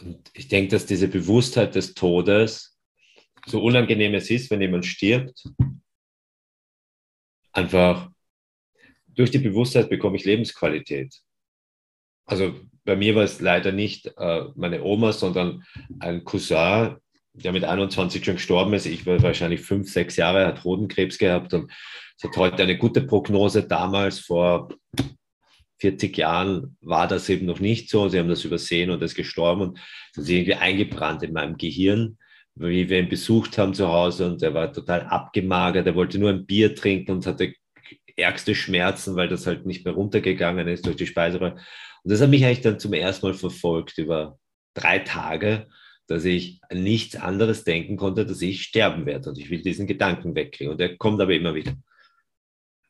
Und 0.00 0.30
ich 0.32 0.48
denke, 0.48 0.70
dass 0.70 0.86
diese 0.86 1.08
Bewusstheit 1.08 1.74
des 1.74 1.94
Todes, 1.94 2.78
so 3.46 3.62
unangenehm 3.62 4.14
es 4.14 4.30
ist, 4.30 4.50
wenn 4.50 4.60
jemand 4.60 4.86
stirbt, 4.86 5.44
einfach 7.52 8.10
durch 9.06 9.30
die 9.30 9.38
Bewusstheit 9.38 9.90
bekomme 9.90 10.16
ich 10.16 10.24
Lebensqualität 10.24 11.20
also 12.28 12.54
bei 12.84 12.94
mir 12.94 13.14
war 13.14 13.24
es 13.24 13.40
leider 13.40 13.72
nicht 13.72 14.12
äh, 14.16 14.44
meine 14.54 14.82
Oma, 14.82 15.12
sondern 15.12 15.64
ein 15.98 16.24
Cousin, 16.24 16.96
der 17.32 17.52
mit 17.52 17.64
21 17.64 18.24
schon 18.24 18.34
gestorben 18.34 18.74
ist. 18.74 18.86
Ich 18.86 19.06
war 19.06 19.22
wahrscheinlich 19.22 19.62
fünf, 19.62 19.90
sechs 19.90 20.16
Jahre, 20.16 20.46
hat 20.46 20.64
Hodenkrebs 20.64 21.18
gehabt 21.18 21.54
und 21.54 21.72
es 22.16 22.24
hat 22.24 22.36
heute 22.36 22.62
eine 22.62 22.76
gute 22.76 23.02
Prognose. 23.02 23.64
Damals, 23.64 24.20
vor 24.20 24.68
40 25.80 26.16
Jahren, 26.16 26.76
war 26.80 27.08
das 27.08 27.28
eben 27.28 27.46
noch 27.46 27.60
nicht 27.60 27.90
so. 27.90 28.08
Sie 28.08 28.18
haben 28.18 28.28
das 28.28 28.44
übersehen 28.44 28.90
und 28.90 29.02
ist 29.02 29.14
gestorben 29.14 29.62
und 29.62 29.78
das 30.14 30.24
ist 30.24 30.30
irgendwie 30.30 30.54
eingebrannt 30.54 31.22
in 31.22 31.32
meinem 31.32 31.56
Gehirn, 31.56 32.18
wie 32.56 32.88
wir 32.88 32.98
ihn 32.98 33.08
besucht 33.08 33.56
haben 33.56 33.74
zu 33.74 33.88
Hause 33.88 34.26
und 34.26 34.42
er 34.42 34.52
war 34.52 34.72
total 34.72 35.02
abgemagert. 35.02 35.86
Er 35.86 35.94
wollte 35.94 36.18
nur 36.18 36.30
ein 36.30 36.44
Bier 36.44 36.74
trinken 36.74 37.12
und 37.12 37.26
hatte 37.26 37.54
ärgste 38.16 38.54
Schmerzen, 38.54 39.14
weil 39.14 39.28
das 39.28 39.46
halt 39.46 39.64
nicht 39.64 39.84
mehr 39.84 39.94
runtergegangen 39.94 40.66
ist 40.68 40.86
durch 40.86 40.96
die 40.96 41.06
Speiseröhre. 41.06 41.56
Und 42.04 42.12
das 42.12 42.20
hat 42.20 42.30
mich 42.30 42.44
eigentlich 42.44 42.60
dann 42.60 42.78
zum 42.78 42.92
ersten 42.92 43.26
Mal 43.26 43.34
verfolgt 43.34 43.98
über 43.98 44.38
drei 44.74 45.00
Tage, 45.00 45.68
dass 46.06 46.24
ich 46.24 46.60
nichts 46.72 47.16
anderes 47.16 47.64
denken 47.64 47.96
konnte, 47.96 48.24
dass 48.24 48.40
ich 48.40 48.62
sterben 48.62 49.06
werde. 49.06 49.28
Und 49.28 49.38
ich 49.38 49.50
will 49.50 49.62
diesen 49.62 49.86
Gedanken 49.86 50.34
wegkriegen. 50.34 50.72
Und 50.72 50.78
der 50.78 50.96
kommt 50.96 51.20
aber 51.20 51.34
immer 51.34 51.54
wieder. 51.54 51.74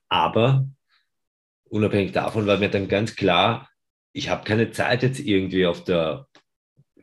Aber 0.09 0.69
unabhängig 1.65 2.13
davon 2.13 2.47
war 2.47 2.59
mir 2.59 2.71
dann 2.71 2.89
ganz 2.89 3.17
klar, 3.17 3.69
ich 4.13 4.29
habe 4.29 4.45
keine 4.45 4.71
Zeit 4.71 5.03
jetzt 5.03 5.21
irgendwie 5.21 5.67
auf 5.67 5.85
der, 5.85 6.27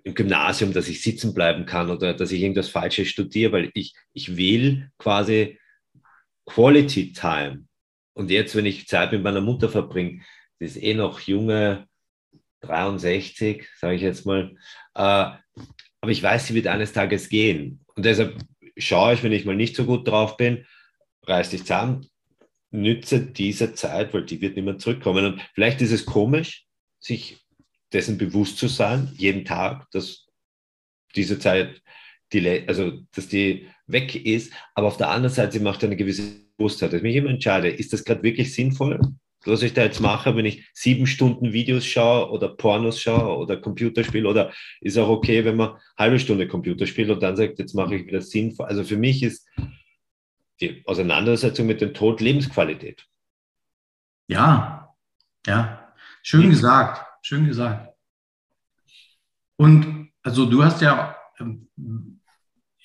im 0.03 0.15
Gymnasium, 0.15 0.73
dass 0.73 0.87
ich 0.87 1.01
sitzen 1.01 1.33
bleiben 1.33 1.65
kann 1.65 1.89
oder 1.89 2.13
dass 2.13 2.31
ich 2.31 2.41
irgendwas 2.41 2.69
Falsches 2.69 3.07
studiere, 3.09 3.51
weil 3.51 3.71
ich, 3.73 3.93
ich 4.13 4.37
will 4.37 4.89
quasi 4.97 5.59
Quality 6.45 7.13
Time. 7.13 7.65
Und 8.13 8.31
jetzt, 8.31 8.55
wenn 8.55 8.65
ich 8.65 8.87
Zeit 8.87 9.11
mit 9.11 9.23
meiner 9.23 9.41
Mutter 9.41 9.69
verbringe, 9.69 10.21
das 10.59 10.71
ist 10.71 10.83
eh 10.83 10.93
noch 10.93 11.19
junge, 11.19 11.87
63, 12.67 13.67
sage 13.79 13.95
ich 13.95 14.01
jetzt 14.01 14.25
mal. 14.25 14.55
Äh, 14.95 14.99
aber 16.01 16.11
ich 16.11 16.21
weiß, 16.21 16.47
sie 16.47 16.55
wird 16.55 16.67
eines 16.67 16.93
Tages 16.93 17.29
gehen. 17.29 17.83
Und 17.95 18.05
deshalb 18.05 18.37
schaue 18.77 19.13
ich, 19.13 19.23
wenn 19.23 19.31
ich 19.31 19.45
mal 19.45 19.55
nicht 19.55 19.75
so 19.75 19.85
gut 19.85 20.07
drauf 20.07 20.37
bin, 20.37 20.65
reiß 21.23 21.49
dich 21.49 21.61
zusammen, 21.61 22.07
nütze 22.71 23.21
diese 23.21 23.73
Zeit, 23.73 24.13
weil 24.13 24.25
die 24.25 24.41
wird 24.41 24.55
nicht 24.55 24.65
mehr 24.65 24.77
zurückkommen. 24.77 25.25
Und 25.25 25.41
vielleicht 25.53 25.81
ist 25.81 25.91
es 25.91 26.05
komisch, 26.05 26.65
sich 26.99 27.37
dessen 27.93 28.17
bewusst 28.17 28.57
zu 28.57 28.67
sein, 28.67 29.11
jeden 29.15 29.45
Tag, 29.45 29.89
dass 29.91 30.27
diese 31.15 31.39
Zeit, 31.39 31.81
die, 32.33 32.67
also 32.67 33.01
dass 33.15 33.27
die 33.27 33.67
weg 33.87 34.15
ist. 34.25 34.51
Aber 34.73 34.87
auf 34.87 34.97
der 34.97 35.09
anderen 35.09 35.33
Seite, 35.33 35.53
sie 35.53 35.59
macht 35.59 35.83
eine 35.83 35.95
gewisse 35.95 36.45
Bewusstheit, 36.57 36.91
dass 36.91 36.97
ich 36.97 37.03
mich 37.03 37.15
immer 37.15 37.29
entscheide, 37.29 37.69
ist 37.69 37.93
das 37.93 38.03
gerade 38.03 38.23
wirklich 38.23 38.53
sinnvoll? 38.53 38.99
Was 39.47 39.61
ich 39.61 39.73
da 39.73 39.83
jetzt 39.83 39.99
mache, 39.99 40.35
wenn 40.35 40.45
ich 40.45 40.69
sieben 40.73 41.07
Stunden 41.07 41.53
Videos 41.53 41.85
schaue 41.85 42.29
oder 42.31 42.49
Pornos 42.49 43.01
schaue 43.01 43.37
oder 43.37 43.57
Computerspiele 43.57 44.27
oder 44.27 44.51
ist 44.81 44.97
auch 44.97 45.09
okay, 45.09 45.45
wenn 45.45 45.55
man 45.55 45.69
eine 45.69 45.79
halbe 45.97 46.19
Stunde 46.19 46.47
Computer 46.47 46.87
spielt 46.87 47.09
und 47.09 47.21
dann 47.21 47.35
sagt, 47.35 47.59
jetzt 47.59 47.73
mache 47.73 47.95
ich 47.95 48.07
wieder 48.07 48.21
sinnvoll. 48.21 48.65
Also 48.65 48.83
für 48.83 48.97
mich 48.97 49.23
ist 49.23 49.47
die 50.61 50.83
Auseinandersetzung 50.85 51.67
mit 51.67 51.81
dem 51.81 51.93
Tod 51.93 52.21
Lebensqualität. 52.21 53.05
Ja, 54.27 54.95
ja, 55.45 55.93
schön 56.23 56.49
gesagt, 56.49 57.05
schön 57.21 57.45
gesagt. 57.45 57.93
Und 59.57 60.11
also 60.23 60.45
du 60.45 60.63
hast 60.63 60.81
ja, 60.81 61.15
ähm, 61.39 61.69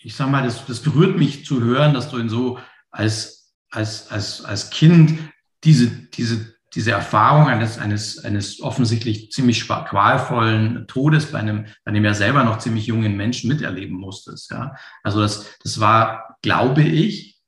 ich 0.02 0.14
sag 0.14 0.30
mal, 0.30 0.42
das, 0.42 0.66
das 0.66 0.80
berührt 0.80 1.16
mich 1.16 1.44
zu 1.44 1.62
hören, 1.62 1.94
dass 1.94 2.10
du 2.10 2.18
in 2.18 2.28
so 2.28 2.58
als, 2.90 3.54
als, 3.70 4.10
als, 4.10 4.44
als 4.44 4.70
Kind 4.70 5.18
diese, 5.64 5.88
diese, 5.88 6.54
diese 6.74 6.92
Erfahrung 6.92 7.48
eines, 7.48 7.78
eines, 7.78 8.18
eines 8.24 8.60
offensichtlich 8.60 9.32
ziemlich 9.32 9.66
qualvollen 9.66 10.86
Todes 10.86 11.26
bei 11.32 11.38
einem, 11.38 11.66
bei 11.84 11.90
einem 11.90 12.04
ja 12.04 12.14
selber 12.14 12.44
noch 12.44 12.58
ziemlich 12.58 12.86
jungen 12.86 13.16
Menschen 13.16 13.48
miterleben 13.48 13.96
musstest. 13.96 14.50
Ja? 14.50 14.76
Also 15.02 15.20
das, 15.20 15.58
das 15.62 15.80
war, 15.80 16.36
glaube 16.42 16.82
ich, 16.82 17.38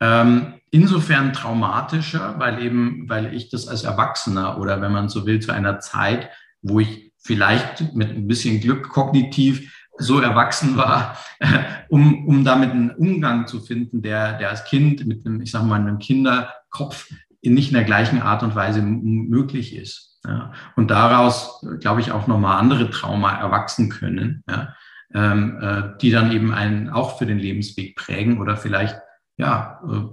ähm, 0.00 0.54
insofern 0.70 1.32
traumatischer, 1.32 2.34
weil 2.38 2.62
eben, 2.62 3.08
weil 3.08 3.32
ich 3.32 3.50
das 3.50 3.68
als 3.68 3.84
Erwachsener 3.84 4.58
oder 4.58 4.80
wenn 4.80 4.92
man 4.92 5.08
so 5.08 5.26
will, 5.26 5.38
zu 5.38 5.52
einer 5.52 5.78
Zeit, 5.78 6.30
wo 6.62 6.80
ich 6.80 7.12
vielleicht 7.18 7.94
mit 7.94 8.10
ein 8.10 8.26
bisschen 8.26 8.60
Glück 8.60 8.88
kognitiv 8.88 9.81
so 9.98 10.20
erwachsen 10.20 10.76
war, 10.76 11.16
um, 11.88 12.26
um 12.26 12.44
damit 12.44 12.70
einen 12.70 12.90
Umgang 12.90 13.46
zu 13.46 13.60
finden, 13.60 14.02
der, 14.02 14.38
der 14.38 14.50
als 14.50 14.64
Kind 14.64 15.06
mit 15.06 15.26
einem, 15.26 15.40
ich 15.40 15.50
sage 15.50 15.66
mal, 15.66 15.80
einem 15.80 15.98
Kinderkopf 15.98 17.10
in 17.40 17.54
nicht 17.54 17.68
in 17.68 17.74
der 17.74 17.84
gleichen 17.84 18.22
Art 18.22 18.42
und 18.42 18.54
Weise 18.54 18.80
möglich 18.82 19.74
ist. 19.74 20.20
Ja. 20.24 20.52
Und 20.76 20.90
daraus, 20.90 21.66
glaube 21.80 22.00
ich, 22.00 22.12
auch 22.12 22.26
nochmal 22.28 22.58
andere 22.58 22.90
Trauma 22.90 23.32
erwachsen 23.32 23.90
können, 23.90 24.44
ja, 24.48 24.74
ähm, 25.12 25.58
äh, 25.60 25.98
die 26.00 26.10
dann 26.10 26.32
eben 26.32 26.54
einen 26.54 26.88
auch 26.88 27.18
für 27.18 27.26
den 27.26 27.38
Lebensweg 27.38 27.96
prägen 27.96 28.40
oder 28.40 28.56
vielleicht, 28.56 28.96
ja, 29.36 29.80
äh, 29.86 30.04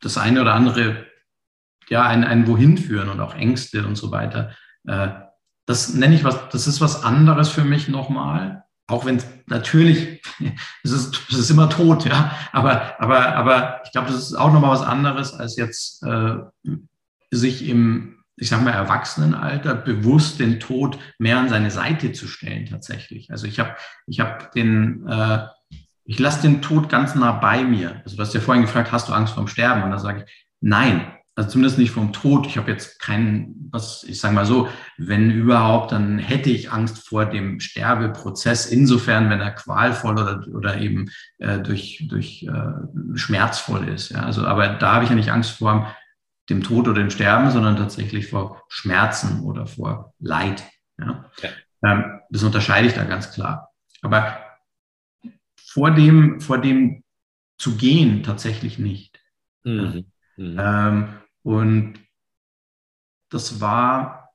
das 0.00 0.18
eine 0.18 0.42
oder 0.42 0.54
andere, 0.54 1.06
ja, 1.88 2.02
einen, 2.02 2.24
einen 2.24 2.46
wohin 2.48 2.76
führen 2.76 3.08
und 3.08 3.20
auch 3.20 3.34
Ängste 3.34 3.86
und 3.86 3.96
so 3.96 4.10
weiter. 4.10 4.50
Äh, 4.86 5.08
das 5.66 5.94
nenne 5.94 6.14
ich 6.14 6.24
was, 6.24 6.48
das 6.50 6.66
ist 6.66 6.80
was 6.80 7.04
anderes 7.04 7.48
für 7.48 7.64
mich 7.64 7.88
nochmal. 7.88 8.64
Auch 8.88 9.04
wenn 9.04 9.16
es 9.16 9.26
natürlich, 9.46 10.22
es 10.84 10.92
ist, 10.92 11.20
es 11.30 11.38
ist 11.38 11.50
immer 11.50 11.68
tot, 11.68 12.04
ja. 12.04 12.32
Aber, 12.52 13.00
aber, 13.00 13.34
aber 13.34 13.80
ich 13.84 13.92
glaube, 13.92 14.08
das 14.08 14.16
ist 14.16 14.34
auch 14.34 14.52
nochmal 14.52 14.70
was 14.70 14.82
anderes, 14.82 15.34
als 15.34 15.56
jetzt 15.56 16.02
äh, 16.04 16.36
sich 17.30 17.68
im, 17.68 18.22
ich 18.36 18.48
sag 18.48 18.62
mal, 18.62 18.72
Erwachsenenalter 18.72 19.74
bewusst 19.74 20.38
den 20.38 20.60
Tod 20.60 20.98
mehr 21.18 21.38
an 21.38 21.48
seine 21.48 21.70
Seite 21.70 22.12
zu 22.12 22.28
stellen, 22.28 22.66
tatsächlich. 22.66 23.30
Also 23.30 23.46
ich 23.46 23.58
habe 23.58 23.74
ich 24.06 24.20
hab 24.20 24.52
den, 24.52 25.06
äh, 25.08 25.46
ich 26.04 26.18
lasse 26.20 26.42
den 26.42 26.62
Tod 26.62 26.88
ganz 26.88 27.14
nah 27.16 27.32
bei 27.32 27.64
mir. 27.64 28.02
Also 28.04 28.16
du 28.16 28.22
hast 28.22 28.34
ja 28.34 28.40
vorhin 28.40 28.62
gefragt, 28.62 28.92
hast 28.92 29.08
du 29.08 29.12
Angst 29.12 29.34
vorm 29.34 29.48
Sterben? 29.48 29.82
Und 29.82 29.90
da 29.90 29.98
sage 29.98 30.24
ich, 30.24 30.46
nein, 30.60 31.15
also 31.36 31.50
zumindest 31.50 31.78
nicht 31.78 31.90
vom 31.90 32.14
Tod. 32.14 32.46
Ich 32.46 32.56
habe 32.56 32.70
jetzt 32.70 32.98
keinen, 32.98 33.68
was 33.70 34.04
ich 34.04 34.18
sage 34.18 34.34
mal 34.34 34.46
so, 34.46 34.70
wenn 34.96 35.30
überhaupt, 35.30 35.92
dann 35.92 36.18
hätte 36.18 36.48
ich 36.48 36.72
Angst 36.72 37.06
vor 37.06 37.26
dem 37.26 37.60
Sterbeprozess. 37.60 38.64
Insofern, 38.66 39.28
wenn 39.28 39.40
er 39.40 39.50
qualvoll 39.50 40.14
oder, 40.14 40.46
oder 40.48 40.80
eben 40.80 41.10
äh, 41.38 41.58
durch, 41.58 42.06
durch 42.08 42.44
äh, 42.44 43.18
schmerzvoll 43.18 43.86
ist. 43.86 44.12
Ja. 44.12 44.22
Also, 44.22 44.46
aber 44.46 44.68
da 44.68 44.94
habe 44.94 45.04
ich 45.04 45.10
ja 45.10 45.16
nicht 45.16 45.30
Angst 45.30 45.50
vor 45.50 45.94
dem 46.48 46.62
Tod 46.62 46.88
oder 46.88 47.02
dem 47.02 47.10
Sterben, 47.10 47.50
sondern 47.50 47.76
tatsächlich 47.76 48.28
vor 48.28 48.62
Schmerzen 48.68 49.40
oder 49.42 49.66
vor 49.66 50.14
Leid. 50.18 50.64
Ja. 50.98 51.30
ja. 51.42 51.50
Ähm, 51.82 52.20
das 52.30 52.44
unterscheide 52.44 52.88
ich 52.88 52.94
da 52.94 53.04
ganz 53.04 53.32
klar. 53.32 53.72
Aber 54.00 54.38
vor 55.56 55.90
dem, 55.90 56.40
vor 56.40 56.58
dem 56.58 57.04
zu 57.58 57.76
gehen 57.76 58.22
tatsächlich 58.22 58.78
nicht. 58.78 59.20
Mhm. 59.64 60.06
Mhm. 60.38 60.56
Ähm, 60.58 61.08
und 61.46 62.00
das 63.30 63.60
war 63.60 64.32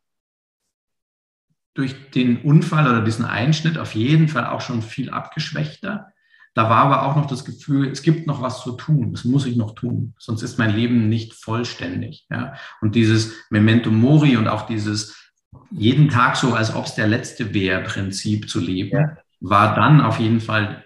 durch 1.73 2.09
den 2.11 2.37
Unfall 2.41 2.87
oder 2.87 3.01
diesen 3.01 3.25
Einschnitt 3.25 3.77
auf 3.77 3.95
jeden 3.95 4.29
Fall 4.29 4.45
auch 4.45 4.61
schon 4.61 4.81
viel 4.81 5.09
abgeschwächter. 5.09 6.07
Da 6.53 6.69
war 6.69 6.85
aber 6.85 7.03
auch 7.03 7.17
noch 7.17 7.25
das 7.25 7.43
Gefühl, 7.43 7.89
es 7.89 8.01
gibt 8.01 8.27
noch 8.27 8.41
was 8.41 8.61
zu 8.61 8.77
tun, 8.77 9.11
das 9.11 9.25
muss 9.25 9.45
ich 9.45 9.57
noch 9.57 9.75
tun, 9.75 10.15
sonst 10.19 10.41
ist 10.41 10.57
mein 10.57 10.73
Leben 10.73 11.09
nicht 11.09 11.33
vollständig. 11.33 12.27
Ja? 12.29 12.53
Und 12.79 12.95
dieses 12.95 13.33
Memento 13.49 13.91
Mori 13.91 14.37
und 14.37 14.47
auch 14.47 14.65
dieses 14.65 15.33
jeden 15.69 16.07
Tag 16.07 16.37
so, 16.37 16.53
als 16.53 16.73
ob 16.73 16.85
es 16.85 16.95
der 16.95 17.07
letzte 17.07 17.53
wäre, 17.53 17.83
Prinzip 17.83 18.49
zu 18.49 18.61
leben, 18.61 18.97
ja. 18.97 19.17
war 19.41 19.75
dann 19.75 19.99
auf 19.99 20.17
jeden 20.17 20.39
Fall 20.39 20.85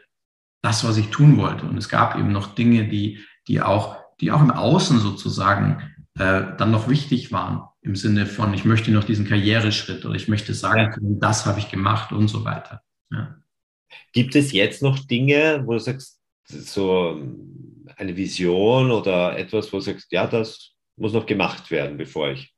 das, 0.63 0.83
was 0.83 0.97
ich 0.97 1.09
tun 1.11 1.37
wollte. 1.37 1.67
Und 1.67 1.77
es 1.77 1.87
gab 1.87 2.17
eben 2.17 2.31
noch 2.31 2.55
Dinge, 2.55 2.87
die, 2.87 3.23
die 3.47 3.61
auch, 3.61 3.97
die 4.21 4.31
auch 4.31 4.41
im 4.41 4.49
Außen 4.49 4.97
sozusagen 4.97 5.94
äh, 6.17 6.55
dann 6.57 6.71
noch 6.71 6.87
wichtig 6.87 7.31
waren 7.31 7.63
im 7.81 7.95
Sinne 7.95 8.25
von, 8.25 8.53
ich 8.53 8.65
möchte 8.65 8.91
noch 8.91 9.03
diesen 9.03 9.27
Karriereschritt 9.27 10.05
oder 10.05 10.15
ich 10.15 10.27
möchte 10.27 10.53
sagen 10.53 10.91
können, 10.91 11.19
das 11.19 11.45
habe 11.45 11.59
ich 11.59 11.69
gemacht 11.69 12.11
und 12.11 12.27
so 12.27 12.45
weiter. 12.45 12.81
Ja. 13.11 13.35
Gibt 14.13 14.35
es 14.35 14.51
jetzt 14.51 14.81
noch 14.81 14.99
Dinge, 14.99 15.63
wo 15.65 15.73
du 15.73 15.79
sagst, 15.79 16.19
so 16.47 17.21
eine 17.97 18.15
Vision 18.15 18.91
oder 18.91 19.37
etwas, 19.37 19.71
wo 19.71 19.77
du 19.77 19.81
sagst, 19.81 20.11
ja, 20.11 20.25
das 20.25 20.71
muss 20.95 21.13
noch 21.13 21.25
gemacht 21.25 21.69
werden, 21.69 21.97
bevor 21.97 22.29
ich 22.29 22.53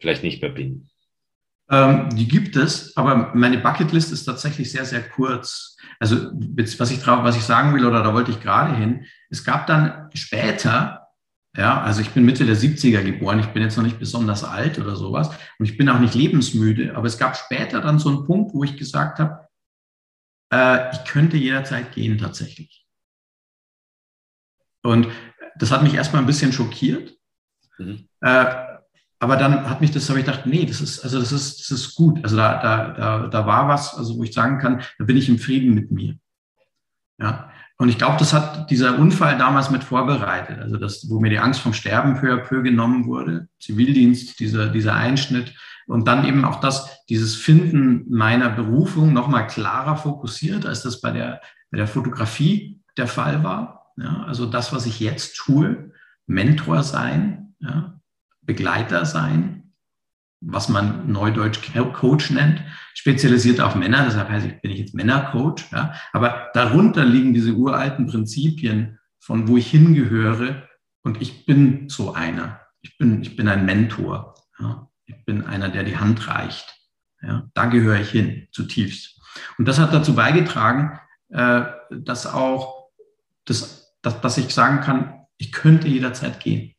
vielleicht 0.00 0.22
nicht 0.22 0.40
mehr 0.40 0.50
bin? 0.50 0.88
Ähm, 1.70 2.08
die 2.14 2.28
gibt 2.28 2.56
es, 2.56 2.96
aber 2.96 3.32
meine 3.34 3.58
Bucketlist 3.58 4.12
ist 4.12 4.24
tatsächlich 4.24 4.70
sehr, 4.70 4.84
sehr 4.84 5.02
kurz. 5.08 5.76
Also 5.98 6.32
was 6.78 6.90
ich, 6.90 7.00
drauf, 7.00 7.22
was 7.22 7.36
ich 7.36 7.44
sagen 7.44 7.74
will, 7.74 7.84
oder 7.84 8.02
da 8.02 8.12
wollte 8.14 8.30
ich 8.30 8.40
gerade 8.40 8.76
hin, 8.76 9.06
es 9.30 9.44
gab 9.44 9.66
dann 9.66 10.10
später 10.14 11.01
ja, 11.56 11.82
also 11.82 12.00
ich 12.00 12.10
bin 12.10 12.24
Mitte 12.24 12.46
der 12.46 12.56
70er 12.56 13.02
geboren, 13.02 13.38
ich 13.38 13.48
bin 13.48 13.62
jetzt 13.62 13.76
noch 13.76 13.84
nicht 13.84 13.98
besonders 13.98 14.42
alt 14.42 14.78
oder 14.78 14.96
sowas 14.96 15.28
und 15.58 15.66
ich 15.66 15.76
bin 15.76 15.88
auch 15.88 15.98
nicht 15.98 16.14
lebensmüde, 16.14 16.96
aber 16.96 17.06
es 17.06 17.18
gab 17.18 17.36
später 17.36 17.80
dann 17.80 17.98
so 17.98 18.08
einen 18.08 18.24
Punkt, 18.24 18.54
wo 18.54 18.64
ich 18.64 18.76
gesagt 18.76 19.18
habe, 19.18 19.48
äh, 20.52 20.92
ich 20.92 21.04
könnte 21.04 21.36
jederzeit 21.36 21.92
gehen 21.92 22.16
tatsächlich. 22.16 22.86
Und 24.82 25.08
das 25.56 25.70
hat 25.70 25.82
mich 25.82 25.94
erstmal 25.94 26.22
ein 26.22 26.26
bisschen 26.26 26.52
schockiert. 26.52 27.14
Mhm. 27.78 28.08
Äh, 28.20 28.46
aber 29.18 29.36
dann 29.36 29.68
hat 29.68 29.80
mich 29.80 29.92
das, 29.92 30.08
habe 30.08 30.18
ich 30.18 30.26
gedacht, 30.26 30.46
nee, 30.46 30.66
das 30.66 30.80
ist, 30.80 31.00
also 31.00 31.20
das 31.20 31.30
ist, 31.30 31.60
das 31.60 31.70
ist 31.70 31.94
gut. 31.94 32.24
Also 32.24 32.36
da, 32.36 32.60
da, 32.60 32.88
da, 32.92 33.28
da 33.28 33.46
war 33.46 33.68
was, 33.68 33.94
also 33.94 34.16
wo 34.16 34.24
ich 34.24 34.32
sagen 34.32 34.58
kann, 34.58 34.82
da 34.98 35.04
bin 35.04 35.16
ich 35.16 35.28
im 35.28 35.38
Frieden 35.38 35.74
mit 35.74 35.92
mir. 35.92 36.18
Ja. 37.20 37.52
Und 37.82 37.88
ich 37.88 37.98
glaube, 37.98 38.14
das 38.16 38.32
hat 38.32 38.70
dieser 38.70 38.96
Unfall 38.96 39.36
damals 39.36 39.68
mit 39.70 39.82
vorbereitet. 39.82 40.60
Also 40.60 40.76
das, 40.76 41.10
wo 41.10 41.18
mir 41.18 41.30
die 41.30 41.40
Angst 41.40 41.58
vom 41.58 41.74
Sterben 41.74 42.14
peu 42.14 42.32
à 42.32 42.36
peu 42.36 42.62
genommen 42.62 43.06
wurde, 43.06 43.48
Zivildienst, 43.58 44.38
dieser, 44.38 44.68
dieser 44.68 44.94
Einschnitt 44.94 45.52
und 45.88 46.06
dann 46.06 46.24
eben 46.24 46.44
auch 46.44 46.60
das, 46.60 47.04
dieses 47.08 47.34
Finden 47.34 48.04
meiner 48.08 48.50
Berufung 48.50 49.12
nochmal 49.12 49.48
klarer 49.48 49.96
fokussiert, 49.96 50.64
als 50.64 50.84
das 50.84 51.00
bei 51.00 51.10
der, 51.10 51.40
bei 51.72 51.78
der 51.78 51.88
Fotografie 51.88 52.80
der 52.96 53.08
Fall 53.08 53.42
war. 53.42 53.92
Ja, 53.96 54.26
also 54.28 54.46
das, 54.46 54.72
was 54.72 54.86
ich 54.86 55.00
jetzt 55.00 55.34
tue, 55.34 55.90
Mentor 56.28 56.84
sein, 56.84 57.56
ja, 57.58 57.98
Begleiter 58.42 59.06
sein, 59.06 59.61
was 60.44 60.68
man 60.68 61.10
neudeutsch 61.10 61.60
Coach 61.92 62.30
nennt, 62.30 62.62
spezialisiert 62.94 63.60
auf 63.60 63.74
Männer. 63.74 64.04
Deshalb 64.04 64.28
heißt 64.28 64.46
ich, 64.46 64.60
bin 64.60 64.70
ich 64.70 64.78
jetzt 64.78 64.94
Männercoach. 64.94 65.70
Ja. 65.70 65.94
Aber 66.12 66.50
darunter 66.54 67.04
liegen 67.04 67.32
diese 67.32 67.52
uralten 67.52 68.06
Prinzipien, 68.06 68.98
von 69.20 69.48
wo 69.48 69.56
ich 69.56 69.70
hingehöre. 69.70 70.68
Und 71.02 71.22
ich 71.22 71.46
bin 71.46 71.88
so 71.88 72.12
einer. 72.12 72.60
Ich 72.80 72.98
bin, 72.98 73.22
ich 73.22 73.36
bin 73.36 73.48
ein 73.48 73.64
Mentor. 73.64 74.34
Ja. 74.58 74.88
Ich 75.06 75.24
bin 75.24 75.44
einer, 75.44 75.68
der 75.68 75.84
die 75.84 75.96
Hand 75.96 76.26
reicht. 76.28 76.74
Ja. 77.22 77.48
Da 77.54 77.66
gehöre 77.66 78.00
ich 78.00 78.10
hin, 78.10 78.48
zutiefst. 78.50 79.20
Und 79.58 79.68
das 79.68 79.78
hat 79.78 79.94
dazu 79.94 80.14
beigetragen, 80.14 80.98
äh, 81.28 81.62
dass 81.90 82.26
auch, 82.26 82.90
das, 83.44 83.96
dass, 84.02 84.20
dass 84.20 84.38
ich 84.38 84.52
sagen 84.52 84.80
kann, 84.80 85.26
ich 85.38 85.52
könnte 85.52 85.88
jederzeit 85.88 86.40
gehen. 86.40 86.74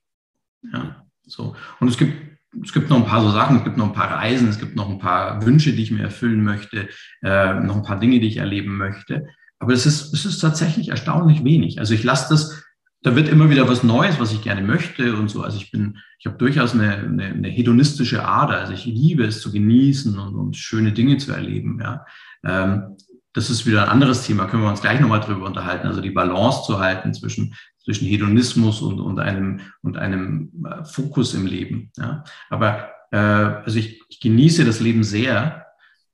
Ja, 0.72 1.06
so. 1.26 1.56
Und 1.80 1.88
es 1.88 1.98
gibt 1.98 2.33
es 2.62 2.74
gibt 2.74 2.90
noch 2.90 2.98
ein 2.98 3.06
paar 3.06 3.22
so 3.22 3.32
Sachen, 3.32 3.58
es 3.58 3.64
gibt 3.64 3.78
noch 3.78 3.88
ein 3.88 3.94
paar 3.94 4.12
Reisen, 4.12 4.50
es 4.50 4.60
gibt 4.60 4.76
noch 4.76 4.90
ein 4.90 5.00
paar 5.00 5.46
Wünsche, 5.46 5.74
die 5.74 5.84
ich 5.84 5.92
mir 5.92 6.04
erfüllen 6.04 6.44
möchte, 6.44 6.90
äh, 7.24 7.54
noch 7.56 7.76
ein 7.76 7.84
paar 7.84 8.00
Dinge, 8.00 8.20
die 8.20 8.28
ich 8.28 8.38
erleben 8.38 8.78
möchte. 8.78 9.28
Aber 9.60 9.74
es 9.74 9.86
ist, 9.86 10.14
es 10.14 10.26
ist 10.26 10.40
tatsächlich 10.40 10.90
erstaunlich 10.90 11.44
wenig. 11.44 11.80
Also 11.80 11.94
ich 11.94 12.04
lasse 12.04 12.28
das, 12.30 12.64
da 13.02 13.16
wird 13.16 13.30
immer 13.30 13.50
wieder 13.50 13.68
was 13.68 13.84
Neues, 13.84 14.20
was 14.20 14.34
ich 14.34 14.42
gerne 14.42 14.62
möchte 14.62 15.16
und 15.16 15.30
so. 15.30 15.42
Also 15.42 15.58
ich 15.58 15.72
bin, 15.72 15.98
ich 16.20 16.26
habe 16.26 16.38
durchaus 16.38 16.74
eine, 16.74 16.98
eine, 16.98 17.26
eine 17.26 17.48
hedonistische 17.50 18.26
Ader. 18.26 18.60
Also 18.60 18.74
ich 18.74 18.86
liebe 18.86 19.24
es 19.24 19.42
zu 19.42 19.52
genießen 19.52 20.18
und, 20.20 20.36
und 20.36 20.58
schöne 20.58 20.92
Dinge 20.92 21.18
zu 21.18 21.32
erleben. 21.32 21.80
Ja. 21.82 22.06
Ähm, 22.46 22.98
das 23.34 23.50
ist 23.50 23.66
wieder 23.66 23.84
ein 23.84 23.90
anderes 23.90 24.26
Thema, 24.26 24.46
können 24.46 24.64
wir 24.64 24.70
uns 24.70 24.82
gleich 24.82 25.00
nochmal 25.00 25.20
drüber 25.20 25.48
unterhalten. 25.48 25.88
Also 25.88 26.02
die 26.02 26.12
Balance 26.12 26.64
zu 26.66 26.80
halten 26.80 27.14
zwischen 27.14 27.56
zwischen 27.84 28.08
Hedonismus 28.08 28.82
und, 28.82 29.00
und 29.00 29.20
einem, 29.20 29.62
und 29.82 29.98
einem 29.98 30.66
äh, 30.66 30.86
Fokus 30.86 31.34
im 31.34 31.46
Leben. 31.46 31.92
Ja. 31.98 32.24
Aber 32.50 32.90
äh, 33.12 33.18
also 33.18 33.78
ich, 33.78 34.02
ich 34.10 34.20
genieße 34.20 34.66
das 34.66 34.80
Leben 34.80 35.04
sehr, 35.04 35.66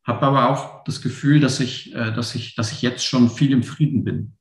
habe 0.04 0.26
aber 0.26 0.50
auch 0.50 0.84
das 0.84 1.02
Gefühl, 1.02 1.40
dass 1.40 1.60
ich, 1.60 1.94
äh, 1.94 2.12
dass, 2.12 2.36
ich, 2.36 2.56
dass 2.56 2.72
ich 2.72 2.82
jetzt 2.82 3.06
schon 3.06 3.30
viel 3.30 3.52
im 3.52 3.64
Frieden 3.64 4.04
bin. 4.04 4.34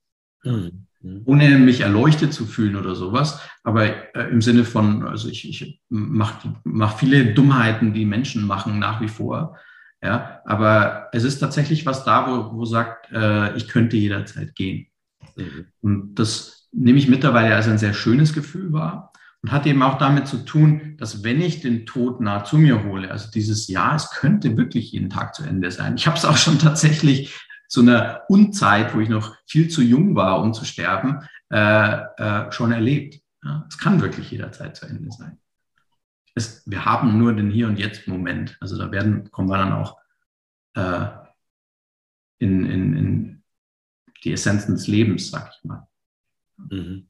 Mhm. 0.45 1.23
Ohne 1.27 1.59
mich 1.59 1.81
erleuchtet 1.83 2.33
zu 2.33 2.45
fühlen 2.47 2.75
oder 2.75 2.95
sowas, 2.95 3.41
aber 3.63 4.15
äh, 4.17 4.31
im 4.31 4.43
Sinne 4.43 4.65
von, 4.65 5.07
also 5.07 5.29
ich, 5.29 5.49
ich 5.49 5.81
mache 5.89 6.55
mach 6.65 6.99
viele 6.99 7.35
Dummheiten, 7.35 7.93
die 7.93 8.05
Menschen 8.05 8.47
machen 8.47 8.79
nach 8.79 9.01
wie 9.01 9.09
vor. 9.09 9.57
Ja, 10.03 10.43
aber 10.45 11.09
es 11.13 11.25
ist 11.25 11.41
tatsächlich 11.41 11.85
was 11.85 12.05
da, 12.05 12.27
wo, 12.29 12.57
wo 12.57 12.65
sagt, 12.65 13.11
äh, 13.13 13.57
ich 13.57 13.69
könnte 13.69 13.97
jederzeit 13.97 14.55
gehen. 14.55 14.87
Mhm. 15.37 15.67
Und 15.81 16.15
das, 16.17 16.58
nehme 16.79 16.99
ich 16.99 17.09
mittlerweile 17.09 17.55
als 17.55 17.69
ein 17.69 17.79
sehr 17.79 17.95
schönes 17.95 18.33
Gefühl 18.33 18.73
wahr 18.73 19.13
und 19.43 19.53
hat 19.53 19.67
eben 19.67 19.83
auch 19.83 19.99
damit 19.99 20.27
zu 20.27 20.39
tun, 20.39 20.97
dass 20.99 21.23
wenn 21.23 21.41
ich 21.41 21.61
den 21.61 21.87
Tod 21.87 22.21
nah 22.21 22.45
zu 22.45 22.59
mir 22.59 22.85
hole, 22.85 23.11
also 23.11 23.31
dieses 23.31 23.69
Jahr, 23.69 23.95
es 23.97 24.11
könnte 24.11 24.57
wirklich 24.57 24.93
jeden 24.93 25.11
Tag 25.11 25.35
zu 25.35 25.45
Ende 25.45 25.71
sein. 25.71 25.97
Ich 25.97 26.07
habe 26.07 26.17
es 26.17 26.25
auch 26.25 26.37
schon 26.37 26.59
tatsächlich 26.59 27.37
zu 27.69 27.83
einer 27.83 28.23
Unzeit, 28.29 28.95
wo 28.95 29.01
ich 29.01 29.09
noch 29.09 29.37
viel 29.47 29.69
zu 29.69 29.83
jung 29.83 30.15
war, 30.15 30.41
um 30.41 30.55
zu 30.55 30.65
sterben, 30.65 31.21
äh, 31.51 32.01
äh, 32.17 32.53
schon 32.53 32.73
erlebt. 32.73 33.21
Ja, 33.45 33.67
es 33.69 33.79
kann 33.79 34.01
wirklich 34.01 34.31
jederzeit 34.31 34.77
zu 34.77 34.87
Ende 34.87 35.11
sein. 35.13 35.39
Es, 36.35 36.63
wir 36.67 36.85
haben 36.85 37.19
nur 37.19 37.35
den 37.35 37.51
Hier 37.51 37.69
und 37.69 37.79
Jetzt 37.79 38.09
Moment. 38.09 38.57
Also 38.61 38.79
da 38.79 38.91
werden, 38.91 39.31
kommen 39.31 39.49
wir 39.49 39.59
dann 39.59 39.73
auch 39.73 39.99
äh, 40.75 41.07
in, 42.39 42.65
in, 42.67 42.97
in 42.97 43.43
die 44.25 44.33
Essenzen 44.33 44.75
des 44.75 44.87
Lebens, 44.87 45.31
sag 45.31 45.53
ich 45.53 45.65
mal. 45.65 45.88
Mhm. 46.59 47.07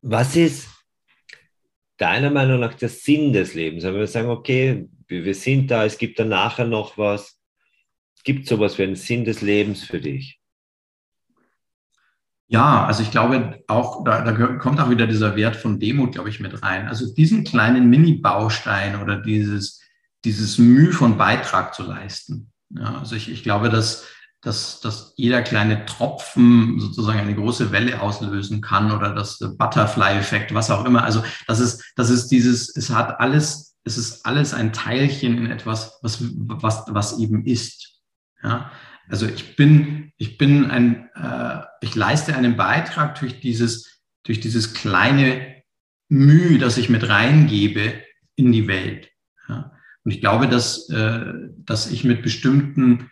Was 0.00 0.36
ist 0.36 0.68
deiner 1.96 2.30
Meinung 2.30 2.60
nach 2.60 2.74
der 2.74 2.88
Sinn 2.88 3.32
des 3.32 3.54
Lebens? 3.54 3.84
Wenn 3.84 3.94
wir 3.94 4.06
sagen, 4.06 4.30
okay, 4.30 4.88
wir 5.08 5.34
sind 5.34 5.70
da, 5.70 5.84
es 5.84 5.98
gibt 5.98 6.18
dann 6.18 6.28
nachher 6.28 6.66
noch 6.66 6.96
was. 6.98 7.38
Gibt 8.24 8.44
es 8.44 8.48
sowas 8.48 8.78
wie 8.78 8.84
einen 8.84 8.96
Sinn 8.96 9.24
des 9.24 9.42
Lebens 9.42 9.84
für 9.84 10.00
dich? 10.00 10.40
Ja, 12.48 12.84
also 12.84 13.02
ich 13.02 13.10
glaube 13.10 13.64
auch, 13.66 14.04
da, 14.04 14.22
da 14.22 14.32
kommt 14.58 14.78
auch 14.78 14.90
wieder 14.90 15.06
dieser 15.06 15.36
Wert 15.36 15.56
von 15.56 15.80
Demut, 15.80 16.12
glaube 16.12 16.28
ich, 16.28 16.38
mit 16.38 16.62
rein. 16.62 16.86
Also 16.86 17.12
diesen 17.14 17.44
kleinen 17.44 17.88
Mini-Baustein 17.88 19.00
oder 19.00 19.16
dieses, 19.16 19.80
dieses 20.24 20.58
Mühe 20.58 20.92
von 20.92 21.16
Beitrag 21.16 21.74
zu 21.74 21.82
leisten. 21.82 22.52
Ja, 22.70 22.98
also 22.98 23.16
ich, 23.16 23.30
ich 23.30 23.42
glaube, 23.42 23.70
dass, 23.70 24.06
dass, 24.42 24.80
dass 24.80 25.14
jeder 25.16 25.40
kleine 25.42 25.86
Tropfen 25.86 26.80
sozusagen 26.80 27.20
eine 27.20 27.34
große 27.34 27.70
Welle 27.70 28.02
auslösen 28.02 28.60
kann 28.60 28.90
oder 28.90 29.14
das 29.14 29.38
Butterfly-Effekt, 29.38 30.52
was 30.52 30.70
auch 30.70 30.84
immer. 30.84 31.04
Also 31.04 31.24
das 31.46 31.60
ist, 31.60 31.92
das 31.94 32.10
ist 32.10 32.28
dieses, 32.28 32.76
es 32.76 32.90
hat 32.90 33.20
alles, 33.20 33.76
es 33.84 33.96
ist 33.96 34.26
alles 34.26 34.52
ein 34.52 34.72
Teilchen 34.72 35.38
in 35.38 35.46
etwas, 35.46 35.98
was, 36.02 36.18
was, 36.20 36.84
was 36.88 37.18
eben 37.20 37.46
ist. 37.46 38.00
Ja, 38.42 38.72
also 39.08 39.26
ich 39.26 39.54
bin, 39.54 40.12
ich 40.16 40.38
bin 40.38 40.68
ein, 40.70 41.08
äh, 41.14 41.60
ich 41.80 41.94
leiste 41.94 42.34
einen 42.34 42.56
Beitrag 42.56 43.20
durch 43.20 43.38
dieses, 43.38 44.02
durch 44.24 44.40
dieses 44.40 44.74
kleine 44.74 45.62
Mühe, 46.08 46.58
das 46.58 46.78
ich 46.78 46.88
mit 46.88 47.08
reingebe 47.08 47.94
in 48.34 48.50
die 48.50 48.66
Welt. 48.66 49.08
Ja. 49.48 49.70
Und 50.02 50.10
ich 50.10 50.20
glaube, 50.20 50.48
dass, 50.48 50.88
äh, 50.88 51.32
dass 51.58 51.92
ich 51.92 52.02
mit 52.02 52.22
bestimmten 52.22 53.11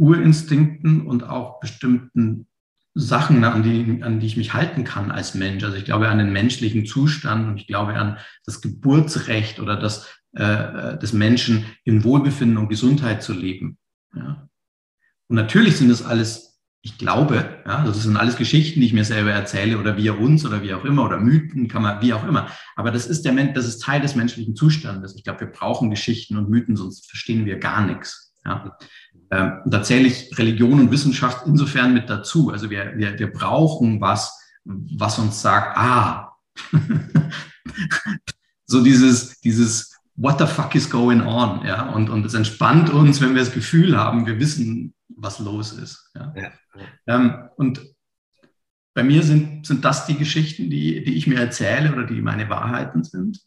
Urinstinkten 0.00 1.06
und 1.06 1.24
auch 1.24 1.60
bestimmten 1.60 2.46
Sachen, 2.94 3.44
an 3.44 3.62
die, 3.62 4.02
an 4.02 4.18
die 4.18 4.26
ich 4.26 4.36
mich 4.36 4.54
halten 4.54 4.82
kann 4.82 5.10
als 5.10 5.34
Mensch. 5.34 5.62
Also 5.62 5.76
ich 5.76 5.84
glaube 5.84 6.08
an 6.08 6.18
den 6.18 6.32
menschlichen 6.32 6.86
Zustand 6.86 7.46
und 7.46 7.58
ich 7.58 7.66
glaube 7.66 7.94
an 7.94 8.18
das 8.44 8.60
Geburtsrecht 8.60 9.60
oder 9.60 9.76
das 9.76 10.08
äh, 10.32 10.98
des 10.98 11.12
Menschen 11.12 11.66
in 11.84 12.02
Wohlbefinden 12.02 12.56
und 12.56 12.68
Gesundheit 12.68 13.22
zu 13.22 13.32
leben. 13.32 13.78
Ja. 14.14 14.48
Und 15.28 15.36
natürlich 15.36 15.76
sind 15.76 15.90
das 15.90 16.02
alles, 16.02 16.60
ich 16.82 16.98
glaube, 16.98 17.62
ja, 17.66 17.84
das 17.84 18.02
sind 18.02 18.16
alles 18.16 18.36
Geschichten, 18.36 18.80
die 18.80 18.86
ich 18.86 18.92
mir 18.92 19.04
selber 19.04 19.30
erzähle 19.30 19.78
oder 19.78 19.96
wir 19.96 20.18
uns 20.18 20.44
oder 20.44 20.62
wie 20.62 20.74
auch 20.74 20.84
immer 20.84 21.04
oder 21.04 21.20
Mythen, 21.20 21.68
kann 21.68 21.82
man, 21.82 22.00
wie 22.02 22.14
auch 22.14 22.26
immer. 22.26 22.48
Aber 22.74 22.90
das 22.90 23.06
ist 23.06 23.24
der 23.24 23.32
Mensch, 23.32 23.52
das 23.54 23.66
ist 23.66 23.82
Teil 23.82 24.00
des 24.00 24.16
menschlichen 24.16 24.56
Zustandes. 24.56 25.14
Ich 25.14 25.24
glaube, 25.24 25.40
wir 25.40 25.48
brauchen 25.48 25.90
Geschichten 25.90 26.36
und 26.36 26.48
Mythen, 26.48 26.76
sonst 26.76 27.08
verstehen 27.08 27.44
wir 27.44 27.58
gar 27.58 27.86
nichts. 27.86 28.34
Ja. 28.44 28.76
Ähm, 29.30 29.60
da 29.64 29.82
zähle 29.82 30.08
ich 30.08 30.36
Religion 30.38 30.80
und 30.80 30.90
Wissenschaft 30.90 31.46
insofern 31.46 31.94
mit 31.94 32.10
dazu. 32.10 32.50
Also 32.50 32.68
wir, 32.70 32.96
wir, 32.96 33.18
wir 33.18 33.32
brauchen 33.32 34.00
was, 34.00 34.36
was 34.64 35.18
uns 35.18 35.40
sagt, 35.40 35.76
ah, 35.76 36.36
so 38.66 38.82
dieses, 38.82 39.40
dieses 39.40 39.90
What 40.16 40.38
the 40.38 40.46
fuck 40.46 40.74
is 40.74 40.90
going 40.90 41.22
on? 41.22 41.64
Ja, 41.64 41.90
und, 41.90 42.10
und 42.10 42.26
es 42.26 42.34
entspannt 42.34 42.90
uns, 42.90 43.20
wenn 43.20 43.34
wir 43.34 43.42
das 43.42 43.54
Gefühl 43.54 43.96
haben, 43.96 44.26
wir 44.26 44.38
wissen, 44.38 44.94
was 45.08 45.38
los 45.38 45.72
ist. 45.72 46.10
Ja. 46.14 46.34
ja. 46.36 46.52
Ähm, 47.06 47.48
und 47.56 47.80
bei 48.94 49.02
mir 49.02 49.22
sind, 49.22 49.66
sind 49.66 49.84
das 49.84 50.06
die 50.06 50.16
Geschichten, 50.16 50.68
die, 50.68 51.02
die 51.04 51.14
ich 51.14 51.26
mir 51.26 51.38
erzähle 51.38 51.92
oder 51.92 52.04
die 52.04 52.20
meine 52.20 52.50
Wahrheiten 52.50 53.02
sind. 53.02 53.40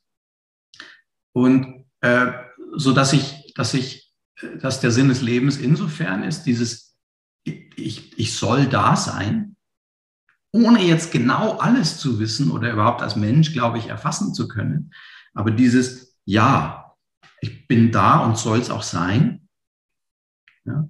Und 1.34 1.86
äh, 2.02 2.32
so 2.76 2.94
dass 2.94 3.14
ich, 3.14 3.54
dass 3.56 3.74
ich, 3.74 4.03
dass 4.62 4.80
der 4.80 4.91
Sinn 4.91 5.10
des 5.10 5.22
Lebens 5.22 5.58
insofern 5.58 6.24
ist, 6.24 6.44
dieses 6.44 6.98
ich, 7.46 8.18
ich 8.18 8.36
soll 8.38 8.68
da 8.68 8.96
sein, 8.96 9.56
ohne 10.52 10.84
jetzt 10.84 11.12
genau 11.12 11.58
alles 11.58 11.98
zu 11.98 12.20
wissen 12.20 12.52
oder 12.52 12.72
überhaupt 12.72 13.02
als 13.02 13.16
Mensch, 13.16 13.54
glaube 13.54 13.80
ich, 13.80 13.88
erfassen 13.88 14.34
zu 14.34 14.48
können. 14.48 14.94
Aber 15.34 15.52
dieses 15.52 16.18
Ja, 16.26 16.96
ich 17.41 17.68
bin 17.68 17.91
da 17.91 18.20
und 18.20 18.38
soll 18.38 18.60
es 18.60 18.70
auch 18.70 18.84
sein. 18.84 19.50
Ja. 20.64 20.88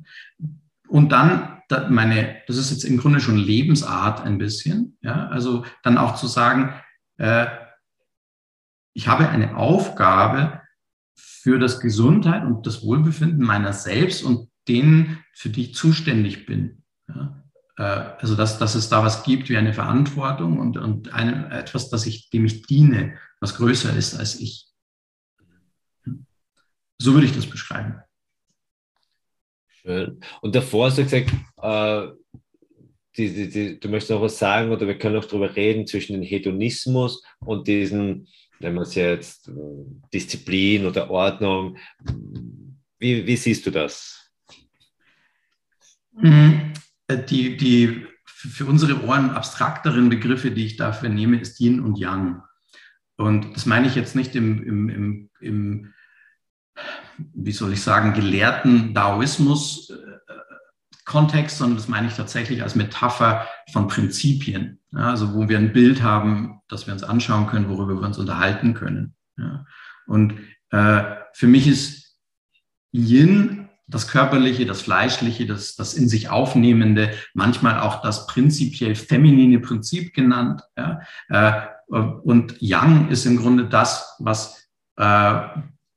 Und 0.87 1.11
dann 1.11 1.61
meine, 1.89 2.41
das 2.45 2.57
ist 2.57 2.69
jetzt 2.69 2.83
im 2.83 2.97
Grunde 2.97 3.19
schon 3.19 3.37
Lebensart 3.37 4.21
ein 4.21 4.37
bisschen, 4.37 4.97
ja, 5.01 5.27
also 5.29 5.65
dann 5.81 5.97
auch 5.97 6.15
zu 6.15 6.27
sagen, 6.27 6.79
äh, 7.17 7.47
ich 8.93 9.07
habe 9.07 9.27
eine 9.29 9.55
Aufgabe 9.55 10.61
für 11.15 11.59
das 11.59 11.79
Gesundheit 11.79 12.45
und 12.45 12.65
das 12.65 12.83
Wohlbefinden 12.83 13.45
meiner 13.45 13.73
selbst 13.73 14.23
und 14.23 14.49
denen, 14.67 15.23
für 15.33 15.49
die 15.49 15.63
ich 15.63 15.75
zuständig 15.75 16.45
bin. 16.45 16.83
Ja. 17.07 17.43
Äh, 17.77 17.83
also 17.83 18.35
dass, 18.35 18.59
dass 18.59 18.75
es 18.75 18.89
da 18.89 19.03
was 19.03 19.23
gibt 19.23 19.49
wie 19.49 19.57
eine 19.57 19.73
Verantwortung 19.73 20.59
und, 20.59 20.77
und 20.77 21.13
eine, 21.13 21.51
etwas, 21.51 21.89
das 21.89 22.05
ich, 22.05 22.29
dem 22.29 22.45
ich 22.45 22.63
diene, 22.63 23.17
was 23.39 23.55
größer 23.55 23.95
ist 23.95 24.15
als 24.15 24.39
ich. 24.39 24.67
So 26.97 27.13
würde 27.13 27.25
ich 27.25 27.35
das 27.35 27.47
beschreiben. 27.47 28.01
Schön. 29.67 30.21
Und 30.41 30.55
davor 30.55 30.87
hast 30.87 30.97
du 30.97 31.03
gesagt, 31.03 31.31
äh, 31.61 32.07
die, 33.17 33.33
die, 33.33 33.49
die, 33.49 33.79
du 33.79 33.89
möchtest 33.89 34.11
noch 34.11 34.21
was 34.21 34.39
sagen 34.39 34.71
oder 34.71 34.87
wir 34.87 34.97
können 34.97 35.17
auch 35.17 35.25
darüber 35.25 35.55
reden 35.55 35.85
zwischen 35.85 36.13
dem 36.13 36.23
Hedonismus 36.23 37.23
und 37.39 37.67
diesen, 37.67 38.27
wenn 38.63 38.73
man 38.73 38.83
es 38.83 38.95
jetzt 38.95 39.49
äh, 39.49 39.51
Disziplin 40.13 40.85
oder 40.85 41.09
Ordnung. 41.09 41.77
Wie, 42.97 43.27
wie 43.27 43.35
siehst 43.35 43.65
du 43.65 43.71
das? 43.71 44.31
Mhm. 46.13 46.73
Äh, 47.07 47.23
die, 47.23 47.57
die 47.57 48.07
für 48.25 48.65
unsere 48.65 49.03
Ohren 49.05 49.29
abstrakteren 49.31 50.09
Begriffe, 50.09 50.51
die 50.51 50.65
ich 50.65 50.77
dafür 50.77 51.09
nehme, 51.09 51.39
ist 51.39 51.59
Yin 51.59 51.79
und 51.79 51.97
Yang. 51.97 52.41
Und 53.17 53.55
das 53.55 53.65
meine 53.65 53.87
ich 53.87 53.95
jetzt 53.95 54.15
nicht 54.15 54.35
im, 54.35 54.63
im, 54.63 54.89
im, 54.89 55.29
im 55.39 55.93
wie 57.33 57.51
soll 57.51 57.73
ich 57.73 57.81
sagen, 57.81 58.13
gelehrten 58.13 58.93
Daoismus-Kontext, 61.05 61.57
sondern 61.57 61.77
das 61.77 61.87
meine 61.87 62.07
ich 62.07 62.15
tatsächlich 62.15 62.63
als 62.63 62.75
Metapher 62.75 63.47
von 63.71 63.87
Prinzipien. 63.87 64.79
Ja, 64.91 65.09
also 65.09 65.33
wo 65.33 65.49
wir 65.49 65.57
ein 65.57 65.73
Bild 65.73 66.01
haben, 66.03 66.61
das 66.67 66.87
wir 66.87 66.93
uns 66.93 67.03
anschauen 67.03 67.47
können, 67.47 67.69
worüber 67.69 67.95
wir 67.95 68.07
uns 68.07 68.17
unterhalten 68.17 68.73
können. 68.73 69.15
Ja. 69.37 69.65
Und 70.05 70.33
äh, 70.71 71.03
für 71.33 71.47
mich 71.47 71.67
ist 71.67 72.17
Yin 72.91 73.69
das 73.87 74.07
Körperliche, 74.07 74.65
das 74.65 74.81
Fleischliche, 74.81 75.45
das, 75.45 75.75
das 75.75 75.93
in 75.93 76.07
sich 76.07 76.29
Aufnehmende, 76.29 77.11
manchmal 77.33 77.79
auch 77.79 78.01
das 78.01 78.27
prinzipiell 78.27 78.95
feminine 78.95 79.59
Prinzip 79.59 80.13
genannt. 80.13 80.61
Ja. 80.77 81.01
Äh, 81.29 81.67
und 81.87 82.55
Yang 82.61 83.09
ist 83.09 83.25
im 83.25 83.37
Grunde 83.37 83.65
das, 83.65 84.15
was 84.19 84.69
äh, 84.95 85.41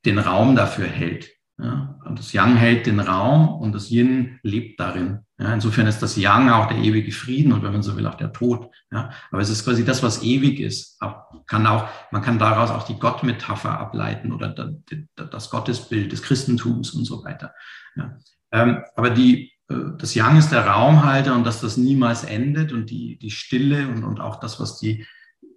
den 0.05 0.19
Raum 0.19 0.55
dafür 0.55 0.87
hält. 0.87 1.36
Ja, 1.59 1.99
das 2.15 2.33
Yang 2.33 2.55
hält 2.55 2.85
den 2.85 2.99
Raum 2.99 3.49
und 3.49 3.73
das 3.73 3.89
Yin 3.89 4.39
lebt 4.43 4.79
darin. 4.79 5.19
Ja, 5.39 5.53
insofern 5.53 5.87
ist 5.87 6.03
das 6.03 6.15
Yang 6.15 6.49
auch 6.49 6.67
der 6.67 6.77
ewige 6.77 7.11
Frieden 7.11 7.51
und 7.51 7.63
wenn 7.63 7.71
man 7.71 7.81
so 7.81 7.97
will, 7.97 8.05
auch 8.05 8.15
der 8.15 8.31
Tod. 8.31 8.69
Ja, 8.91 9.09
aber 9.31 9.41
es 9.41 9.49
ist 9.49 9.65
quasi 9.65 9.83
das, 9.83 10.03
was 10.03 10.21
ewig 10.21 10.59
ist. 10.59 10.99
Kann 11.47 11.65
auch, 11.65 11.87
man 12.11 12.21
kann 12.21 12.37
daraus 12.37 12.69
auch 12.69 12.83
die 12.83 12.99
Gottmetapher 12.99 13.79
ableiten 13.79 14.31
oder 14.31 14.77
das 15.15 15.49
Gottesbild 15.49 16.11
des 16.11 16.21
Christentums 16.21 16.91
und 16.91 17.05
so 17.05 17.23
weiter. 17.23 17.53
Ja, 17.95 18.19
ähm, 18.51 18.83
aber 18.95 19.09
die, 19.09 19.51
äh, 19.67 19.75
das 19.97 20.13
Yang 20.13 20.37
ist 20.37 20.51
der 20.51 20.67
Raumhalter 20.67 21.33
und 21.33 21.43
dass 21.43 21.61
das 21.61 21.75
niemals 21.75 22.23
endet 22.23 22.71
und 22.71 22.91
die, 22.91 23.17
die 23.17 23.31
Stille 23.31 23.87
und, 23.87 24.03
und 24.03 24.19
auch 24.19 24.39
das, 24.39 24.59
was 24.59 24.77
die, 24.77 25.07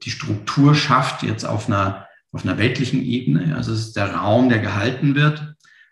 die 0.03 0.11
Struktur 0.11 0.74
schafft, 0.74 1.22
jetzt 1.22 1.44
auf 1.44 1.68
einer 1.68 2.07
auf 2.32 2.44
einer 2.44 2.59
weltlichen 2.59 3.03
Ebene. 3.03 3.57
Also 3.57 3.72
es 3.72 3.80
ist 3.80 3.96
der 3.96 4.14
Raum, 4.14 4.48
der 4.48 4.61
gehalten 4.61 5.14
wird. 5.14 5.49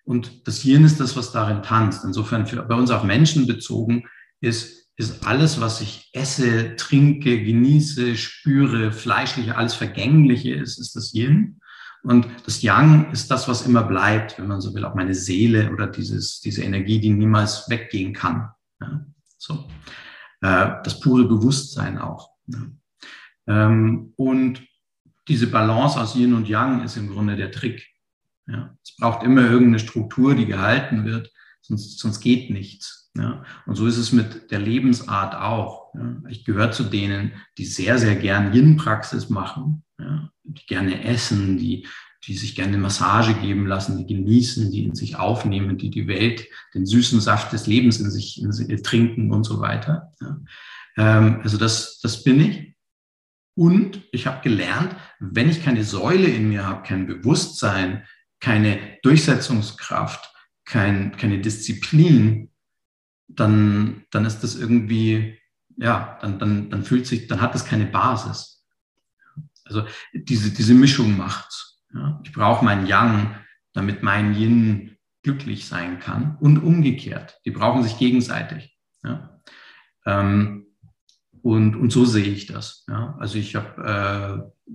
Und 0.08 0.48
das 0.48 0.62
Hirn 0.62 0.84
ist 0.84 1.00
das, 1.00 1.16
was 1.16 1.32
darin 1.32 1.62
tanzt. 1.62 2.02
Insofern 2.02 2.46
für, 2.46 2.62
bei 2.62 2.74
uns 2.74 2.90
auf 2.90 3.04
Menschen 3.04 3.46
bezogen 3.46 4.04
ist, 4.40 4.88
ist 4.96 5.26
alles, 5.26 5.60
was 5.60 5.82
ich 5.82 6.08
esse, 6.14 6.76
trinke, 6.76 7.44
genieße, 7.44 8.16
spüre, 8.16 8.90
fleischliche, 8.90 9.58
alles 9.58 9.74
Vergängliche 9.74 10.54
ist, 10.54 10.78
ist 10.78 10.96
das 10.96 11.12
Yin. 11.12 11.60
Und 12.02 12.26
das 12.46 12.62
Yang 12.62 13.12
ist 13.12 13.30
das, 13.30 13.48
was 13.48 13.66
immer 13.66 13.82
bleibt, 13.82 14.38
wenn 14.38 14.46
man 14.46 14.62
so 14.62 14.72
will, 14.72 14.86
auch 14.86 14.94
meine 14.94 15.12
Seele 15.12 15.70
oder 15.70 15.86
dieses, 15.86 16.40
diese 16.40 16.62
Energie, 16.62 17.00
die 17.00 17.10
niemals 17.10 17.68
weggehen 17.68 18.14
kann. 18.14 18.48
Ja, 18.80 19.04
so. 19.36 19.68
Äh, 20.40 20.70
das 20.84 21.00
pure 21.00 21.28
Bewusstsein 21.28 21.98
auch. 21.98 22.30
Ähm, 23.46 24.14
und 24.16 24.66
diese 25.28 25.48
Balance 25.48 26.00
aus 26.00 26.16
Yin 26.16 26.32
und 26.32 26.48
Yang 26.48 26.84
ist 26.84 26.96
im 26.96 27.10
Grunde 27.10 27.36
der 27.36 27.50
Trick. 27.50 27.86
Ja, 28.48 28.76
es 28.82 28.96
braucht 28.96 29.22
immer 29.22 29.42
irgendeine 29.42 29.78
Struktur, 29.78 30.34
die 30.34 30.46
gehalten 30.46 31.04
wird, 31.04 31.30
sonst, 31.60 31.98
sonst 31.98 32.20
geht 32.20 32.50
nichts. 32.50 33.10
Ja, 33.16 33.44
und 33.66 33.74
so 33.74 33.86
ist 33.86 33.98
es 33.98 34.12
mit 34.12 34.50
der 34.50 34.60
Lebensart 34.60 35.34
auch. 35.34 35.92
Ja, 35.94 36.16
ich 36.28 36.44
gehöre 36.44 36.72
zu 36.72 36.84
denen, 36.84 37.32
die 37.58 37.64
sehr, 37.64 37.98
sehr 37.98 38.16
gern 38.16 38.52
Yin-Praxis 38.52 39.28
machen, 39.28 39.84
ja, 39.98 40.30
die 40.44 40.66
gerne 40.66 41.04
essen, 41.04 41.58
die 41.58 41.86
die 42.26 42.34
sich 42.34 42.54
gerne 42.54 42.76
Massage 42.78 43.34
geben 43.34 43.66
lassen, 43.66 43.96
die 43.96 44.14
genießen, 44.14 44.70
die 44.70 44.84
in 44.84 44.94
sich 44.94 45.16
aufnehmen, 45.16 45.78
die 45.78 45.90
die 45.90 46.08
Welt, 46.08 46.46
den 46.74 46.84
süßen 46.84 47.20
Saft 47.20 47.52
des 47.52 47.66
Lebens 47.66 48.00
in 48.00 48.10
sich, 48.10 48.42
in 48.42 48.52
sich 48.52 48.82
trinken 48.82 49.32
und 49.32 49.44
so 49.44 49.60
weiter. 49.60 50.12
Ja. 50.20 50.40
Ähm, 50.96 51.40
also 51.42 51.56
das, 51.58 52.00
das 52.00 52.24
bin 52.24 52.40
ich. 52.40 52.74
Und 53.54 54.02
ich 54.12 54.26
habe 54.26 54.42
gelernt, 54.42 54.94
wenn 55.20 55.48
ich 55.48 55.64
keine 55.64 55.84
Säule 55.84 56.28
in 56.28 56.48
mir 56.48 56.66
habe, 56.66 56.82
kein 56.82 57.06
Bewusstsein, 57.06 58.04
keine 58.40 58.98
Durchsetzungskraft, 59.02 60.32
kein, 60.64 61.16
keine 61.16 61.40
Disziplin, 61.40 62.50
dann, 63.26 64.04
dann 64.10 64.24
ist 64.24 64.40
das 64.40 64.56
irgendwie, 64.56 65.38
ja, 65.76 66.18
dann, 66.20 66.38
dann, 66.38 66.70
dann 66.70 66.84
fühlt 66.84 67.06
sich, 67.06 67.26
dann 67.26 67.40
hat 67.40 67.54
das 67.54 67.64
keine 67.64 67.86
Basis. 67.86 68.66
Also 69.64 69.84
diese, 70.12 70.50
diese 70.50 70.74
Mischung 70.74 71.16
macht's. 71.16 71.84
Ja. 71.92 72.20
Ich 72.24 72.32
brauche 72.32 72.64
mein 72.64 72.86
Yang, 72.86 73.34
damit 73.72 74.02
mein 74.02 74.34
Yin 74.34 74.96
glücklich 75.22 75.66
sein 75.66 76.00
kann 76.00 76.36
und 76.40 76.58
umgekehrt. 76.58 77.40
Die 77.44 77.50
brauchen 77.50 77.82
sich 77.82 77.98
gegenseitig. 77.98 78.76
Ja. 79.02 79.40
Ähm, 80.06 80.66
und, 81.42 81.76
und 81.76 81.90
so 81.90 82.04
sehe 82.04 82.24
ich 82.24 82.46
das. 82.46 82.84
Ja. 82.88 83.16
Also 83.18 83.38
ich 83.38 83.54
habe, 83.54 84.52
äh, 84.66 84.70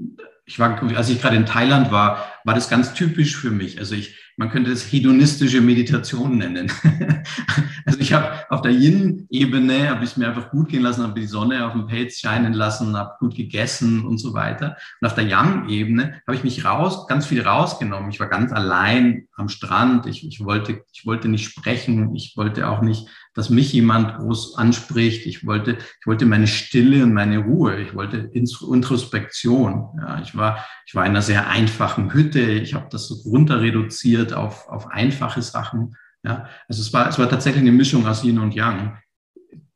ich 0.45 0.59
war, 0.59 0.81
als 0.95 1.09
ich 1.09 1.21
gerade 1.21 1.35
in 1.35 1.45
Thailand 1.45 1.91
war, 1.91 2.25
war 2.43 2.53
das 2.53 2.69
ganz 2.69 2.93
typisch 2.93 3.35
für 3.35 3.51
mich. 3.51 3.79
Also 3.79 3.95
ich, 3.95 4.17
man 4.37 4.49
könnte 4.49 4.71
es 4.71 4.91
hedonistische 4.91 5.61
Meditation 5.61 6.37
nennen. 6.37 6.71
also 7.85 7.99
ich 7.99 8.13
habe 8.13 8.31
auf 8.49 8.61
der 8.61 8.71
Yin-Ebene, 8.71 9.89
habe 9.89 10.03
ich 10.05 10.17
mir 10.17 10.27
einfach 10.27 10.49
gut 10.49 10.69
gehen 10.69 10.81
lassen, 10.81 11.03
habe 11.03 11.19
die 11.19 11.27
Sonne 11.27 11.65
auf 11.65 11.73
dem 11.73 11.85
Pelz 11.85 12.17
scheinen 12.19 12.53
lassen, 12.53 12.97
habe 12.97 13.15
gut 13.19 13.35
gegessen 13.35 14.05
und 14.05 14.17
so 14.17 14.33
weiter. 14.33 14.77
Und 14.99 15.07
auf 15.07 15.15
der 15.15 15.25
Yang-Ebene 15.25 16.21
habe 16.25 16.35
ich 16.35 16.43
mich 16.43 16.65
raus, 16.65 17.07
ganz 17.07 17.27
viel 17.27 17.41
rausgenommen. 17.41 18.09
Ich 18.09 18.19
war 18.19 18.27
ganz 18.27 18.51
allein 18.51 19.27
am 19.35 19.49
Strand. 19.49 20.07
Ich, 20.07 20.27
ich, 20.27 20.43
wollte, 20.43 20.83
ich 20.91 21.05
wollte 21.05 21.27
nicht 21.27 21.45
sprechen. 21.45 22.15
Ich 22.15 22.35
wollte 22.35 22.67
auch 22.67 22.81
nicht, 22.81 23.07
dass 23.35 23.49
mich 23.49 23.71
jemand 23.73 24.17
groß 24.17 24.57
anspricht. 24.57 25.25
Ich 25.25 25.45
wollte, 25.45 25.77
ich 25.99 26.07
wollte 26.07 26.25
meine 26.25 26.47
Stille 26.47 27.03
und 27.03 27.13
meine 27.13 27.39
Ruhe. 27.39 27.79
Ich 27.81 27.93
wollte 27.93 28.17
Introspektion. 28.17 29.89
Ja, 29.99 30.21
ich 30.21 30.35
war, 30.35 30.65
ich 30.85 30.95
war 30.95 31.05
in 31.05 31.11
einer 31.11 31.21
sehr 31.21 31.49
einfachen 31.49 32.13
Hütte. 32.13 32.41
Ich 32.41 32.73
habe 32.73 32.87
das 32.89 33.07
so 33.07 33.29
runter 33.29 33.61
reduziert 33.61 34.22
reduziert 34.23 34.33
auf, 34.33 34.67
auf 34.67 34.87
einfache 34.91 35.41
Sachen. 35.41 35.95
Ja, 36.23 36.47
also 36.67 36.81
es 36.81 36.93
war, 36.93 37.09
es 37.09 37.19
war 37.19 37.29
tatsächlich 37.29 37.61
eine 37.61 37.71
Mischung 37.71 38.07
aus 38.07 38.23
Yin 38.23 38.39
und 38.39 38.53
Yang, 38.53 38.97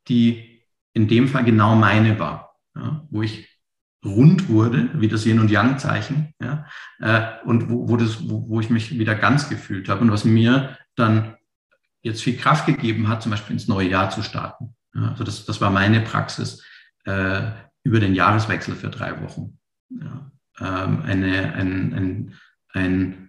die 0.08 0.62
in 0.94 1.08
dem 1.08 1.28
Fall 1.28 1.44
genau 1.44 1.74
meine 1.74 2.18
war, 2.18 2.56
ja, 2.74 3.06
wo 3.10 3.22
ich 3.22 3.48
rund 4.04 4.48
wurde, 4.48 4.88
wie 4.94 5.08
das 5.08 5.26
Yin 5.26 5.40
und 5.40 5.50
Yang 5.50 5.78
Zeichen, 5.78 6.32
ja, 6.40 6.66
äh, 7.00 7.44
und 7.44 7.68
wo, 7.68 7.88
wo, 7.88 7.96
das, 7.96 8.28
wo, 8.28 8.48
wo 8.48 8.60
ich 8.60 8.70
mich 8.70 8.98
wieder 8.98 9.14
ganz 9.14 9.48
gefühlt 9.48 9.88
habe 9.88 10.00
und 10.00 10.10
was 10.10 10.24
mir 10.24 10.78
dann 10.96 11.36
jetzt 12.02 12.22
viel 12.22 12.36
Kraft 12.36 12.64
gegeben 12.66 13.08
hat, 13.08 13.22
zum 13.22 13.30
Beispiel 13.30 13.54
ins 13.54 13.68
neue 13.68 13.90
Jahr 13.90 14.08
zu 14.08 14.22
starten. 14.22 14.74
Ja, 14.94 15.10
also 15.10 15.24
das, 15.24 15.44
das 15.44 15.60
war 15.60 15.70
meine 15.70 16.00
Praxis 16.00 16.64
äh, 17.04 17.42
über 17.82 18.00
den 18.00 18.14
Jahreswechsel 18.14 18.74
für 18.74 18.88
drei 18.88 19.20
Wochen. 19.20 19.58
Ja, 19.90 20.30
ähm, 20.60 21.02
eine, 21.02 21.52
ein, 21.54 21.94
ein, 21.94 22.34
ein 22.72 23.27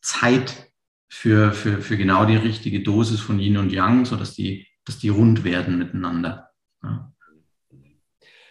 Zeit 0.00 0.72
für, 1.08 1.52
für, 1.52 1.80
für 1.80 1.96
genau 1.96 2.24
die 2.24 2.36
richtige 2.36 2.82
Dosis 2.82 3.20
von 3.20 3.40
Yin 3.40 3.56
und 3.56 3.72
Yang, 3.72 4.06
sodass 4.06 4.34
die, 4.34 4.66
dass 4.84 4.98
die 4.98 5.08
rund 5.08 5.44
werden 5.44 5.78
miteinander. 5.78 6.50
Ja. 6.82 7.12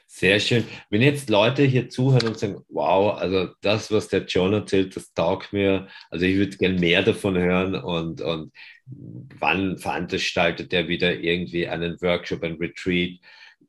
Sehr 0.09 0.39
schön. 0.39 0.63
Wenn 0.89 1.01
jetzt 1.01 1.29
Leute 1.29 1.63
hier 1.63 1.89
zuhören 1.89 2.29
und 2.29 2.39
sagen, 2.39 2.63
wow, 2.69 3.19
also 3.19 3.49
das, 3.61 3.91
was 3.91 4.07
der 4.07 4.25
John 4.25 4.53
erzählt, 4.53 4.95
das 4.95 5.13
taugt 5.13 5.53
mir. 5.53 5.87
Also 6.09 6.25
ich 6.25 6.37
würde 6.37 6.57
gerne 6.57 6.79
mehr 6.79 7.03
davon 7.03 7.37
hören 7.37 7.75
und, 7.75 8.21
und 8.21 8.51
wann 8.85 9.77
veranstaltet 9.77 10.73
er 10.73 10.87
wieder 10.87 11.19
irgendwie 11.19 11.67
einen 11.67 12.01
Workshop, 12.01 12.41
ein 12.43 12.55
Retreat? 12.55 13.19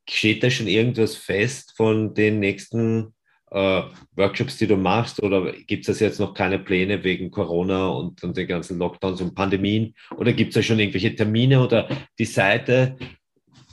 Steht 0.08 0.42
da 0.42 0.48
schon 0.48 0.68
irgendwas 0.68 1.16
fest 1.16 1.74
von 1.76 2.14
den 2.14 2.38
nächsten 2.38 3.14
äh, 3.50 3.82
Workshops, 4.16 4.58
die 4.58 4.66
du 4.66 4.76
machst? 4.76 5.22
Oder 5.22 5.52
gibt 5.52 5.82
es 5.82 5.86
das 5.86 6.00
jetzt 6.00 6.20
noch 6.20 6.34
keine 6.34 6.58
Pläne 6.58 7.02
wegen 7.04 7.30
Corona 7.30 7.88
und, 7.88 8.22
und 8.22 8.36
den 8.36 8.46
ganzen 8.46 8.78
Lockdowns 8.78 9.20
und 9.20 9.34
Pandemien? 9.34 9.94
Oder 10.16 10.32
gibt 10.32 10.50
es 10.50 10.54
da 10.54 10.62
schon 10.62 10.78
irgendwelche 10.78 11.14
Termine 11.14 11.62
oder 11.62 11.88
die 12.18 12.24
Seite? 12.24 12.96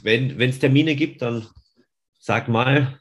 Wenn 0.04 0.40
es 0.40 0.60
Termine 0.60 0.96
gibt, 0.96 1.22
dann 1.22 1.48
sag 2.20 2.48
mal. 2.48 3.00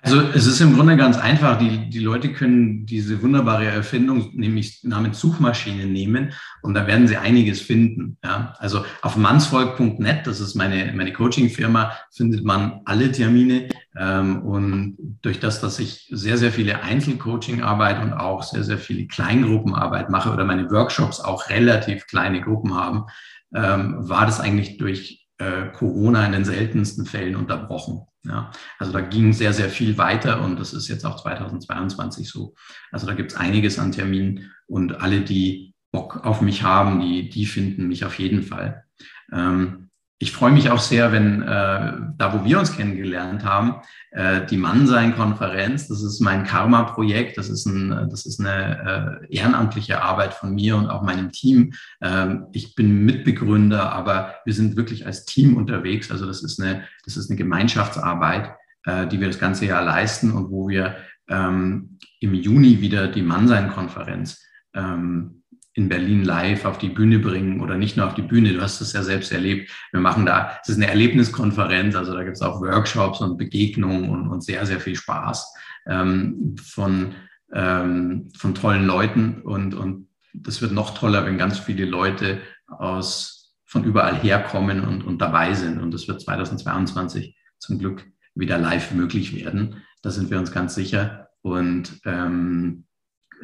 Also 0.00 0.20
es 0.20 0.46
ist 0.46 0.60
im 0.60 0.74
Grunde 0.74 0.96
ganz 0.96 1.18
einfach. 1.18 1.58
Die, 1.58 1.90
die 1.90 1.98
Leute 1.98 2.32
können 2.32 2.86
diese 2.86 3.20
wunderbare 3.20 3.66
Erfindung, 3.66 4.30
nämlich 4.32 4.84
namens 4.84 5.18
Suchmaschine 5.18 5.86
nehmen 5.86 6.32
und 6.62 6.74
da 6.74 6.86
werden 6.86 7.08
sie 7.08 7.16
einiges 7.16 7.60
finden. 7.60 8.16
Ja? 8.22 8.54
Also 8.58 8.84
auf 9.02 9.16
mansvolk.net, 9.16 10.26
das 10.26 10.38
ist 10.38 10.54
meine, 10.54 10.92
meine 10.94 11.12
Coaching-Firma, 11.12 11.92
findet 12.12 12.44
man 12.44 12.80
alle 12.84 13.10
Termine. 13.10 13.68
Ähm, 13.98 14.42
und 14.42 14.96
durch 15.22 15.40
das, 15.40 15.60
dass 15.60 15.80
ich 15.80 16.08
sehr, 16.12 16.38
sehr 16.38 16.52
viele 16.52 16.82
Einzelcoaching-Arbeit 16.82 18.00
und 18.00 18.12
auch 18.12 18.44
sehr, 18.44 18.62
sehr 18.62 18.78
viele 18.78 19.08
Kleingruppenarbeit 19.08 20.10
mache 20.10 20.32
oder 20.32 20.44
meine 20.44 20.70
Workshops 20.70 21.18
auch 21.18 21.50
relativ 21.50 22.06
kleine 22.06 22.40
Gruppen 22.40 22.74
haben, 22.74 23.06
ähm, 23.52 23.96
war 23.98 24.26
das 24.26 24.38
eigentlich 24.38 24.78
durch 24.78 25.26
äh, 25.38 25.66
Corona 25.72 26.24
in 26.24 26.32
den 26.32 26.44
seltensten 26.44 27.04
Fällen 27.04 27.34
unterbrochen. 27.34 28.02
Ja, 28.24 28.50
also 28.78 28.92
da 28.92 29.00
ging 29.00 29.32
sehr, 29.32 29.52
sehr 29.52 29.70
viel 29.70 29.96
weiter 29.96 30.42
und 30.42 30.58
das 30.58 30.72
ist 30.72 30.88
jetzt 30.88 31.06
auch 31.06 31.22
2022 31.22 32.28
so. 32.28 32.54
Also 32.90 33.06
da 33.06 33.14
gibt 33.14 33.32
es 33.32 33.38
einiges 33.38 33.78
an 33.78 33.92
Terminen 33.92 34.52
und 34.66 35.00
alle, 35.00 35.22
die 35.22 35.74
Bock 35.92 36.24
auf 36.26 36.40
mich 36.40 36.62
haben, 36.62 37.00
die, 37.00 37.30
die 37.30 37.46
finden 37.46 37.88
mich 37.88 38.04
auf 38.04 38.18
jeden 38.18 38.42
Fall. 38.42 38.84
Ähm, 39.32 39.87
ich 40.20 40.32
freue 40.32 40.50
mich 40.50 40.70
auch 40.70 40.80
sehr, 40.80 41.12
wenn 41.12 41.42
äh, 41.42 41.46
da, 41.46 42.32
wo 42.32 42.44
wir 42.44 42.58
uns 42.58 42.76
kennengelernt 42.76 43.44
haben, 43.44 43.76
äh, 44.10 44.44
die 44.46 44.56
Mannsein-Konferenz, 44.56 45.86
das 45.86 46.02
ist 46.02 46.20
mein 46.20 46.44
Karma-Projekt, 46.44 47.38
das 47.38 47.48
ist, 47.48 47.66
ein, 47.66 48.08
das 48.10 48.26
ist 48.26 48.40
eine 48.40 49.20
äh, 49.30 49.36
ehrenamtliche 49.36 50.02
Arbeit 50.02 50.34
von 50.34 50.54
mir 50.54 50.76
und 50.76 50.88
auch 50.88 51.02
meinem 51.02 51.30
Team. 51.30 51.72
Ähm, 52.02 52.46
ich 52.52 52.74
bin 52.74 53.04
Mitbegründer, 53.04 53.92
aber 53.92 54.34
wir 54.44 54.54
sind 54.54 54.76
wirklich 54.76 55.06
als 55.06 55.24
Team 55.24 55.56
unterwegs. 55.56 56.10
Also 56.10 56.26
das 56.26 56.42
ist 56.42 56.60
eine, 56.60 56.82
das 57.04 57.16
ist 57.16 57.30
eine 57.30 57.36
Gemeinschaftsarbeit, 57.36 58.56
äh, 58.86 59.06
die 59.06 59.20
wir 59.20 59.28
das 59.28 59.38
ganze 59.38 59.66
Jahr 59.66 59.84
leisten 59.84 60.32
und 60.32 60.50
wo 60.50 60.68
wir 60.68 60.96
ähm, 61.28 61.98
im 62.18 62.34
Juni 62.34 62.80
wieder 62.80 63.06
die 63.06 63.22
Mannsein-Konferenz 63.22 64.44
ähm, 64.74 65.42
in 65.78 65.88
Berlin 65.88 66.24
live 66.24 66.64
auf 66.64 66.78
die 66.78 66.88
Bühne 66.88 67.20
bringen 67.20 67.60
oder 67.60 67.78
nicht 67.78 67.96
nur 67.96 68.04
auf 68.04 68.14
die 68.14 68.22
Bühne, 68.22 68.52
du 68.52 68.60
hast 68.60 68.80
es 68.80 68.92
ja 68.94 69.04
selbst 69.04 69.30
erlebt. 69.30 69.70
Wir 69.92 70.00
machen 70.00 70.26
da, 70.26 70.58
es 70.60 70.70
ist 70.70 70.76
eine 70.76 70.88
Erlebniskonferenz, 70.88 71.94
also 71.94 72.12
da 72.14 72.24
gibt 72.24 72.36
es 72.36 72.42
auch 72.42 72.60
Workshops 72.60 73.20
und 73.20 73.38
Begegnungen 73.38 74.10
und, 74.10 74.28
und 74.28 74.42
sehr, 74.42 74.66
sehr 74.66 74.80
viel 74.80 74.96
Spaß 74.96 75.54
ähm, 75.86 76.56
von, 76.60 77.14
ähm, 77.52 78.28
von 78.36 78.56
tollen 78.56 78.86
Leuten 78.86 79.40
und, 79.42 79.74
und 79.74 80.08
das 80.34 80.60
wird 80.60 80.72
noch 80.72 80.98
toller, 80.98 81.24
wenn 81.24 81.38
ganz 81.38 81.60
viele 81.60 81.84
Leute 81.84 82.40
aus, 82.66 83.54
von 83.64 83.84
überall 83.84 84.16
herkommen 84.16 84.80
und, 84.80 85.04
und 85.04 85.22
dabei 85.22 85.54
sind 85.54 85.78
und 85.78 85.94
das 85.94 86.08
wird 86.08 86.20
2022 86.20 87.36
zum 87.60 87.78
Glück 87.78 88.04
wieder 88.34 88.58
live 88.58 88.92
möglich 88.94 89.36
werden. 89.36 89.84
Da 90.02 90.10
sind 90.10 90.28
wir 90.28 90.40
uns 90.40 90.50
ganz 90.50 90.74
sicher 90.74 91.28
und 91.42 92.00
ähm, 92.04 92.87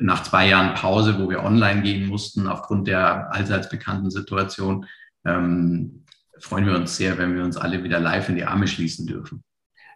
nach 0.00 0.22
zwei 0.22 0.48
Jahren 0.48 0.74
Pause, 0.74 1.18
wo 1.18 1.28
wir 1.28 1.42
online 1.42 1.82
gehen 1.82 2.06
mussten, 2.06 2.46
aufgrund 2.46 2.88
der 2.88 3.32
allseits 3.32 3.68
bekannten 3.68 4.10
Situation, 4.10 4.86
ähm, 5.24 6.04
freuen 6.38 6.66
wir 6.66 6.74
uns 6.74 6.96
sehr, 6.96 7.16
wenn 7.18 7.34
wir 7.34 7.44
uns 7.44 7.56
alle 7.56 7.82
wieder 7.82 8.00
live 8.00 8.28
in 8.28 8.36
die 8.36 8.44
Arme 8.44 8.66
schließen 8.66 9.06
dürfen. 9.06 9.44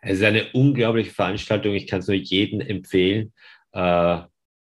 Es 0.01 0.19
ist 0.19 0.25
eine 0.25 0.53
unglaubliche 0.53 1.11
Veranstaltung. 1.11 1.75
Ich 1.75 1.87
kann 1.87 2.01
es 2.01 2.07
nur 2.07 2.17
jedem 2.17 2.61
empfehlen. 2.61 3.33
Äh, 3.73 4.21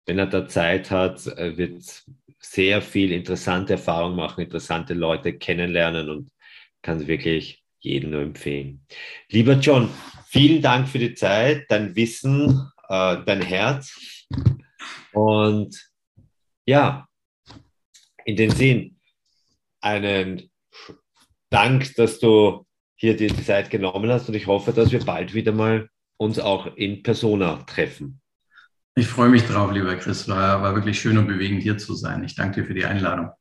wenn 0.05 0.19
er 0.19 0.27
da 0.27 0.47
Zeit 0.47 0.91
hat, 0.91 1.25
äh, 1.27 1.57
wird 1.57 2.03
sehr 2.39 2.81
viel 2.81 3.11
interessante 3.11 3.73
Erfahrungen 3.73 4.15
machen, 4.15 4.41
interessante 4.41 4.93
Leute 4.93 5.33
kennenlernen 5.33 6.09
und 6.09 6.31
kann 6.81 6.97
es 6.97 7.07
wirklich 7.07 7.63
jedem 7.79 8.11
nur 8.11 8.21
empfehlen. 8.21 8.85
Lieber 9.29 9.53
John, 9.53 9.89
vielen 10.27 10.61
Dank 10.61 10.87
für 10.87 10.99
die 10.99 11.13
Zeit, 11.13 11.65
dein 11.69 11.95
Wissen, 11.95 12.69
äh, 12.89 13.17
dein 13.25 13.41
Herz. 13.41 14.27
Und 15.13 15.91
ja, 16.65 17.07
in 18.25 18.35
den 18.35 18.51
Sinn, 18.51 18.99
einen 19.81 20.49
Dank, 21.49 21.95
dass 21.95 22.19
du 22.19 22.65
hier 22.95 23.17
die 23.17 23.35
Zeit 23.43 23.69
genommen 23.69 24.11
hast 24.11 24.29
und 24.29 24.35
ich 24.35 24.47
hoffe, 24.47 24.71
dass 24.73 24.91
wir 24.91 25.03
bald 25.03 25.33
wieder 25.33 25.51
mal 25.51 25.89
uns 26.17 26.39
auch 26.39 26.75
in 26.77 27.01
Persona 27.01 27.57
treffen. 27.63 28.21
Ich 28.95 29.07
freue 29.07 29.29
mich 29.29 29.43
drauf, 29.43 29.71
lieber 29.71 29.95
Chris. 29.95 30.27
War, 30.27 30.61
war 30.61 30.75
wirklich 30.75 30.99
schön 30.99 31.17
und 31.17 31.27
bewegend 31.27 31.63
hier 31.63 31.77
zu 31.77 31.95
sein. 31.95 32.23
Ich 32.23 32.35
danke 32.35 32.61
dir 32.61 32.67
für 32.67 32.73
die 32.73 32.85
Einladung. 32.85 33.31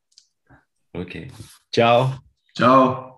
Okay. 0.92 1.28
Ciao. 1.72 2.14
Ciao. 2.54 3.09